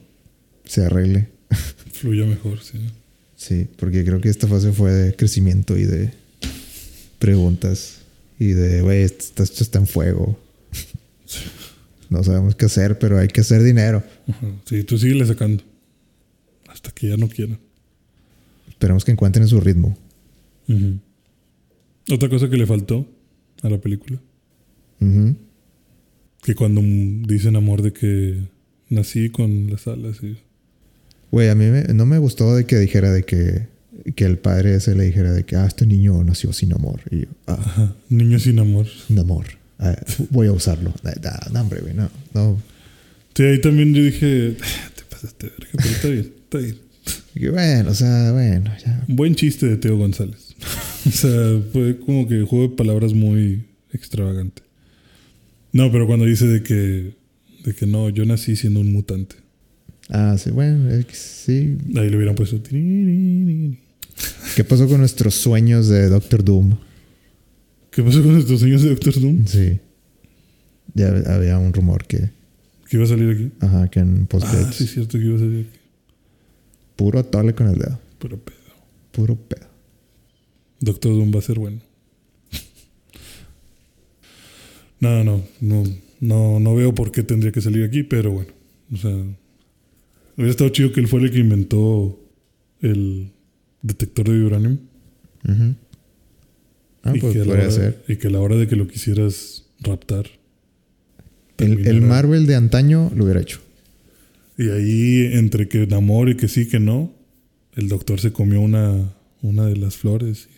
[0.66, 1.30] se arregle.
[1.92, 2.80] Fluya mejor, sí.
[3.36, 6.12] Sí, porque creo que esta fase fue de crecimiento y de
[7.20, 8.00] preguntas
[8.40, 10.40] y de, güey, esto, esto está en fuego.
[12.10, 14.02] No sabemos qué hacer, pero hay que hacer dinero.
[14.30, 14.48] Ajá.
[14.64, 15.62] Sí, tú síguele sacando.
[16.70, 17.60] Hasta que ya no quieran.
[18.70, 19.98] Esperemos que encuentren su ritmo.
[22.10, 23.06] Otra cosa que le faltó
[23.64, 24.20] a la película.
[25.00, 25.36] Ujú.
[26.44, 26.82] Que cuando
[27.28, 28.40] dicen amor de que
[28.90, 30.38] nací con las alas y...
[31.32, 33.68] Güey, a mí me- no me gustó de que dijera de que,
[34.16, 37.02] que el padre ese le dijera de que, ah, este niño nació sin amor.
[37.12, 37.96] Y yo, ah, Ajá.
[38.10, 38.86] Niño sin amor.
[39.08, 39.46] sin amor.
[39.80, 39.96] Ah,
[40.30, 40.94] voy a usarlo.
[41.04, 42.10] Ah, No, hombre, güey, no.
[42.34, 42.62] No.
[43.36, 44.56] Sí, ahí también yo dije...
[44.62, 46.76] "Ah, Te pasaste verga, pero está bien, está bien.
[47.36, 49.04] Y bueno, o sea, bueno, ya.
[49.08, 50.47] Buen chiste de Teo González.
[51.08, 53.64] o sea, fue como que juego de palabras muy
[53.94, 54.64] extravagante.
[55.72, 57.16] No, pero cuando dice de que,
[57.64, 59.36] de que no, yo nací siendo un mutante.
[60.10, 61.78] Ah, sí, bueno, es que sí.
[61.96, 62.62] Ahí le hubieran puesto.
[62.64, 66.78] ¿Qué pasó con nuestros sueños de Doctor Doom?
[67.92, 69.46] ¿Qué pasó con estos señores de Doctor Doom?
[69.46, 69.80] Sí.
[70.94, 72.30] Ya había un rumor que,
[72.90, 73.52] ¿Que iba a salir aquí?
[73.60, 75.80] ajá, que en post Ah, sí, es cierto que iba a salir aquí.
[76.96, 78.00] puro tole con el dedo.
[78.20, 78.56] Pero pedo.
[79.12, 79.67] Puro pedo.
[80.80, 81.82] Doctor Doom va a ser bueno.
[85.00, 85.84] no, no, no,
[86.20, 88.52] no, no veo por qué tendría que salir aquí, pero bueno.
[88.94, 89.12] O sea,
[90.36, 92.20] hubiera estado chido que él fuera el que inventó
[92.82, 93.32] el
[93.82, 94.78] detector de vibranium.
[95.48, 95.76] Ujú.
[97.04, 98.04] Ah, y, pues que a la podría hora, ser.
[98.08, 100.28] y que a la hora de que lo quisieras raptar.
[101.58, 103.62] El, Marvel de antaño lo hubiera hecho.
[104.58, 107.14] Y ahí, entre que enamor y que sí, que no,
[107.76, 110.50] el doctor se comió una, una de las flores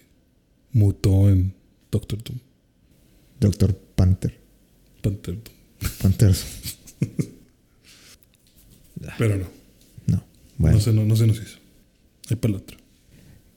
[0.72, 1.54] mutó en
[1.92, 2.40] Doctor Doom.
[3.40, 4.38] Doctor Panther.
[5.02, 5.90] Panther Doom.
[6.02, 6.36] Panther.
[9.18, 9.48] Pero no,
[10.08, 10.24] No.
[10.58, 10.78] Bueno.
[10.78, 11.58] no, se, no, no se nos hizo.
[12.30, 12.78] Hay para la otra.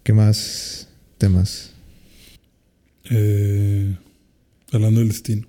[0.05, 1.71] ¿Qué más temas?
[3.11, 3.97] Eh,
[4.71, 5.47] hablando del destino.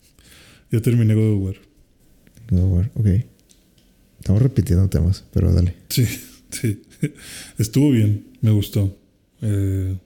[0.70, 1.56] ya terminé God of War.
[2.50, 3.06] God of War, Ok.
[4.18, 5.74] Estamos repitiendo temas, pero dale.
[5.88, 6.06] Sí,
[6.50, 6.82] sí.
[7.58, 8.96] Estuvo bien, me gustó.
[9.40, 9.96] Eh,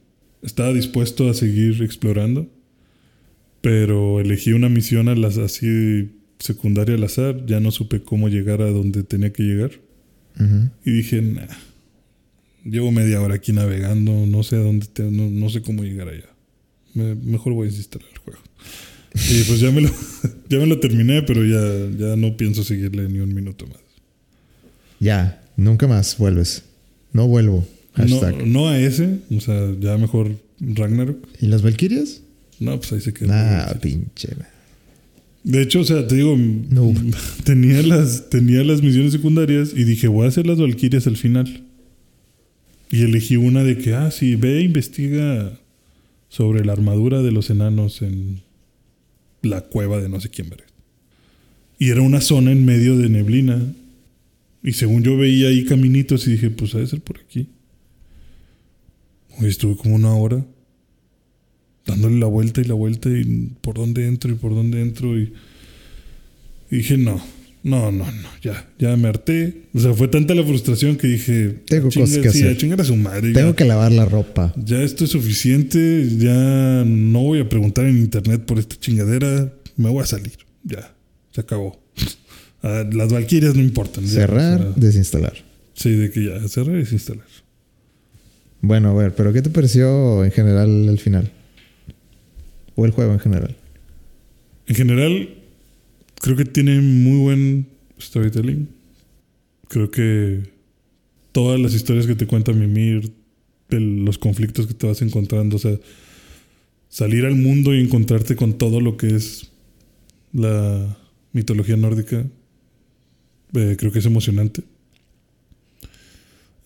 [0.46, 2.48] estaba dispuesto a seguir explorando,
[3.60, 5.08] pero elegí una misión
[5.38, 7.44] así secundaria al azar.
[7.46, 9.72] Ya no supe cómo llegar a donde tenía que llegar.
[10.84, 11.46] Y dije, nah,
[12.64, 16.08] llevo media hora aquí navegando, no sé a dónde, te- no, no sé cómo llegar
[16.08, 16.28] allá.
[16.94, 18.40] Me- mejor voy a desinstalar el juego.
[19.14, 19.88] Y pues ya me lo,
[20.50, 23.78] ya me lo terminé, pero ya, ya no pienso seguirle ni un minuto más.
[25.00, 26.64] Ya, nunca más vuelves.
[27.12, 27.66] No vuelvo.
[27.96, 28.38] Hashtag.
[28.38, 31.26] No, no a ese, o sea, ya mejor Ragnarok.
[31.40, 32.22] ¿Y las Valkyrias?
[32.60, 33.28] No, pues ahí se quedó.
[33.28, 34.28] Nah, pinche.
[35.44, 36.92] De hecho, o sea, te digo, No.
[37.44, 41.64] tenía, las, tenía las misiones secundarias y dije, voy a hacer las Valkyrias al final.
[42.90, 45.58] Y elegí una de que, ah, sí, ve e investiga
[46.28, 48.42] sobre la armadura de los enanos en
[49.42, 50.66] la cueva de no sé quién, verga.
[51.78, 53.60] Y era una zona en medio de neblina.
[54.62, 57.48] Y según yo veía ahí caminitos y dije, pues ha de ser por aquí.
[59.40, 60.44] Hoy estuve como una hora
[61.86, 65.32] dándole la vuelta y la vuelta y por dónde entro y por dónde entro y,
[66.70, 67.20] y dije no,
[67.62, 69.62] no, no, no, ya, ya me harté.
[69.74, 72.50] O sea, fue tanta la frustración que dije, Tengo "A chingar- cosas que sí, hacer.
[72.52, 73.32] a chingar a su madre.
[73.32, 74.52] Tengo ya, que lavar la ropa.
[74.56, 79.88] ya esto es suficiente, ya no voy a preguntar en internet por esta chingadera, me
[79.90, 80.32] voy a salir,
[80.64, 80.94] ya,
[81.32, 81.80] se acabó.
[82.62, 84.02] Ah, Las Valquirias no importan.
[84.04, 85.34] ya, Cerrar, o sea, desinstalar.
[85.74, 87.26] sí, de que ya, cerrar y desinstalar.
[88.60, 91.30] Bueno, a ver, pero ¿qué te pareció en general el final?
[92.74, 93.56] O el juego en general.
[94.66, 95.28] En general,
[96.20, 97.66] creo que tiene muy buen
[98.00, 98.68] storytelling.
[99.68, 100.50] Creo que
[101.32, 103.12] todas las historias que te cuenta Mimir,
[103.68, 105.78] los conflictos que te vas encontrando, o sea,
[106.88, 109.50] salir al mundo y encontrarte con todo lo que es
[110.32, 110.96] la
[111.32, 112.26] mitología nórdica,
[113.54, 114.62] eh, creo que es emocionante.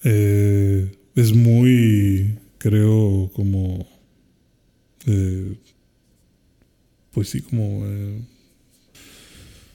[0.05, 3.87] Eh, es muy, creo, como...
[5.07, 5.55] eh,
[7.13, 7.83] pues sí, como...
[7.87, 8.21] eh,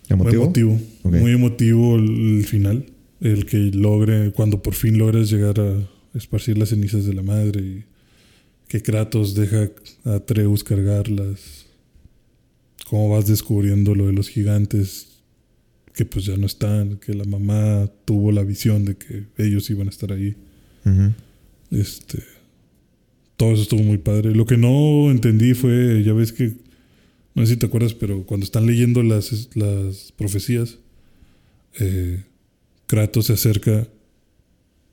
[0.09, 0.79] muy ¿Emotivo?
[1.03, 2.85] Muy emotivo el, el final.
[3.21, 7.61] El que logre, cuando por fin logras llegar a esparcir las cenizas de la madre
[7.61, 7.83] y
[8.67, 9.71] que Kratos deja
[10.05, 11.65] a Atreus cargarlas.
[12.89, 15.07] Cómo vas descubriendo lo de los gigantes
[15.93, 19.87] que pues ya no están, que la mamá tuvo la visión de que ellos iban
[19.87, 20.35] a estar ahí.
[21.71, 22.19] Este.
[23.37, 24.33] Todo eso estuvo muy padre.
[24.33, 26.53] Lo que no entendí fue, ya ves que,
[27.33, 30.77] no sé si te acuerdas, pero cuando están leyendo las, las profecías,
[31.79, 32.23] eh,
[32.87, 33.87] Kratos se acerca.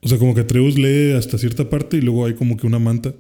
[0.01, 2.78] O sea, como que Atreus lee hasta cierta parte y luego hay como que una
[2.78, 3.15] manta.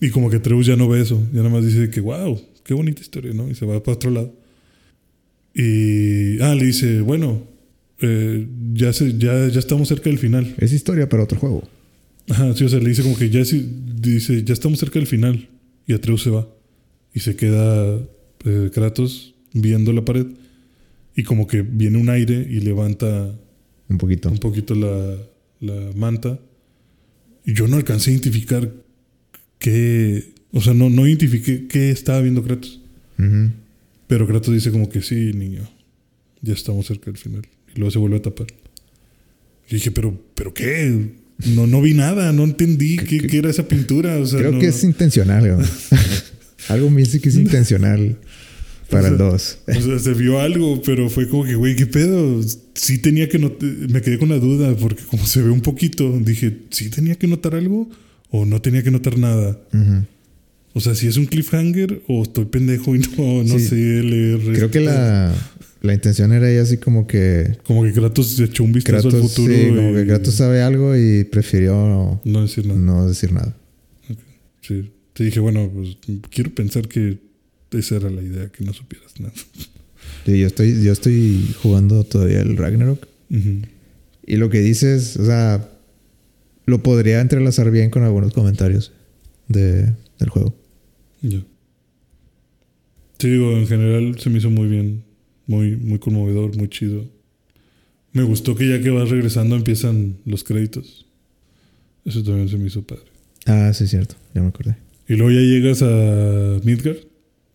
[0.00, 1.20] Y como que Atreus ya no ve eso.
[1.32, 3.50] Ya nada más dice que, wow, qué bonita historia, ¿no?
[3.50, 4.34] Y se va para otro lado.
[5.54, 6.40] Y.
[6.40, 7.42] Ah, le dice, bueno,
[8.00, 10.54] eh, ya, se, ya, ya estamos cerca del final.
[10.58, 11.68] Es historia para otro juego.
[12.28, 15.48] Ajá, sí, o sea, le dice como que ya, dice, ya estamos cerca del final.
[15.86, 16.46] Y Atreus se va.
[17.14, 17.98] Y se queda
[18.44, 20.26] eh, Kratos viendo la pared.
[21.16, 23.34] Y como que viene un aire y levanta
[23.88, 24.28] Un poquito.
[24.30, 25.16] un poquito la,
[25.60, 26.38] la manta.
[27.44, 28.70] Y yo no alcancé a identificar
[29.58, 30.32] qué.
[30.52, 32.80] O sea, no, no identifiqué qué estaba viendo Kratos.
[33.18, 33.50] Ujú.
[34.06, 35.68] Pero Kratos dice como que sí, niño.
[36.42, 37.42] Ya estamos cerca del final.
[37.78, 38.46] Luego se vuelve a tapar.
[39.70, 41.12] Y dije, pero, ¿pero qué?
[41.54, 44.16] No, no vi nada, no entendí qué, qué era esa pintura.
[44.18, 45.64] O sea, Creo no- que es intencional.
[46.68, 48.18] Algo me dice que es intencional
[48.90, 49.58] para el 2.
[49.68, 52.40] O sea, se vio algo, pero fue como que, güey, ¿qué pedo?
[52.74, 56.18] Sí tenía que notar, me quedé con la duda, porque como se ve un poquito,
[56.20, 57.90] dije, ¿sí tenía que notar algo
[58.30, 59.60] o no tenía que notar nada?
[60.72, 63.66] O sea, si es un cliffhanger o estoy pendejo y no, no Sí.
[63.68, 64.40] sé leer.
[64.54, 65.34] Creo que la,
[65.80, 69.12] la intención era ella así como que Como que Kratos se echó un vistazo al
[69.14, 69.54] Kratos, futuro.
[69.54, 72.78] sí, como y que Kratos sabe algo y prefirió no, No decir nada.
[72.80, 73.56] no decir nada.
[74.60, 74.90] Sí.
[75.12, 75.96] Te dije, bueno, pues
[76.30, 77.18] quiero pensar que
[77.72, 79.32] esa era la idea, que no supieras nada.
[80.24, 83.06] Sí, yo estoy, yo estoy jugando todavía el Ragnarok.
[84.26, 85.70] Y lo que dices, o sea,
[86.66, 88.92] lo podría entrelazar bien con algunos comentarios
[89.48, 90.54] de, del juego.
[91.22, 91.40] Ya.
[93.18, 95.02] Sí, digo, en general se me hizo muy bien.
[95.48, 97.04] Muy, muy conmovedor, muy chido.
[98.12, 101.06] Me gustó que ya que vas regresando empiezan los créditos.
[102.04, 103.04] Eso también se me hizo padre.
[103.46, 104.76] Ah, sí, cierto, ya me acordé.
[105.08, 106.98] Y luego ya llegas a Midgard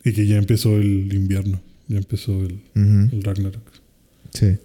[0.03, 1.61] y que ya empezó el invierno.
[1.87, 2.59] Ya empezó el,
[3.23, 3.71] Ragnarok.
[4.33, 4.57] Sí.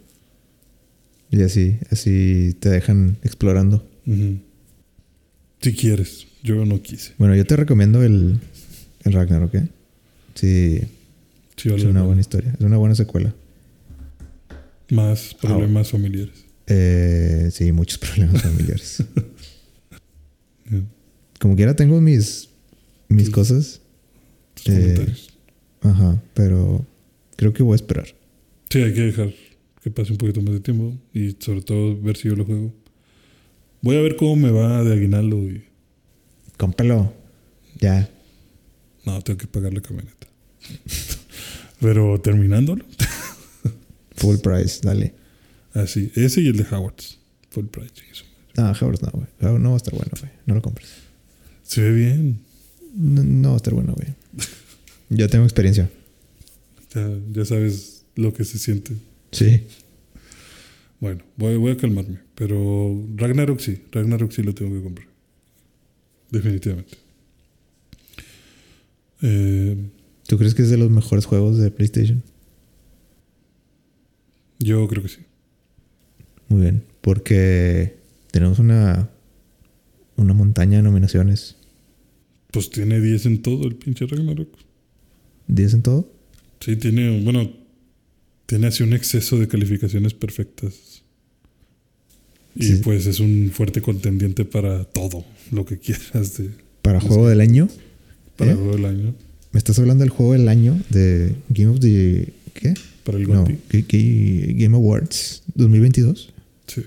[1.30, 3.86] Y así, así te dejan explorando.
[5.60, 7.12] Si quieres, yo no quise.
[7.18, 8.38] Bueno, yo te recomiendo el,
[9.04, 9.68] el Ragnarok, ¿eh?
[10.34, 10.80] Sí,
[11.58, 12.54] Sí, es una buena historia.
[12.58, 13.34] Es una buena secuela.
[14.90, 16.44] Más problemas familiares.
[16.66, 19.02] Eh, sí, muchos problemas familiares.
[21.40, 22.48] Como quiera tengo mis,
[23.08, 23.80] mis cosas.
[24.54, 25.30] Tus Eh, comentarios.
[25.82, 26.84] Ajá, pero
[27.36, 28.06] creo que voy a esperar.
[28.70, 29.32] Sí, hay que dejar
[29.82, 32.72] que pase un poquito más de tiempo y sobre todo ver si yo lo juego.
[33.80, 35.64] Voy a ver cómo me va de aguinaldo y
[36.56, 37.12] Cómpralo.
[37.80, 38.10] Ya.
[39.06, 40.26] no, tengo que pagar la camioneta.
[41.80, 42.84] Pero terminándolo,
[44.16, 45.14] Full price, dale.
[45.74, 47.18] así, ese y el de Howard's,
[47.50, 47.92] full price.
[48.56, 48.72] madre.
[48.72, 49.58] Ah, Howard no, güey.
[49.60, 50.32] No va a estar bueno, güey.
[50.46, 50.88] No lo compres.
[51.62, 52.40] Se ve bien,
[52.94, 54.08] No, no va a estar bueno, güey.
[55.10, 55.88] Yo tengo experiencia.
[56.94, 58.94] ya, ya sabes lo que se siente.
[59.30, 59.62] Sí.
[61.00, 65.06] Bueno, voy, voy a calmarme, pero Ragnarok sí, Ragnarok sí lo tengo que comprar.
[66.30, 66.96] Definitivamente.
[69.22, 69.76] Eh,
[70.28, 72.22] ¿Tú crees que es de los mejores juegos de PlayStation?
[74.60, 75.18] yo creo que sí.
[76.48, 76.84] Muy bien.
[77.00, 77.96] Porque
[78.32, 79.08] tenemos una,
[80.16, 81.56] una montaña de nominaciones.
[82.50, 84.48] Pues tiene 10 en todo el pinche Ragnarok.
[85.48, 86.12] ¿10 en todo?
[86.60, 87.50] Sí, tiene, bueno,
[88.46, 91.02] tiene así un exceso de calificaciones perfectas.
[92.56, 92.80] Y Sí.
[92.82, 96.50] pues es un fuerte contendiente para todo lo que quieras de,
[96.82, 97.06] Para Sí.
[97.06, 97.68] juego del año.
[98.36, 98.54] para ¿Eh?
[98.54, 99.14] juego del año,
[99.52, 102.32] ¿Me estás hablando del juego del año de Game of the...
[102.54, 102.74] ¿Qué?
[103.08, 106.28] para el No, Game Awards 2022.
[106.66, 106.82] Sí.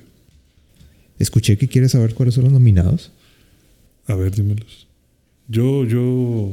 [1.18, 3.12] Escuché que quieres saber cuáles son los nominados.
[4.06, 4.86] A ver, dímelos.
[5.48, 6.52] Yo, yo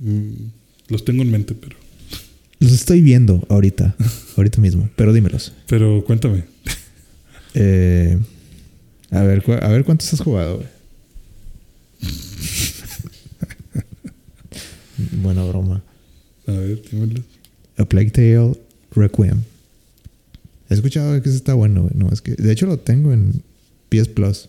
[0.00, 0.30] mm,
[0.88, 1.76] los tengo en mente, pero,
[2.58, 3.94] Los estoy viendo ahorita.
[4.38, 4.88] ahorita mismo.
[4.96, 5.52] Pero dímelos.
[5.66, 6.44] pero cuéntame.
[7.54, 8.18] Eh,
[9.10, 10.68] a, ver, a ver cuántos has jugado, güey.
[15.22, 15.82] Buena broma.
[16.46, 17.24] A ver, dímelos.
[17.76, 18.56] A Plague Tale
[18.94, 19.40] Requiem.
[20.68, 21.92] He escuchado que ese está bueno, güey.
[21.94, 23.42] No, es que, de hecho, lo tengo en
[23.90, 24.48] PS Plus.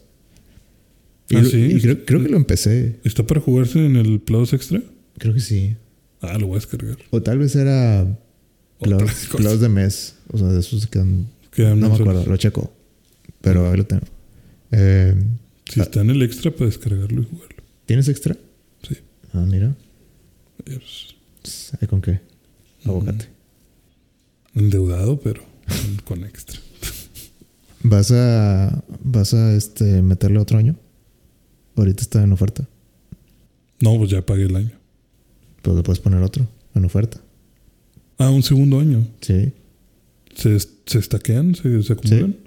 [1.29, 1.57] Y, Ah, lo- ¿sí?
[1.75, 2.95] y creo, creo que lo empecé.
[3.03, 4.81] ¿Está para jugarse en el Plus Extra?
[5.17, 5.75] Creo que sí.
[6.21, 6.97] Ah, lo voy a descargar.
[7.11, 8.05] O tal vez era
[8.79, 10.15] Plus, de mes.
[10.31, 12.73] O sea, de esos que han- Quedan No me acuerdo, lo checo.
[13.41, 14.03] Pero ahí lo tengo.
[14.71, 15.13] Eh,
[15.69, 17.57] Si está en el extra para descargarlo y jugarlo.
[17.85, 18.35] ¿Tienes extra?
[18.87, 18.95] Sí.
[19.33, 19.75] Ah, mira.
[20.65, 21.15] Adiós.
[21.79, 22.21] ¿Hay con qué?
[22.85, 23.27] Aguacate.
[24.55, 25.43] Endeudado, pero
[26.05, 26.59] con extra.
[27.81, 30.75] ¿Vas a, vas a este, meterle otro año?
[31.75, 32.67] Ahorita está en oferta.
[33.81, 34.71] No, pues ya pagué el año.
[35.61, 37.19] Pero le puedes poner otro en oferta.
[38.17, 39.05] Ah, un segundo año.
[39.21, 39.51] Sí.
[40.35, 41.55] ¿Se, se estaquean?
[41.55, 42.37] ¿Se, se acumulan?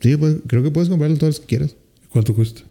[0.00, 1.76] Sí, pues, creo que puedes comprarlo todos los que quieras.
[2.08, 2.62] ¿Cuánto cuesta?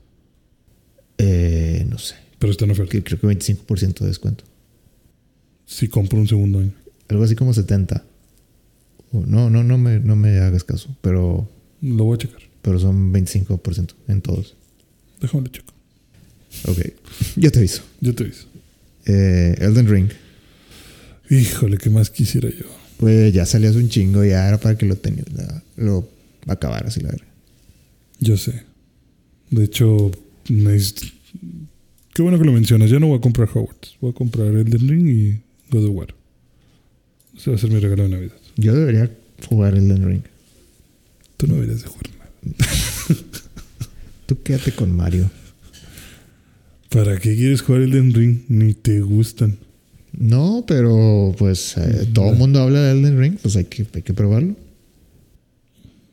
[1.18, 2.16] Eh, no sé.
[2.40, 2.92] Pero está en oferta.
[2.92, 4.44] Que- Creo que 25% de descuento.
[5.66, 6.74] Si compro un segundo año.
[7.08, 8.04] Algo así como 70.
[9.12, 10.96] Oh, No, no, no me, no me hagas caso.
[11.02, 11.50] Pero,
[11.82, 12.42] Lo voy a checar.
[12.62, 14.56] pero son 25% en todos.
[15.22, 15.74] Déjame lo checo.
[16.68, 16.80] Ok.
[17.36, 17.84] Yo te aviso.
[18.02, 18.48] Yo te aviso.
[19.06, 20.10] Eh, Elden Ring.
[21.30, 22.66] Híjole, ¿qué más quisiera yo?
[22.98, 24.24] Pues ya hace un chingo.
[24.24, 25.24] Ya era para que lo tenía.
[25.76, 26.08] Lo
[26.48, 27.26] acabar así la verga.
[28.20, 28.64] Yo sé.
[29.50, 30.12] De hecho,
[32.16, 32.90] qué bueno que lo mencionas.
[32.90, 33.98] Ya no voy a comprar Hogwarts.
[34.00, 36.16] Voy a comprar Elden Ring y God of War.
[37.36, 38.38] Ese va a ser mi regalo de Navidad.
[38.56, 39.12] Yo debería
[39.50, 40.22] jugar Elden Ring.
[41.36, 43.20] Tú no deberías de jugar nada.
[44.28, 45.30] Tú quédate con Mario.
[46.90, 48.44] ¿Para qué quieres jugar Elden Ring?
[48.48, 49.58] Ni te gustan.
[50.14, 53.38] No, pero pues eh, todo el mundo habla de Elden Ring.
[53.42, 54.56] Pues hay que, hay que probarlo.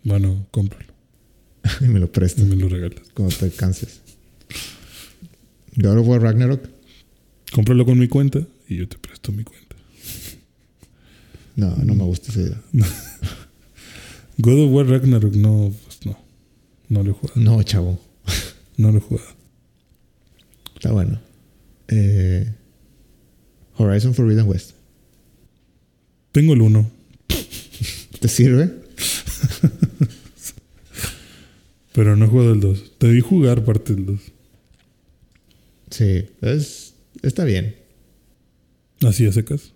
[0.03, 0.93] Bueno, cómpralo.
[1.81, 2.99] y me lo Y prestas me lo regalas.
[3.15, 4.02] cuando te canses.
[5.77, 6.69] God of War Ragnarok.
[7.53, 9.77] Cómpralo con mi cuenta y yo te presto mi cuenta.
[11.57, 12.63] No, no me gusta esa idea.
[14.39, 16.19] God of War Ragnarok, no, pues no.
[16.89, 17.41] No lo he jugado.
[17.41, 18.01] No, chavo.
[18.77, 19.29] No lo he jugado.
[20.75, 21.21] Está bueno.
[21.89, 22.51] Eh,
[23.77, 24.73] Horizon Forbidden West.
[26.33, 26.91] Tengo el uno,
[28.23, 28.71] ¿Te sirve?
[31.93, 32.99] pero no he jugado el 2.
[32.99, 34.21] Te vi jugar parte del 2.
[35.93, 37.77] Sí, es, está bien.
[39.03, 39.73] Así a secas.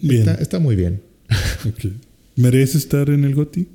[0.00, 0.20] Bien.
[0.20, 1.00] Está, está muy bien.
[1.68, 1.92] Ok.
[2.36, 3.66] ¿Merece estar en el GOTI?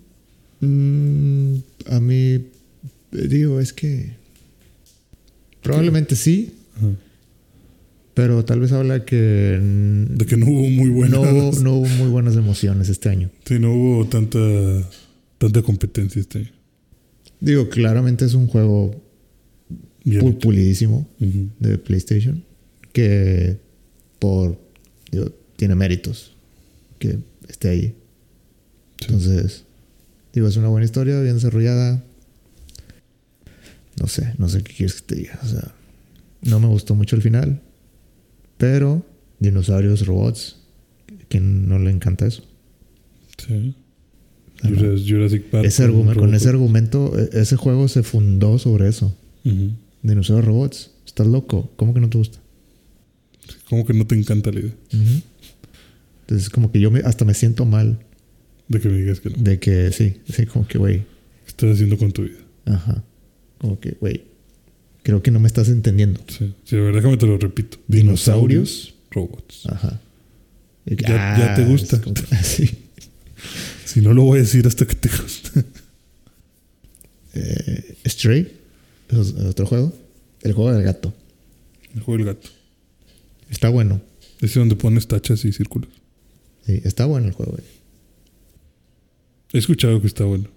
[0.62, 1.56] Mm,
[1.88, 2.48] a mí, eh,
[3.28, 4.12] digo, es que
[5.64, 6.88] probablemente sí, Ajá.
[8.14, 11.20] pero tal vez habla que De que no hubo muy buenas.
[11.20, 13.30] no, hubo- no hubo muy buenas emociones este año.
[13.46, 14.40] Sí, no hubo tanta,
[15.38, 16.52] tanta competencia este año.
[17.40, 19.02] Digo, claramente es un juego
[20.04, 20.40] Bien pu- hecho.
[20.40, 21.08] pulidísimo
[21.60, 22.44] de PlayStation
[22.94, 23.58] que
[24.20, 24.58] por
[25.12, 26.36] digo, tiene méritos
[27.00, 27.82] que esté ahí.
[29.00, 29.06] Sí.
[29.08, 29.64] Entonces,
[30.34, 32.04] digo, es una buena historia, bien desarrollada.
[34.00, 35.40] No sé, no sé qué quieres que te diga.
[35.44, 35.72] O sea,
[36.44, 37.62] no me gustó mucho el final.
[38.58, 39.04] Pero
[39.40, 40.58] dinosaurios, robots,
[41.30, 42.44] ¿quién no le encanta eso?
[43.38, 43.76] Sí.
[44.64, 45.66] Jurassic, Park.
[45.66, 49.16] Ese argumento, con ese argumento, e- ese juego se fundó sobre eso.
[49.44, 49.72] Ujú.
[50.04, 50.92] Dinosaurios, robots.
[51.06, 51.72] Estás loco.
[51.76, 52.40] ¿Cómo que no te gusta?
[53.70, 54.74] ¿Cómo que no te encanta la idea?
[56.22, 58.00] Entonces, como que yo me- hasta me siento mal
[58.68, 59.38] De que me digas que no.
[59.38, 62.38] de que sí, sí, como que, güey, ¿Qué estás haciendo con tu vida?
[62.66, 63.04] ajá.
[63.58, 64.24] Como que, güey,
[65.04, 66.22] creo que no me estás entendiendo.
[66.28, 66.54] Sí.
[66.64, 67.78] Sí, a ver, déjame te lo repito.
[67.88, 68.96] Dinosaurios.
[69.12, 69.66] robots.
[69.68, 70.00] Ajá.
[70.86, 72.02] Que, Ya- ya te gusta.
[72.02, 72.70] como que- sí.
[73.86, 75.66] Si no lo voy a decir hasta que te guste.
[77.34, 78.52] Eh, Stray,
[79.12, 79.94] es otro juego.
[80.42, 81.14] El juego del gato.
[81.94, 82.50] El juego del gato.
[83.50, 84.02] Está bueno.
[84.40, 85.90] Ese donde pones tachas y círculos.
[86.66, 87.52] Sí, está bueno el juego.
[87.54, 87.64] güey.
[89.54, 90.50] He escuchado que está bueno.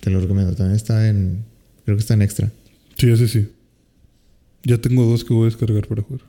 [0.00, 0.54] Te lo recomiendo.
[0.54, 1.44] También está en.
[1.84, 2.52] Creo que está en extra.
[2.96, 3.48] Sí, ese sí.
[4.62, 6.22] Ya tengo dos que voy a descargar para jugar.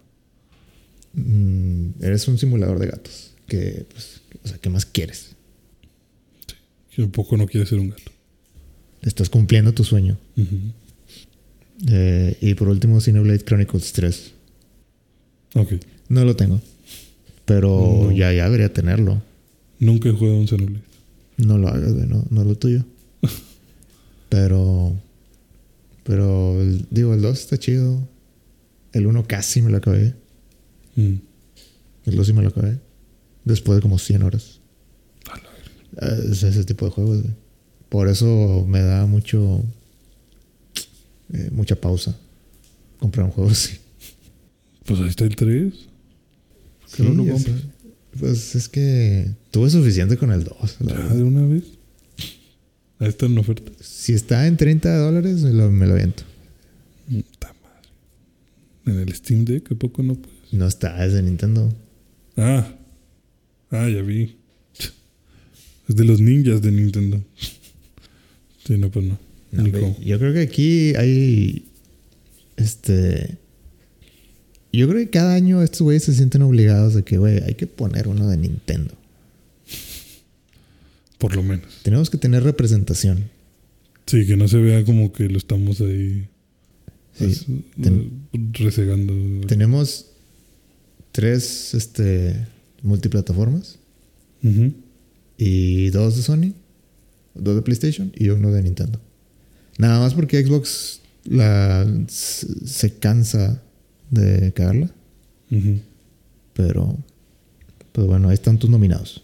[1.13, 3.33] Mm, eres un simulador de gatos.
[3.47, 5.35] Que, pues, o sea, ¿qué más quieres?
[6.89, 8.10] Que un poco no quiere ser un gato.
[9.01, 10.17] Estás cumpliendo tu sueño.
[10.37, 10.57] Ujú.
[11.89, 14.31] Eh, y por último, Xenoblade Chronicles 3.
[15.55, 15.73] Ok.
[16.09, 16.61] No lo tengo.
[17.45, 18.11] Pero No.
[18.11, 19.21] ya, ya debería tenerlo.
[19.79, 20.83] Nunca he jugado un Xenoblade.
[21.37, 22.85] No lo hagas, güey, no, no es lo tuyo.
[24.29, 24.95] pero.
[26.03, 26.57] Pero,
[26.89, 28.07] digo, el 2 está chido.
[28.93, 30.13] El 1 casi me lo acabé.
[30.95, 31.13] Mm.
[32.05, 32.79] El 2 sí me lo acabé.
[33.45, 34.59] Después de como 100 horas.
[35.31, 35.43] A la
[36.03, 36.23] verga.
[36.23, 37.33] Eh, Es ese tipo de juegos, güey.
[37.91, 39.61] Por eso me da mucho.
[41.33, 42.17] eh, mucha pausa.
[42.99, 43.77] Comprar un juego así.
[44.85, 45.73] Pues ahí está el 3.
[46.95, 47.61] ¿Qué no lo Sí, compras?
[48.17, 50.77] Pues es que tuve suficiente con el 2.
[50.81, 51.63] la Ya de una vez.
[52.99, 53.71] Ahí está en oferta.
[53.81, 56.23] Si está en 30 dólares, me lo, me lo aviento.
[57.09, 57.89] Puta madre.
[58.85, 60.53] En el Steam Deck, ¿a poco no puedes?
[60.53, 61.73] No está, es de Nintendo.
[62.37, 62.73] Ah.
[63.69, 64.37] Ah, ya vi.
[65.89, 67.21] Es de los ninjas de Nintendo.
[68.65, 69.17] Sí, no, pues no.
[69.51, 71.65] Ve, yo creo que aquí hay.
[72.57, 73.37] Este.
[74.73, 77.67] Yo creo que cada año estos güeyes se sienten obligados de que, güey, hay que
[77.67, 78.93] poner uno de Nintendo.
[81.17, 81.65] Por lo menos.
[81.83, 83.29] Tenemos que tener representación.
[84.05, 86.27] Sí, que no se vea como que lo estamos ahí
[87.13, 87.25] Sí.
[87.25, 87.45] pues,
[87.81, 89.45] Ten- resegando.
[89.47, 90.07] Tenemos
[91.11, 92.47] tres este,
[92.81, 93.77] multiplataformas
[95.37, 96.53] y dos de Sony,
[97.35, 98.99] dos de PlayStation y uno de Nintendo.
[99.77, 103.61] Nada más porque Xbox la, se cansa
[104.09, 104.89] de cagarla.
[105.51, 105.79] Ujú.
[106.53, 106.97] Pero,
[107.91, 109.21] pues bueno, ahí están tus nominados.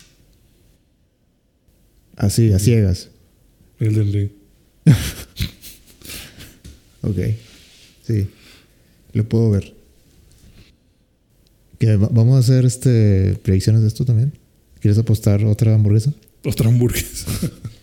[2.15, 3.09] Así, a ciegas.
[3.79, 4.29] Elden Ring.
[7.03, 7.17] Ok.
[8.05, 8.27] Sí.
[9.13, 9.73] Lo puedo ver.
[11.79, 14.33] ¿Qué, va- ¿Vamos a hacer este predicciones de esto también?
[14.81, 16.11] ¿Quieres apostar otra hamburguesa?
[16.43, 17.27] Otra hamburguesa.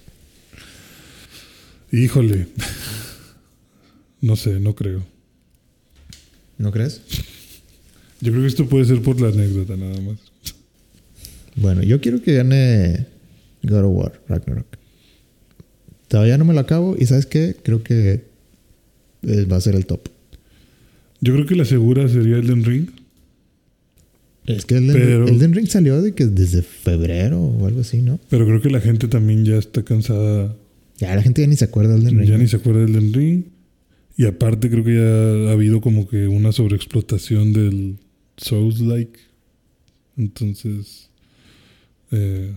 [1.94, 2.46] Híjole.
[4.20, 5.04] No sé, no creo.
[6.58, 7.02] ¿No crees?
[8.20, 10.18] Yo creo que esto puede ser por la anécdota nada más.
[11.56, 13.06] Bueno, yo quiero que gane
[13.62, 14.66] God of War, Ragnarok.
[16.08, 17.54] Todavía no me lo acabo y ¿sabes qué?
[17.62, 18.24] Creo que
[19.50, 20.08] va a ser el top.
[21.20, 22.88] Yo creo que la segura sería Elden Ring.
[24.46, 28.18] Es que Elden, Pero- Elden Ring salió de que desde febrero o algo así, ¿no?
[28.30, 30.54] Pero creo que la gente también ya está cansada.
[30.98, 32.30] Ya la gente ya ni se acuerda de Elden Ring.
[32.30, 33.44] Ya ni se acuerda del Elden Ring.
[34.16, 37.98] Y aparte creo que ya ha habido como que una sobreexplotación del
[38.36, 39.18] Souls-like.
[40.16, 41.10] Entonces,
[42.12, 42.52] eh,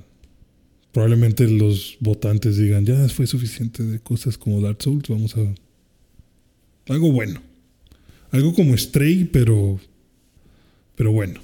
[0.92, 5.56] probablemente los votantes digan, ya fue suficiente de cosas como Dark Souls, vamos a...
[6.92, 7.42] Algo bueno.
[8.32, 9.80] Algo como Stray, pero...
[10.96, 11.40] Pero bueno.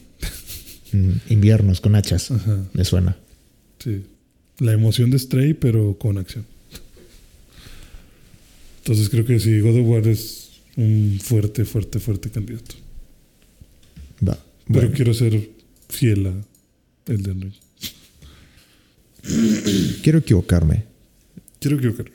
[0.92, 2.30] Mm, inviernos con hachas.
[2.30, 2.66] Ajá.
[2.74, 3.18] Me suena.
[3.80, 4.04] Sí.
[4.60, 6.46] La emoción de Stray, pero con acción.
[8.84, 12.76] Entonces creo que sí, God of War es un fuerte, fuerte, fuerte candidato.
[14.28, 14.34] Va.
[14.68, 15.50] Pero Bueno, quiero ser
[15.88, 16.34] fiel a
[17.12, 17.54] Elden Ring.
[20.04, 20.84] quiero equivocarme.
[21.60, 22.12] Quiero equivocarme.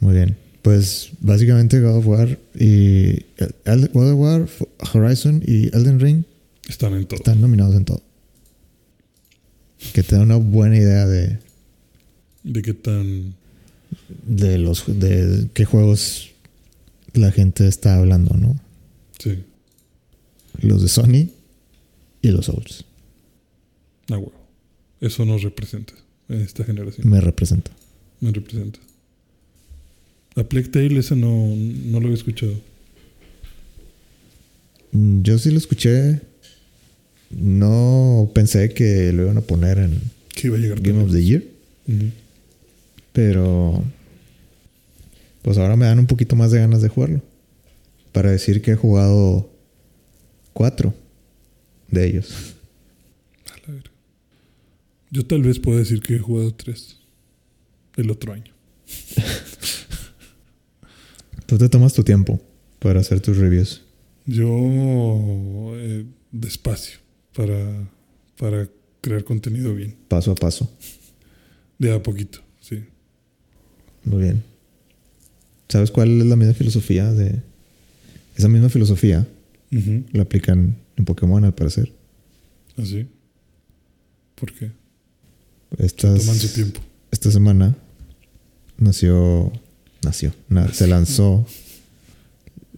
[0.00, 0.36] Muy bien.
[0.62, 3.24] Pues básicamente God of War y
[3.64, 4.48] El- God of War,
[4.94, 6.22] Horizon y Elden Ring
[6.68, 7.16] Están en todo.
[7.18, 8.02] están nominados en todo.
[9.92, 11.38] Que te da una buena idea de,
[12.44, 13.34] De qué tan...
[14.26, 16.30] de los de qué juegos
[17.14, 18.58] la gente está hablando, ¿no?
[19.18, 19.38] Sí.
[20.60, 21.30] Los de Sony
[22.22, 22.84] y los Souls.
[24.10, 24.32] Ah, huevo.
[25.00, 25.94] Eso nos representa
[26.28, 27.08] en esta generación.
[27.08, 27.70] Me representa.
[28.20, 28.78] Me representa.
[30.36, 32.54] A Plague Tale esa no, no lo había escuchado.
[34.92, 36.20] Mm, Yo sí lo escuché.
[37.30, 39.98] No pensé que lo iban a poner en
[40.34, 41.42] Que iba a llegar Game of the Year.
[43.12, 43.82] Pero
[45.42, 47.20] pues ahora me dan un poquito más de ganas de jugarlo.
[48.12, 49.50] Para decir que he jugado
[50.52, 50.94] cuatro
[51.90, 52.54] de ellos.
[53.46, 53.90] A la verga.
[55.10, 56.98] Yo tal vez pueda decir que he jugado tres
[57.96, 58.52] el otro año.
[61.46, 62.40] Tú te tomas tu tiempo
[62.78, 63.82] para hacer tus reviews.
[64.26, 64.46] Yo
[65.76, 66.98] eh, despacio
[67.34, 67.90] para,
[68.38, 68.68] para
[69.00, 69.96] crear contenido bien.
[70.08, 70.70] Paso a paso.
[71.78, 72.84] De a poquito, sí.
[74.04, 74.51] Muy bien.
[75.72, 77.40] ¿Sabes cuál es la misma filosofía de...
[78.36, 79.26] Esa misma filosofía
[80.12, 81.90] la aplican en Pokémon al parecer.
[82.76, 83.06] ¿Así?
[84.34, 84.70] ¿Por qué?
[85.78, 86.80] Estas, Toman su tiempo.
[87.10, 87.74] esta semana
[88.76, 89.50] nació...
[90.02, 90.34] Nació.
[90.50, 91.46] na- se lanzó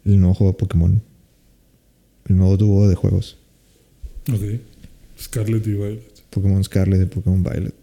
[0.05, 1.03] el nuevo juego de Pokémon.
[2.29, 3.39] El nuevo dúo de juegos.
[4.33, 4.61] Ok.
[5.21, 6.23] Scarlet y Violet.
[6.31, 7.75] Pokémon Scarlet y Pokémon Violet.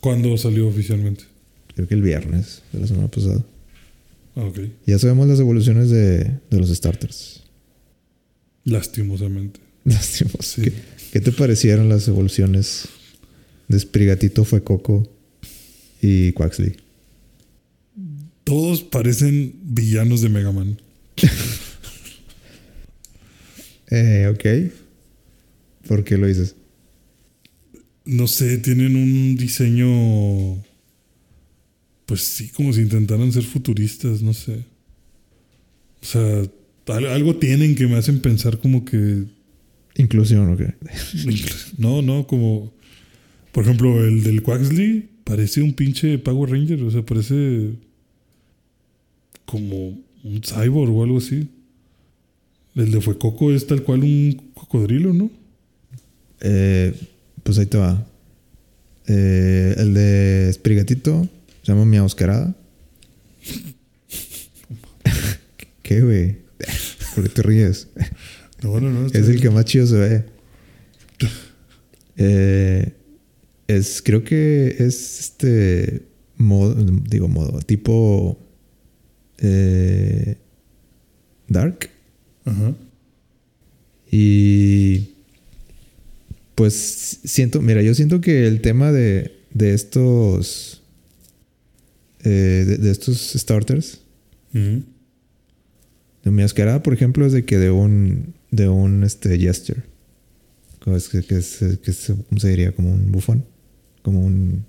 [0.00, 1.24] ¿Cuándo salió oficialmente?
[1.76, 3.44] Creo que el viernes de la semana pasada.
[4.36, 4.60] Ah, ok.
[4.86, 6.18] Ya sabemos las evoluciones de,
[6.50, 7.42] de los starters.
[8.64, 9.60] Lastimosamente.
[10.40, 10.62] Sí.
[10.62, 10.72] ¿Qué,
[11.12, 12.84] qué te parecieron las evoluciones
[13.68, 15.10] de Sprigatito, Fue Coco
[16.02, 16.76] y Quaxley?
[18.44, 20.80] Todos parecen villanos de Mega Man.
[23.92, 24.72] Eh, ok.
[25.88, 26.54] ¿Por qué lo dices?
[28.04, 30.62] No sé, tienen un diseño.
[32.10, 34.64] Pues sí, como si intentaran ser futuristas, no sé.
[36.02, 36.42] O sea,
[36.88, 39.26] al- algo tienen que me hacen pensar como que.
[39.96, 40.62] Inclusión, ok.
[41.78, 42.72] No, no, como.
[43.52, 47.74] Por ejemplo, el del Quaxley parece un pinche Power Ranger, o sea, parece.
[49.44, 51.46] Como un cyborg o algo así.
[52.74, 55.30] El de Fuecoco es tal cual un cocodrilo, ¿no?
[56.40, 56.92] Eh,
[57.44, 58.04] pues ahí te va.
[59.06, 61.28] Eh, el de Sprigatito
[61.62, 62.54] se llama Miauscarada.
[65.82, 66.38] ¿Qué, güey?
[67.14, 67.88] ¿Por qué te ríes?
[68.62, 69.06] No, no, no.
[69.06, 70.24] Es el que más chido se ve.
[72.16, 72.92] Eh,
[73.66, 76.02] es, creo que es este
[76.36, 76.74] modo,
[77.08, 78.38] digo modo, tipo
[79.38, 80.36] eh,
[81.48, 81.88] Dark.
[82.44, 82.74] Ajá.
[84.10, 85.14] Y
[86.54, 90.79] Pues siento, mira, yo siento que el tema de, de estos.
[92.24, 94.00] Eh, de, de estos starters.
[94.54, 94.82] Ujú.
[96.24, 98.34] De mi asquerada, por ejemplo, es de que de un.
[98.50, 99.84] de un este jester.
[100.80, 102.72] ¿Cómo es que, es, que es- ¿cómo se diría?
[102.72, 103.44] Como un bufón.
[104.02, 104.64] Como un.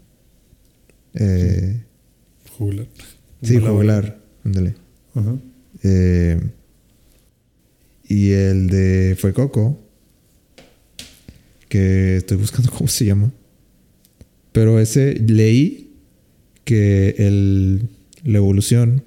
[1.14, 1.82] Eh,
[2.57, 2.88] Jugular.
[3.41, 4.19] sí, jugular.
[4.45, 4.76] Ándale.
[5.15, 5.36] Ajá.
[5.84, 6.40] Eh,
[8.07, 9.80] y el de Fue Coco.
[11.69, 13.32] Que estoy buscando cómo se llama.
[14.52, 15.80] Pero ese leí
[16.72, 17.89] que el,
[18.23, 19.03] la evolución,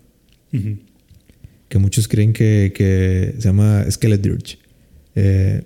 [1.70, 4.58] que muchos creen que, que se llama Skeledirge,
[5.14, 5.62] eh,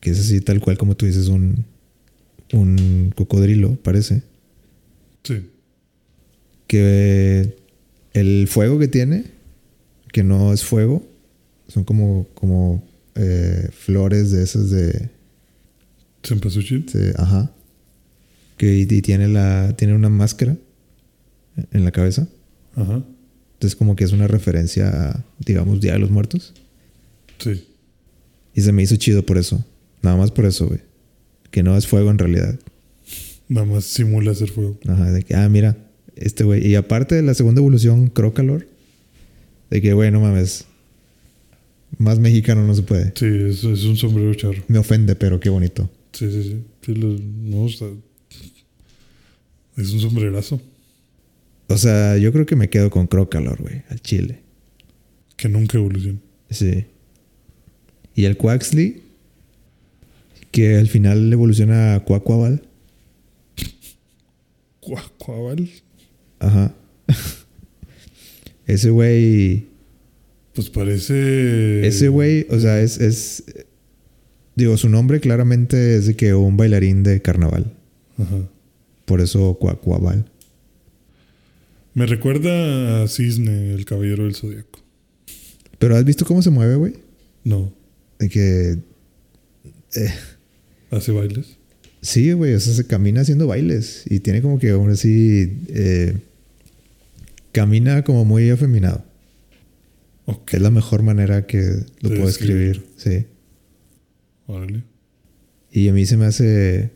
[0.00, 1.66] que es así tal cual como tú dices, un,
[2.54, 4.22] un cocodrilo, parece.
[5.24, 5.42] Sí.
[6.66, 7.54] Que
[8.14, 9.24] el fuego que tiene,
[10.10, 11.06] que no es fuego,
[11.68, 12.82] son como, como
[13.14, 15.10] eh, flores de esas de,
[16.22, 16.86] Cempasúchil.
[16.86, 17.52] de- ajá.
[18.56, 20.56] Que y, y tiene la, tiene una máscara
[21.72, 22.28] en la cabeza.
[22.74, 23.02] Ajá.
[23.54, 26.52] Entonces como que es una referencia a, digamos, Día de los Muertos.
[27.38, 27.64] Sí.
[28.54, 29.64] Y se me hizo chido por eso.
[30.02, 30.80] Nada más por eso, güey.
[31.50, 32.58] Que no es fuego en realidad.
[33.48, 34.78] Nada más simula hacer fuego.
[34.88, 35.76] Ajá, de que, ah, mira,
[36.16, 36.66] este güey.
[36.66, 38.66] Y aparte de la segunda evolución, Crocalor.
[39.70, 40.66] De que, güey, no mames.
[41.98, 43.12] Más mexicano no se puede.
[43.14, 44.62] Sí, es, es un sombrero charro.
[44.68, 45.90] Me ofende, pero qué bonito.
[46.12, 46.62] Sí, sí, sí.
[46.84, 47.88] Sí, lo- no, o sea,
[49.76, 50.60] es un sombrerazo.
[51.72, 54.40] O sea, yo creo que me quedo con Crocalor, güey, al chile.
[55.36, 56.18] Que nunca evoluciona.
[56.50, 56.84] Sí.
[58.14, 59.02] Y el Quaxley,
[60.50, 62.62] que al final evoluciona a Quaquaval.
[64.80, 65.70] Cuacuabal.
[66.40, 66.74] Ajá.
[68.66, 69.68] Ese güey.
[70.52, 71.86] Pues parece.
[71.86, 73.44] Ese güey, o sea, es, es.
[74.56, 77.72] Digo, su nombre claramente es de que un bailarín de carnaval.
[78.18, 78.46] Ajá.
[79.06, 80.26] Por eso Quaquaval.
[81.94, 84.80] Me recuerda a Cisne, el caballero del zodiaco.
[85.78, 86.94] Pero ¿has visto cómo se mueve, güey?
[87.44, 87.72] No.
[88.18, 88.78] De que.
[89.96, 90.14] eh,
[90.90, 91.56] ¿Hace bailes?
[92.00, 94.04] sí, güey, o sea, se camina haciendo bailes.
[94.06, 95.58] Y tiene como que aún así.
[95.68, 96.16] eh,
[97.52, 99.04] camina como muy afeminado.
[100.24, 100.54] Ok.
[100.54, 101.60] Es la mejor manera que
[102.00, 102.84] lo De puedo escribir.
[102.96, 103.26] Sí.
[104.46, 104.82] Órale.
[105.70, 106.90] Y a mí se me hace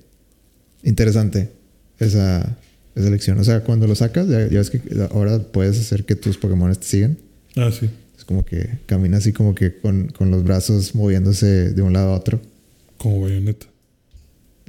[0.83, 1.51] interesante
[1.99, 2.59] esa,
[2.97, 3.39] esa lección.
[3.39, 6.75] O sea, cuando lo sacas, ya, ya ves que ahora puedes hacer que tus Pokémon
[6.75, 7.19] te sigan.
[7.55, 7.89] Ah, sí.
[8.19, 12.13] Es como que camina así como que con, con los brazos moviéndose de un lado
[12.13, 12.41] a otro.
[12.97, 13.67] Como bayoneta.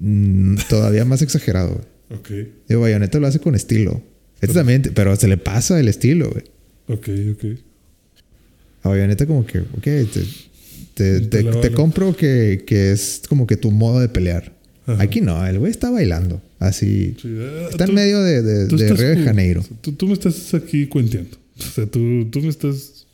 [0.01, 1.69] Mm, todavía más exagerado.
[1.73, 1.85] güey.
[2.09, 2.29] Ok.
[2.69, 4.01] Digo, Bayonetta lo hace con estilo.
[4.39, 6.45] Este también, pero se le pasa el estilo, güey.
[6.87, 7.59] Ok, ok.
[8.83, 9.83] A Bayonetta como que, ok,
[10.93, 14.53] te, te, Te compro que, que es como que tu modo de pelear.
[14.85, 15.03] Ajá.
[15.03, 16.41] Aquí no, el güey está bailando.
[16.59, 17.15] Así.
[17.21, 19.23] Sí, ah, Está en medio de, de, de Río de.
[19.23, 19.63] Janeiro.
[19.81, 21.38] Tú, tú me estás aquí cuenteando.
[21.59, 23.05] O sea, tú, tú me estás.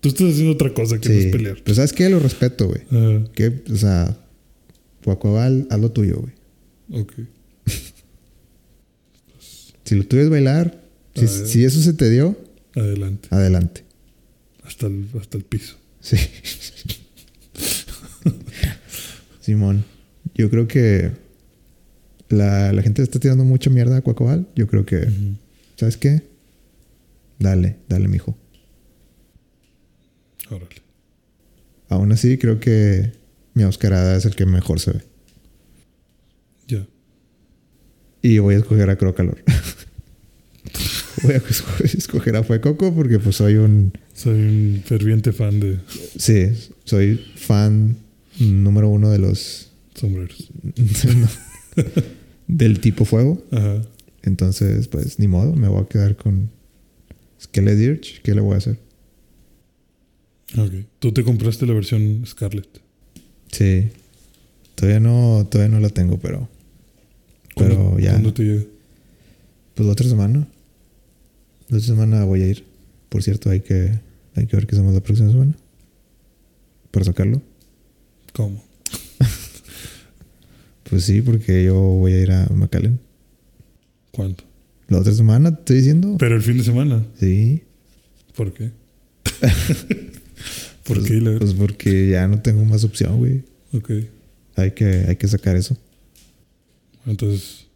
[0.00, 1.62] Tú estás haciendo otra cosa que no es pelear.
[1.64, 2.08] Pero ¿sabes qué?
[2.10, 2.82] Lo respeto, güey.
[3.32, 4.16] Que, o sea,
[5.04, 7.02] Guacuabal, haz lo tuyo, güey.
[7.02, 7.12] ok.
[9.84, 10.82] Si lo tuyo es bailar,
[11.14, 12.38] si, si eso se te dio,
[12.74, 13.28] Adelante.
[13.30, 13.84] adelante.
[14.62, 15.76] Hasta el, hasta el piso.
[16.00, 16.16] Sí.
[19.40, 19.84] Simón,
[20.34, 21.10] yo creo que
[22.28, 24.48] la, la gente está tirando mucha mierda a Cuacobal.
[24.56, 25.08] Yo creo que.
[25.76, 26.22] ¿sabes qué?
[27.38, 28.36] Dale, dale, mijo.
[30.50, 30.76] Órale.
[31.88, 33.12] Aún así, creo que
[33.54, 35.00] mi Oscarada es el que mejor se ve.
[36.68, 36.86] Ya.
[38.22, 39.42] Y voy a escoger a Crocalor.
[41.22, 43.92] voy a esco- escoger a Fuecoco porque pues soy un...
[44.14, 45.78] Soy un ferviente fan de
[46.16, 46.46] Sí,
[46.84, 47.96] soy fan
[48.38, 49.70] número uno de los...
[49.94, 50.50] sombreros.
[52.46, 53.42] del tipo fuego.
[53.50, 53.82] Ajá.
[54.22, 56.50] Entonces, pues ni modo, me voy a quedar con
[57.40, 58.20] Skeledirge.
[58.22, 58.78] ¿Qué le voy a hacer?
[60.56, 60.72] Ok.
[60.98, 62.68] Tú te compraste la versión Scarlet.
[63.50, 63.88] Sí.
[64.74, 66.48] Todavía no, todavía no la tengo, pero.
[67.56, 68.10] Pero ¿Cuándo- ya.
[68.12, 68.62] ¿Cuándo te llega?
[69.74, 70.46] Pues la otra semana.
[71.68, 72.64] La otra semana voy a ir.
[73.08, 73.98] Por cierto, hay que,
[74.34, 75.54] hay que ver qué hacemos la próxima semana.
[76.90, 77.42] Para sacarlo.
[78.32, 78.62] ¿Cómo?
[80.88, 83.00] Pues sí, porque yo voy a ir a McAllen.
[84.10, 84.44] ¿Cuánto?
[84.88, 86.16] La otra semana, te estoy diciendo.
[86.18, 87.04] Pero el fin de semana.
[87.18, 87.62] Sí.
[88.36, 88.70] ¿Por qué?
[90.84, 91.14] ¿Por pues, qué?
[91.20, 93.42] La- Pues porque ya no tengo más opción, güey.
[93.72, 93.90] Ok.
[94.56, 95.76] Hay que, hay que sacar eso.
[97.06, 97.66] Entonces,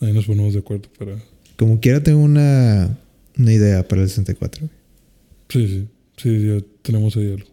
[0.00, 1.16] ahí nos ponemos de acuerdo para...
[1.56, 2.98] Como quiera, tengo una,
[3.38, 4.66] una idea para el 64.
[4.66, 4.72] güey.
[5.48, 5.88] Sí, sí.
[6.16, 7.46] Sí, ya tenemos ahí algo.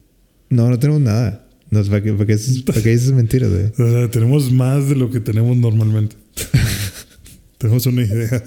[0.50, 1.43] No, no tenemos nada.
[1.74, 3.66] No, ¿para qué, para qué dices, para qué dices mentiras, güey?
[3.66, 6.16] O sea, tenemos más de lo que tenemos normalmente.
[7.58, 8.44] tenemos una idea.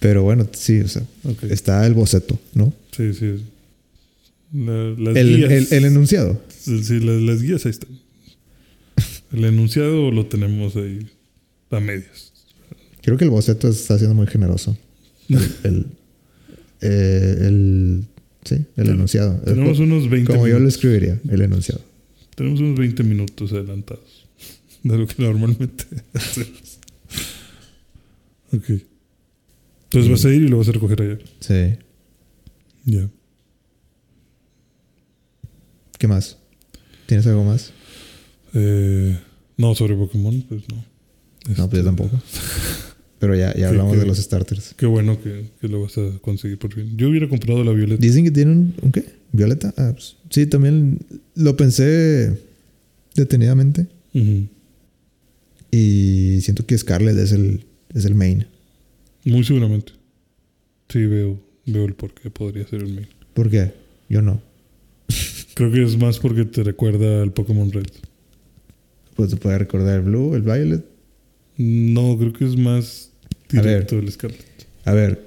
[0.00, 1.02] Pero bueno, sí, o sea,
[1.48, 2.72] está el boceto, ¿no?
[2.96, 3.42] Sí, sí.
[4.52, 5.50] La- las El, guías.
[5.52, 6.40] el- el enunciado.
[6.48, 7.90] Sí, las, las guías ahí están.
[9.32, 11.06] El enunciado lo tenemos ahí
[11.70, 12.32] a medias.
[13.02, 14.76] Creo que el boceto está siendo muy generoso.
[15.28, 15.86] El, el,
[16.80, 18.04] eh, el-
[18.46, 19.38] sí, el enunciado.
[19.40, 21.82] Tenemos unos 20 Como yo lo escribiría, el enunciado.
[22.34, 24.26] Tenemos unos 20 minutos adelantados
[24.82, 26.78] de lo que normalmente hacemos.
[28.52, 28.70] Ok.
[29.84, 31.18] Entonces vas a ir y lo vas a recoger allá.
[31.40, 31.78] Sí.
[32.84, 33.08] Ya.
[35.98, 36.38] ¿Qué más?
[37.06, 37.72] ¿Tienes algo más?
[38.54, 39.18] Eh,
[39.56, 40.84] no, sobre Pokémon, pues no.
[41.56, 42.20] No, pues yo tampoco.
[43.26, 44.74] Pero ya, ya Sí, hablamos que- de los starters.
[44.76, 46.96] Qué bueno que, que lo vas a conseguir por fin.
[46.96, 48.00] Yo hubiera comprado la Violeta.
[48.00, 49.04] Dicen que tienen un, ¿un qué?
[49.32, 49.74] ¿Violeta?
[49.76, 51.00] Ah, pues, sí, también
[51.34, 52.38] lo pensé
[53.16, 53.86] detenidamente.
[55.70, 58.46] Y siento que Scarlet es el, es el main.
[59.24, 59.92] Muy seguramente.
[60.88, 63.08] Sí, veo, veo el por qué podría ser el main.
[63.34, 63.72] ¿Por qué?
[64.08, 64.40] Yo no.
[65.54, 67.86] Creo que es más porque te recuerda al Pokémon Red.
[69.16, 70.84] Pues te puede recordar el Blue, el Violet.
[71.58, 73.10] No, creo que es más.
[73.50, 74.44] Directo el Scarlet.
[74.84, 75.24] A ver.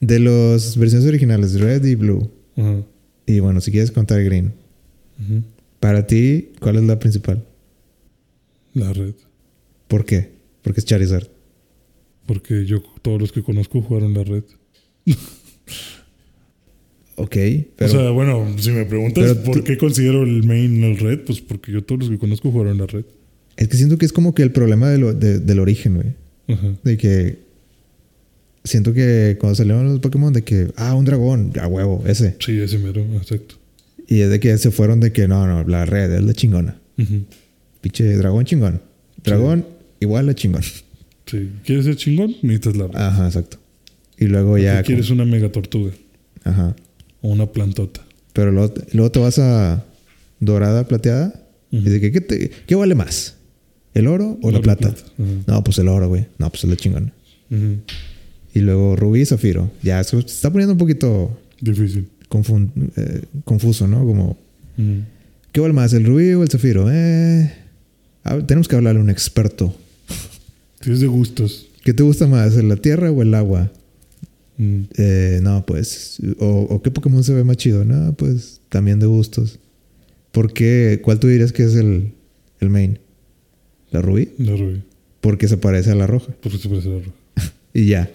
[0.00, 2.30] De las versiones originales, Red y Blue.
[2.56, 2.82] Ajá.
[3.26, 4.52] Y bueno, si quieres contar Green.
[5.78, 7.44] Para ti, ¿cuál es la principal?
[8.74, 9.14] La Red.
[9.88, 10.30] ¿Por qué?
[10.62, 11.28] Porque es Charizard.
[12.26, 14.44] Porque yo, todos los que conozco jugaron la Red.
[17.16, 17.36] Ok,
[17.76, 17.86] pero...
[17.86, 21.40] o sea, bueno, si me preguntas por tú- qué considero el main el Red, pues
[21.42, 23.04] porque yo todos los que conozco jugaron la Red.
[23.58, 26.14] es que siento que es como que el problema de lo- de- del origen, güey.
[26.82, 27.38] De que...
[28.62, 30.70] Siento que cuando salieron los Pokémon, de que...
[30.76, 31.52] Ah, un dragón.
[31.60, 32.36] A huevo, ese.
[32.40, 33.54] Sí, ese mero, exacto.
[34.06, 35.26] Y es de que se fueron de que...
[35.28, 36.76] No, no, la red es la chingona.
[37.80, 38.82] Pinche dragón chingón.
[39.24, 39.64] Dragón
[40.00, 40.62] igual a chingón.
[41.26, 41.50] Sí.
[41.64, 42.36] ¿Quieres ser chingón?
[42.42, 42.96] Necesitas la Red.
[42.96, 43.56] Ajá, exacto.
[44.18, 44.82] Y luego ¿Qué ya...
[44.82, 45.92] quieres una mega tortuga?
[46.44, 46.76] Ajá.
[47.22, 48.02] O una plantota.
[48.34, 49.84] Pero luego, luego te vas a
[50.40, 51.32] dorada, plateada.
[51.72, 51.86] Ujú.
[51.86, 53.36] Y de que, ¿qué, te- qué vale más?
[53.94, 54.94] ¿El oro o la Oro, plata?
[55.46, 56.26] No, pues el oro, güey.
[56.38, 57.12] No, pues es la chingona.
[58.52, 59.70] Y luego rubí y zafiro.
[59.82, 62.08] Ya, se está poniendo un poquito Difícil.
[62.96, 64.04] eh, confuso, ¿no?
[64.04, 64.36] Como.
[65.52, 65.92] ¿qué vale más?
[65.92, 66.88] ¿El rubí o el zafiro?
[66.90, 67.52] Eh,
[68.24, 69.74] ver, tenemos que hablarle a un experto.
[70.80, 71.66] Sí, es de gustos.
[71.84, 72.54] ¿Qué te gusta más?
[72.56, 73.70] ¿La tierra o el agua?
[74.56, 74.80] Mm.
[74.96, 76.18] Eh, no, pues.
[76.38, 77.84] O, o qué Pokémon se ve más chido?
[77.84, 79.58] No, pues también de gustos.
[80.32, 81.00] ¿Por qué?
[81.02, 82.12] ¿Cuál tú dirías que es el,
[82.60, 82.98] el main?
[83.90, 84.30] ¿La rubí?
[84.38, 84.82] La rubí.
[85.20, 86.32] Porque se parece a la roja.
[86.42, 87.12] Porque se parece a la roja.
[87.74, 88.10] Y ya.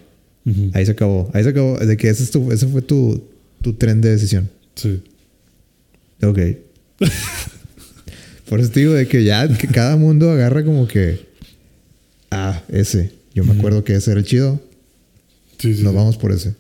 [0.73, 1.29] Ahí se acabó.
[1.33, 1.77] Ahí se acabó.
[1.79, 3.23] De que ese, es tu- ese fue tu,
[3.61, 4.49] tu tren de decisión.
[4.75, 5.01] Sí.
[6.21, 6.39] Ok.
[8.49, 11.25] Por eso te digo de que ya que cada mundo agarra como que.
[12.29, 13.11] Ah, ese.
[13.33, 14.61] Yo me acuerdo que ese era el chido.
[15.57, 15.83] Sí, sí.
[15.83, 15.97] Nos sí.
[15.97, 16.53] vamos por ese.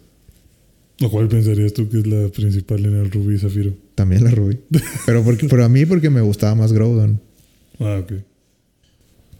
[1.01, 3.73] ¿O cuál pensarías tú que es la principal en el rubí zafiro?
[3.93, 4.57] También la rubí.
[5.05, 7.19] Pero, porque, pero a mí porque me gustaba más Groudon.
[7.79, 8.13] Ah, ok.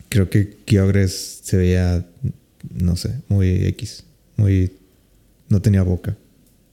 [0.09, 2.05] Creo que Kyogres se veía,
[2.73, 4.03] no sé, muy X.
[4.37, 4.71] Muy...
[5.49, 6.17] No tenía boca.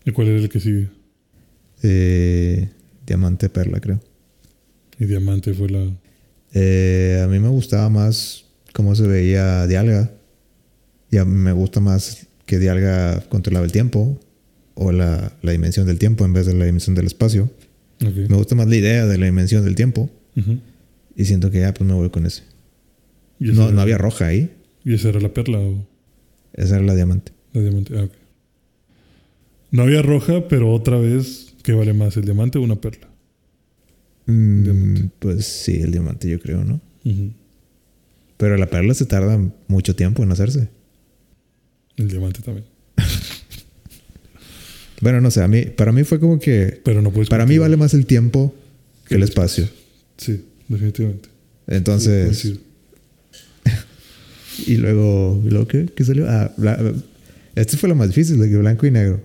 [0.04, 0.88] ¿Y cuál era el que sigue?
[1.82, 2.68] Eh,
[3.06, 4.00] diamante perla, creo.
[4.98, 5.90] Y Diamante fue la...
[6.54, 10.12] Eh, a mí me gustaba más cómo se veía Dialga.
[11.10, 14.20] Y a mí me gusta más que Dialga controlaba el tiempo.
[14.74, 17.50] O la, la dimensión del tiempo en vez de la dimensión del espacio.
[18.00, 20.10] Me gusta más la idea de la dimensión del tiempo.
[21.16, 22.42] Y siento que ya, pues me voy con ese.
[23.43, 24.51] ¿Y esa No, era- no había roja ahí.
[24.85, 25.86] ¿Y esa era la perla o
[26.55, 27.32] Esa era la diamante.
[27.52, 27.94] la diamante?
[27.98, 28.12] Ah, ok.
[29.70, 33.09] No había roja, pero otra vez, ¿qué vale más, el diamante o una perla?
[34.27, 35.10] Mm, Diamante.
[35.19, 36.81] Pues sí, el diamante yo creo, ¿no?
[38.36, 39.39] Pero la perla se tarda
[39.69, 40.69] mucho tiempo en hacerse.
[41.97, 42.66] El diamante también.
[45.01, 46.81] Bueno, no sé, a mí, para mí fue como que...
[46.85, 47.28] Pero no puedes...
[47.28, 48.55] Para mí vale más el tiempo
[49.09, 49.69] que el espacio.
[50.16, 51.28] Sí, definitivamente.
[51.66, 52.52] Entonces...
[54.66, 55.40] Y luego...
[55.44, 55.86] ¿y luego qué?
[55.94, 56.26] ¿Qué salió?
[56.28, 56.52] Ah,
[57.55, 59.20] este fue lo más difícil, de que blanco y negro.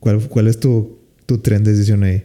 [0.00, 2.24] ¿Cuál, cuál es tu, tu tren de decisión ahí?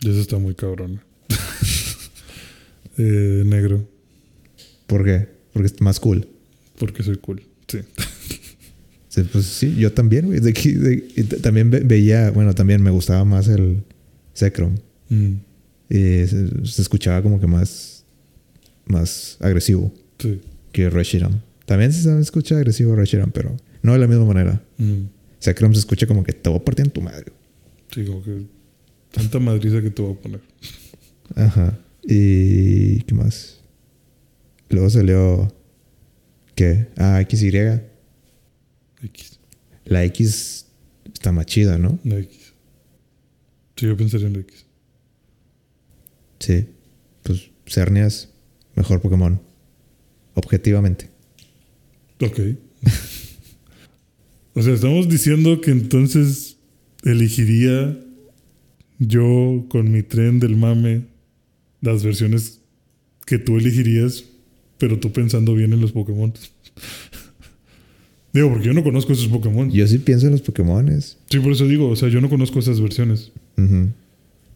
[0.00, 1.00] Eso está muy cabrón.
[2.98, 3.86] eh, negro,
[4.86, 5.28] ¿Por qué?
[5.52, 6.26] Porque es más cool.
[6.78, 7.42] porque soy cool.
[7.68, 7.78] Sí.
[9.08, 10.40] Sí, pues sí, yo también, güey.
[10.40, 12.30] De aquí- de- y t- también ve- veía...
[12.30, 13.82] Bueno, también me gustaba más el.
[15.08, 15.32] Mm,
[15.88, 17.99] Y se, se escuchaba como que más...
[18.86, 20.40] Más agresivo sí.
[20.72, 21.40] que Reshiram.
[21.66, 24.62] También se escucha agresivo Reshiram, pero no de la misma manera.
[24.78, 25.04] Mm,
[25.40, 27.32] Zekrom se escucha como que te voy a partir en tu madre.
[27.92, 28.46] Sí, como que
[29.10, 30.40] tanta madriza que te voy a poner.
[31.34, 31.78] Ajá.
[32.02, 33.60] ¿Y qué más?
[34.68, 35.52] Luego salió...
[36.54, 36.88] ¿Qué?
[36.96, 37.80] Ah, XY.
[39.02, 39.38] X.
[39.84, 40.66] La X
[41.12, 41.98] está más chida, ¿no?
[42.04, 42.52] La X.
[43.76, 44.66] Sí, yo pensaría en la X.
[46.38, 46.66] Sí.
[47.22, 48.29] Pues Cernias,
[48.80, 49.38] mejor Pokémon.
[50.34, 51.10] Objetivamente.
[52.20, 52.40] Ok.
[54.54, 56.56] o sea, estamos diciendo que entonces
[57.04, 57.98] elegiría
[58.98, 61.02] yo con mi tren del mame
[61.82, 62.60] las versiones
[63.26, 64.24] que tú elegirías,
[64.78, 66.32] pero tú pensando bien en los Pokémon.
[68.32, 69.70] digo, porque yo no conozco esos Pokémon.
[69.70, 71.18] Yo sí pienso en los Pokémones.
[71.30, 73.30] Sí, por eso digo, o sea, yo no conozco esas versiones.
[73.58, 73.88] Ujú.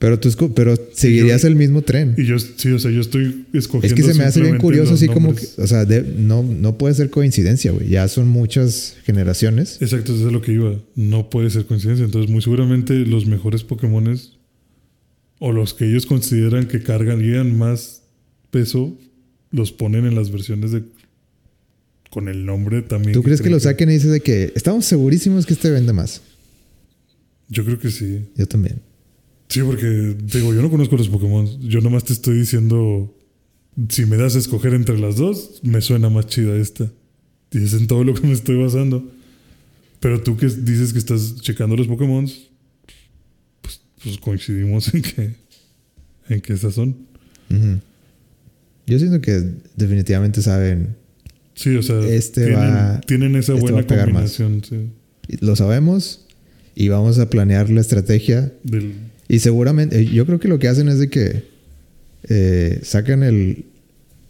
[0.04, 2.14] Pero tú pero seguirías el mismo tren.
[2.18, 3.86] Y yo, sí, o sea, yo estoy escogiendo.
[3.86, 6.76] Es que se me hace bien curioso, así como que, o sea, de- no, no
[6.76, 7.88] puede ser coincidencia, güey.
[7.88, 9.78] Ya son muchas generaciones.
[9.80, 10.74] Exacto, eso es lo que iba.
[10.94, 12.04] No puede ser coincidencia.
[12.04, 14.32] Entonces, muy seguramente los mejores Pokémones
[15.38, 17.22] o los que ellos consideran que cargan
[17.56, 18.02] más
[18.50, 18.98] peso,
[19.52, 20.82] los ponen en las versiones de
[22.10, 23.14] con el nombre también.
[23.14, 25.94] ¿Tú crees que lo creen saquen y dices de que estamos segurísimos que este vende
[25.94, 26.20] más?
[27.48, 28.20] Yo creo que sí.
[28.36, 28.80] Yo también.
[29.54, 31.46] Sí, porque digo, yo no conozco los Pokémon.
[31.60, 33.14] Yo nomás te estoy diciendo,
[33.88, 36.90] si me das a escoger entre las dos, me suena más chida esta.
[37.52, 39.08] Y es en todo lo que me estoy basando.
[40.00, 42.26] Pero tú que dices que estás checando los Pokémon,
[43.60, 45.30] pues, pues coincidimos en que,
[46.30, 46.96] en que esas son.
[48.86, 50.96] Yo siento que definitivamente saben,
[51.54, 54.90] Sí, o sea, Este tienen, va- tienen esa este buena combinación sí,
[55.40, 56.26] lo sabemos
[56.74, 58.52] y vamos a planear la estrategia.
[58.64, 58.94] del,
[59.34, 61.44] Y seguramente, eh, yo creo que lo que hacen es de que
[62.28, 63.64] eh, sacan el...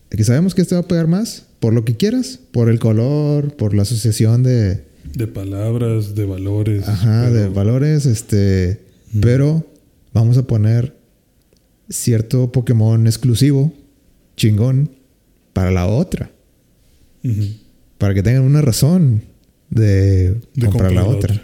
[0.08, 3.54] Que sabemos que este va a pegar más, por lo que quieras, por el color,
[3.56, 6.88] por la asociación de, de palabras, de valores.
[6.88, 8.80] Ajá, pero- de valores, este.
[9.12, 9.20] Mm.
[9.20, 9.66] Pero
[10.12, 10.94] vamos a poner
[11.90, 13.74] cierto Pokémon exclusivo,
[14.36, 14.90] chingón,
[15.52, 16.30] para la otra.
[17.98, 19.22] Para que tengan una razón
[19.70, 21.42] de, De comprar la otra.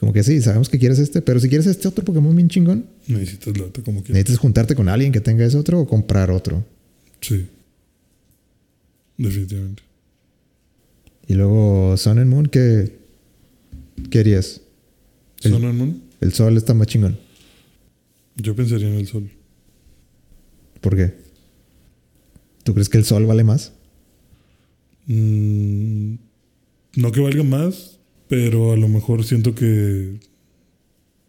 [0.00, 2.86] Como que sí, sabemos que quieres este, pero si quieres este otro Pokémon bien chingón,
[3.08, 4.12] Necesitas la otra como que.
[4.12, 6.64] necesitas juntarte con alguien que tenga ese otro o comprar otro.
[7.20, 7.46] Sí.
[9.16, 9.82] Definitivamente.
[11.26, 12.96] Y luego Sun and Moon, ¿qué
[14.10, 14.60] querías?
[15.42, 16.02] El- ¿Sun and Moon?
[16.20, 17.18] El sol está más chingón.
[18.36, 19.28] Yo pensaría en el sol.
[20.80, 21.12] ¿Por qué?
[22.62, 23.72] ¿Tú crees que el sol vale más?
[25.06, 26.14] Mm,
[26.96, 27.97] no que valga más,
[28.28, 30.20] pero a lo mejor siento que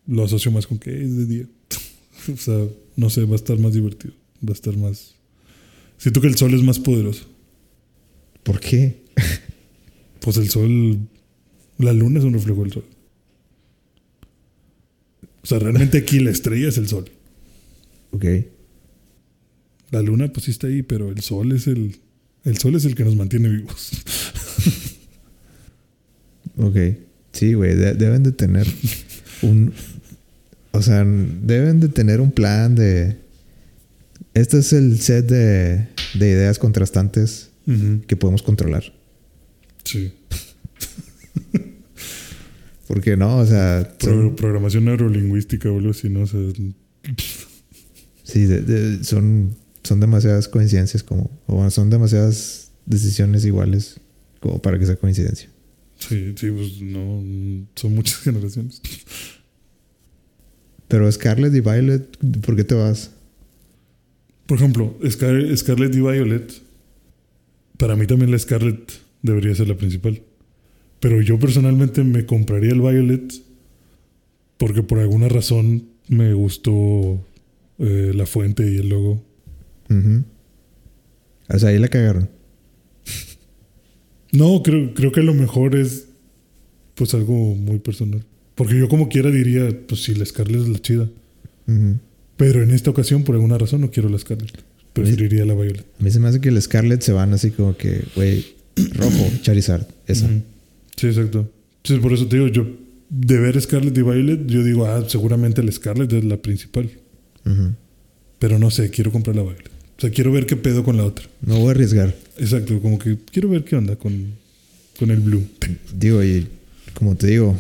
[0.08, 1.46] lo asocio más con que es de día.
[2.34, 2.66] o sea,
[2.96, 4.14] no sé, va a estar más divertido.
[4.44, 5.16] Va a estar más.
[5.98, 7.26] Siento que el sol es más poderoso.
[8.44, 9.04] ¿Por qué?
[10.20, 11.00] Pues el sol.
[11.78, 12.86] La luna es un reflejo del sol.
[15.42, 17.10] O sea, realmente aquí la estrella es el sol.
[18.12, 18.26] Ok.
[19.92, 22.02] La luna, pues sí está ahí, pero el sol es el.
[22.44, 23.92] El sol es el que nos mantiene vivos.
[26.60, 26.78] Ok.
[27.32, 27.76] Sí, güey.
[27.76, 28.68] de- deben de tener
[29.42, 29.74] un.
[30.72, 33.18] O sea, deben de tener un plan de.
[34.34, 37.50] Este es el set de, de ideas contrastantes
[38.08, 38.84] que podemos controlar.
[39.84, 40.12] Sí.
[42.88, 43.96] Porque no, o sea.
[44.00, 46.22] Pro- son- programación neurolingüística o algo así, ¿no?
[46.22, 46.40] O sea,
[48.24, 51.30] sí, de- de- son, son demasiadas coincidencias como.
[51.46, 54.00] O bueno, son demasiadas decisiones iguales
[54.40, 55.50] como para que sea coincidencia.
[56.00, 57.24] Sí, sí, pues no.
[57.76, 58.82] Son muchas generaciones.
[60.88, 63.12] Pero Scarlett y Violet, ¿por qué te vas?
[64.48, 66.52] Por ejemplo, Scar- Scarlett y Violet.
[67.78, 70.22] Para mí también la Scarlett debería ser la principal.
[71.00, 73.32] Pero yo personalmente me compraría el Violet
[74.58, 77.24] porque por alguna razón me gustó
[77.78, 79.24] eh, la fuente y el logo.
[79.90, 80.24] Ujú.
[81.48, 82.30] O sea, ahí la cagaron.
[84.32, 86.08] No, creo, creo que lo mejor es
[86.96, 88.24] pues algo muy personal.
[88.56, 91.08] Porque yo como quiera diría, pues sí, la Scarlett es la chida.
[92.36, 94.64] Pero en esta ocasión, por alguna razón, no quiero la Scarlett.
[94.94, 95.86] Preferiría la Violet.
[96.00, 98.46] A mí se me hace que el Scarlet se van así como que, güey,
[98.94, 100.28] rojo, Charizard, esa.
[100.98, 101.50] Sí, exacto.
[101.84, 102.66] Sí, por eso te digo, yo
[103.10, 106.90] de ver Scarlett y Violet, yo digo, ah, seguramente la Scarlett es la principal.
[108.40, 109.70] Pero no sé, quiero comprar la Violet.
[109.98, 111.26] O sea, quiero ver qué pedo con la otra.
[111.42, 112.16] No voy a arriesgar.
[112.40, 114.34] Exacto, como que quiero ver qué onda con,
[114.98, 115.46] con el Blue.
[115.94, 116.48] Digo, y
[116.94, 117.60] como te digo,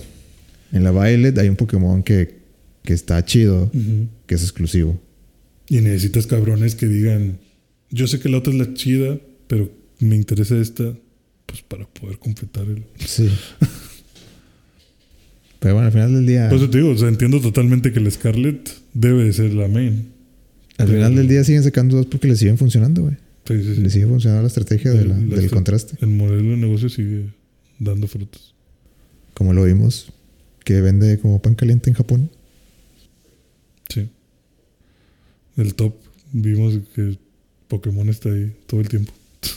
[0.72, 2.40] en la Violet hay un Pokémon que,
[2.84, 3.72] que está chido,
[4.26, 5.00] que es exclusivo.
[5.68, 7.40] Y necesitas cabrones que digan,
[7.92, 10.94] yo sé que la otra es la chida, pero me interesa esta,
[11.46, 12.84] pues para poder completar el...
[13.06, 13.30] Sí.
[15.60, 16.48] Pero bueno, al final del día.
[16.48, 19.68] Por eso te digo, o sea, entiendo totalmente que el Scarlett debe de ser la
[19.68, 20.14] main.
[20.78, 23.18] al final del día siguen sacando dos porque le siguen funcionando, güey.
[23.50, 23.82] Sí, sí, sí.
[23.82, 25.98] Le sigue funcionando la estrategia de la- El- la del estra- contraste.
[26.02, 27.34] El modelo de negocio sigue
[27.80, 28.54] dando frutos.
[29.34, 30.12] Como lo vimos,
[30.64, 32.30] que vende como pan caliente en Japón.
[33.92, 34.08] Sí.
[35.58, 35.96] El top,
[36.32, 37.18] vimos que
[37.68, 39.12] Pokémon está ahí todo el tiempo.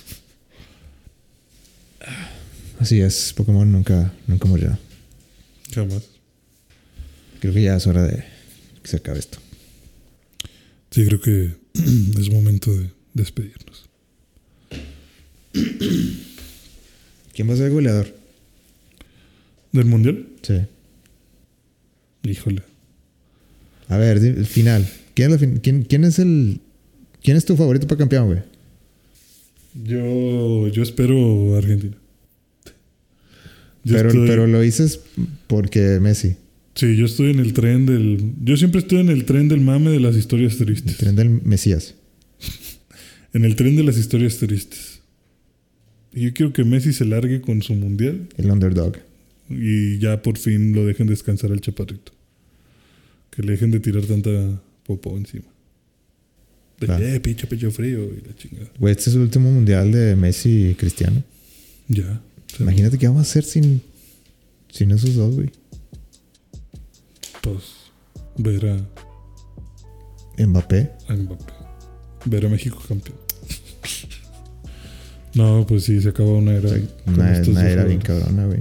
[2.79, 4.77] Así es, Pokémon nunca, nunca murió.
[5.73, 6.03] Jamás.
[7.41, 8.25] Creo que ya es hora de
[8.83, 9.39] que se acabe esto.
[10.91, 11.55] Sí, creo que
[12.19, 13.72] es momento de despedirnos.
[17.35, 18.15] ¿Quién va a ser el goleador?
[19.73, 20.27] ¿Del mundial?
[20.43, 20.55] Sí.
[22.25, 22.63] Híjole.
[23.89, 24.89] A ver, el final.
[25.15, 26.61] ¿Quién es, la fin- quién, quién es el.
[27.23, 28.39] ¿Quién es tu favorito para campeón, güey?
[29.85, 31.97] Yo, yo espero Argentina.
[33.85, 35.01] Yo Pero, estoy- pero lo dices
[35.47, 36.37] porque Messi.
[36.75, 38.33] Sí, yo estoy en el tren del.
[38.45, 40.97] Yo siempre estoy en el tren del mame de las historias El tristes.
[40.99, 41.95] tren del Mesías.
[43.35, 44.92] En el tren de las historias tristes.
[46.15, 48.97] Yo quiero que Messi se largue con su mundial El underdog.
[49.49, 52.13] y ya por fin lo dejen descansar al chaparrito.
[53.31, 54.31] Que le dejen de tirar tanta
[54.85, 55.45] popó encima.
[56.81, 57.01] De, Va.
[57.01, 58.71] eh, pinche pecho frío y la chingada.
[58.79, 61.23] Güey, este es el último mundial de Messi y Cristiano.
[61.89, 62.21] Ya.
[62.61, 63.81] Imagínate qué vamos a hacer sin,
[64.71, 65.51] sin esos dos, güey.
[67.41, 67.63] Pues
[68.37, 68.89] ver a,
[70.47, 70.91] Mbappé.
[71.09, 71.53] a Mbappé.
[72.27, 73.17] Ver a México campeón.
[75.35, 76.69] No, pues sí, se acaba una era.
[76.69, 78.61] con Una, una era bien cabrona, güey.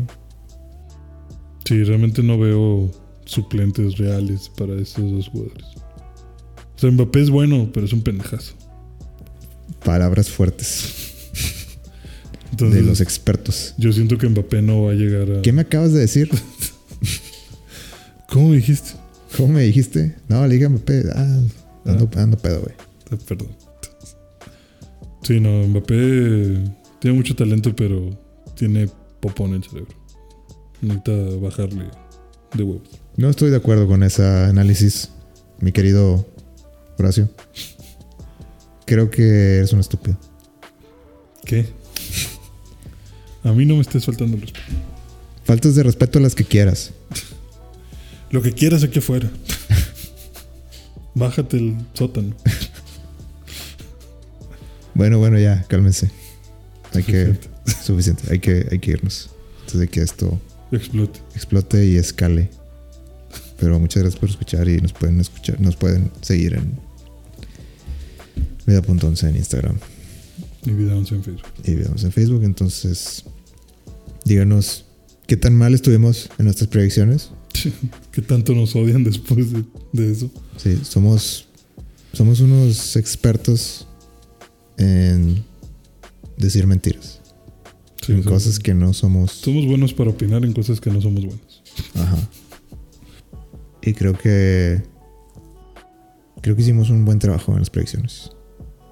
[1.65, 2.91] Sí, realmente no veo
[3.25, 5.65] suplentes reales para estos dos jugadores.
[6.75, 8.53] O sea, Mbappé es bueno, pero es un pendejazo.
[9.85, 10.93] Palabras fuertes
[12.51, 13.73] Entonces, de los expertos.
[13.77, 15.41] yo siento que Mbappé no va a llegar a.
[15.41, 16.29] ¿Qué me acabas de decir?
[18.29, 18.91] ¿Cómo me dijiste?
[19.37, 20.15] ¿Cómo me dijiste?
[20.27, 21.03] No, le dije a Mbappé.
[21.15, 21.39] Ah,
[21.85, 22.75] ando, ando pedo, güey.
[23.11, 23.49] Ah, Perdón.
[25.23, 26.63] Sí, no, Mbappé
[26.99, 28.09] tiene mucho talento, pero
[28.55, 28.89] tiene
[29.19, 29.95] popón en el cerebro.
[30.81, 31.85] Necesita bajarle
[32.53, 32.89] de huevos.
[33.17, 35.11] No estoy de acuerdo con ese análisis,
[35.59, 36.25] mi querido
[36.97, 37.29] Horacio.
[38.85, 40.17] Creo que eres un estúpido.
[41.45, 41.67] ¿Qué?
[43.43, 44.67] A mí no me estés faltando el respeto.
[45.43, 46.91] Faltas de respeto a las que quieras.
[48.29, 49.29] Lo que quieras aquí afuera.
[51.15, 52.35] Bájate el sótano.
[54.93, 56.09] Bueno, bueno, ya, cálmense.
[56.93, 57.25] Hay que.
[57.25, 57.49] Suficiente.
[57.85, 58.23] Suficiente.
[58.31, 59.29] Hay que, hay que irnos.
[59.61, 60.39] Antes de que esto
[60.71, 61.19] Explote.
[61.35, 62.49] explote y escale.
[63.59, 66.73] Pero muchas gracias por escuchar y nos pueden escuchar, nos pueden seguir en
[68.65, 69.77] vida.11 en Instagram
[70.65, 71.47] Mi vida once en Facebook.
[71.63, 72.43] y videos en Facebook.
[72.43, 73.23] Entonces,
[74.25, 74.85] díganos
[75.27, 77.29] qué tan mal estuvimos en nuestras predicciones.
[78.11, 79.63] ¿Qué tanto nos odian después de,
[79.93, 80.31] de eso?
[80.57, 81.47] Sí, somos,
[82.13, 83.87] somos unos expertos
[84.81, 85.43] en
[86.37, 87.21] decir mentiras.
[88.01, 89.31] Sí, en cosas que no somos.
[89.31, 91.63] Somos buenos para opinar en cosas que no somos buenos.
[91.95, 92.17] Ajá.
[93.83, 94.81] Y creo que.
[96.41, 98.31] Creo que hicimos un buen trabajo en las predicciones.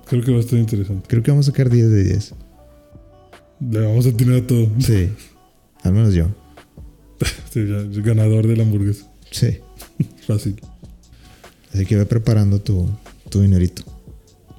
[0.05, 1.07] Creo que va a estar interesante.
[1.07, 2.33] Creo que vamos a sacar 10 de 10.
[3.71, 4.67] Le vamos a tirar a todo.
[4.79, 5.09] Sí.
[5.83, 6.27] Al menos yo.
[7.51, 9.11] Sí, ya, ganador de la hamburguesa.
[9.31, 9.57] Sí.
[10.27, 10.55] Fácil.
[11.73, 12.87] Así que ve preparando tu,
[13.29, 13.83] tu dinerito.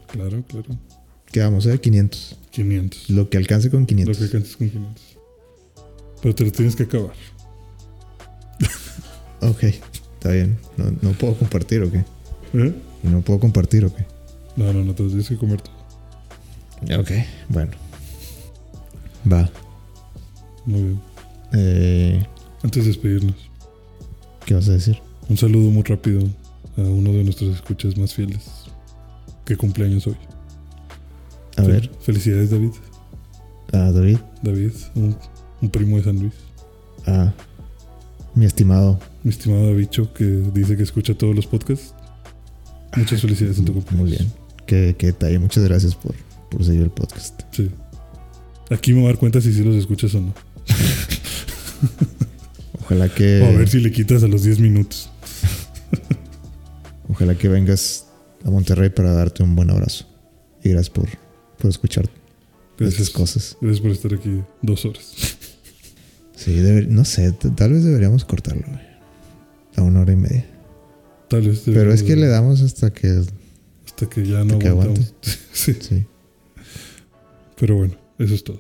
[0.08, 0.68] Claro, claro.
[1.32, 2.36] ¿Qué vamos a 500.
[2.50, 3.10] 500.
[3.10, 4.16] Lo que alcance con Lo 500.
[4.18, 5.02] que alcances con 500.
[6.22, 7.12] Pero te lo tienes que acabar.
[9.42, 9.62] Ok.
[9.64, 10.58] Está bien.
[10.76, 12.04] No, no puedo compartir o qué.
[12.52, 12.74] ¿Eh?
[13.02, 14.04] ¿Y no puedo compartir o qué?
[14.56, 17.00] No, no, no, te lo tienes que comer todo.
[17.00, 17.10] Ok.
[17.48, 17.70] Bueno.
[19.32, 19.48] Va.
[20.66, 21.00] Muy bien.
[21.54, 22.26] Eh,
[22.62, 23.34] Antes de despedirnos,
[24.44, 24.98] ¿Qué vas a decir?
[25.30, 26.20] un saludo muy rápido
[26.76, 28.44] a uno de nuestros escuchas más fieles.
[29.46, 30.16] Que cumpleaños hoy.
[31.60, 31.90] A Fel- ver.
[32.00, 32.70] Felicidades, David.
[33.72, 34.18] A David.
[34.42, 35.16] David, un,
[35.60, 36.32] un primo de San Luis.
[37.06, 37.32] A
[38.34, 38.98] mi estimado.
[39.22, 41.94] Mi estimado Davicho, que dice que escucha todos los podcasts.
[42.96, 44.02] Muchas felicidades en tu cumpleaños.
[44.02, 44.32] Muy bien.
[44.66, 45.38] Qué, qué detalle.
[45.38, 46.14] Muchas gracias por,
[46.50, 47.40] por seguir el podcast.
[47.52, 47.70] Sí.
[48.70, 50.34] Aquí me voy a dar cuenta si sí los escuchas o no.
[52.82, 53.40] Ojalá que.
[53.42, 55.10] O a ver si le quitas a los 10 minutos.
[57.08, 58.06] Ojalá que vengas
[58.44, 60.06] a Monterrey para darte un buen abrazo.
[60.62, 61.08] Y gracias por,
[61.60, 62.08] por escuchar
[62.78, 63.00] Gracias.
[63.00, 63.56] estas cosas.
[63.60, 65.36] Gracias por estar aquí dos horas.
[66.34, 66.56] Sí,
[66.88, 68.80] no sé, tal vez deberíamos cortarlo, güey.
[69.76, 70.46] A una hora y media.
[71.28, 71.62] Tal vez.
[71.66, 73.22] Pero es que le da damos hasta que.
[73.86, 75.14] Hasta que ya no que aguantamos.
[75.52, 75.74] sí.
[75.74, 76.06] Sí,
[77.58, 78.58] Pero bueno, eso es todo.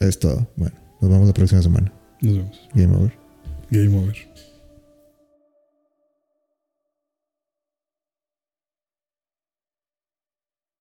[0.00, 0.46] es todo.
[0.56, 1.92] Bueno, nos vemos la próxima semana.
[2.20, 2.60] Nos vemos.
[2.74, 3.12] Game over.
[3.70, 4.33] Game over.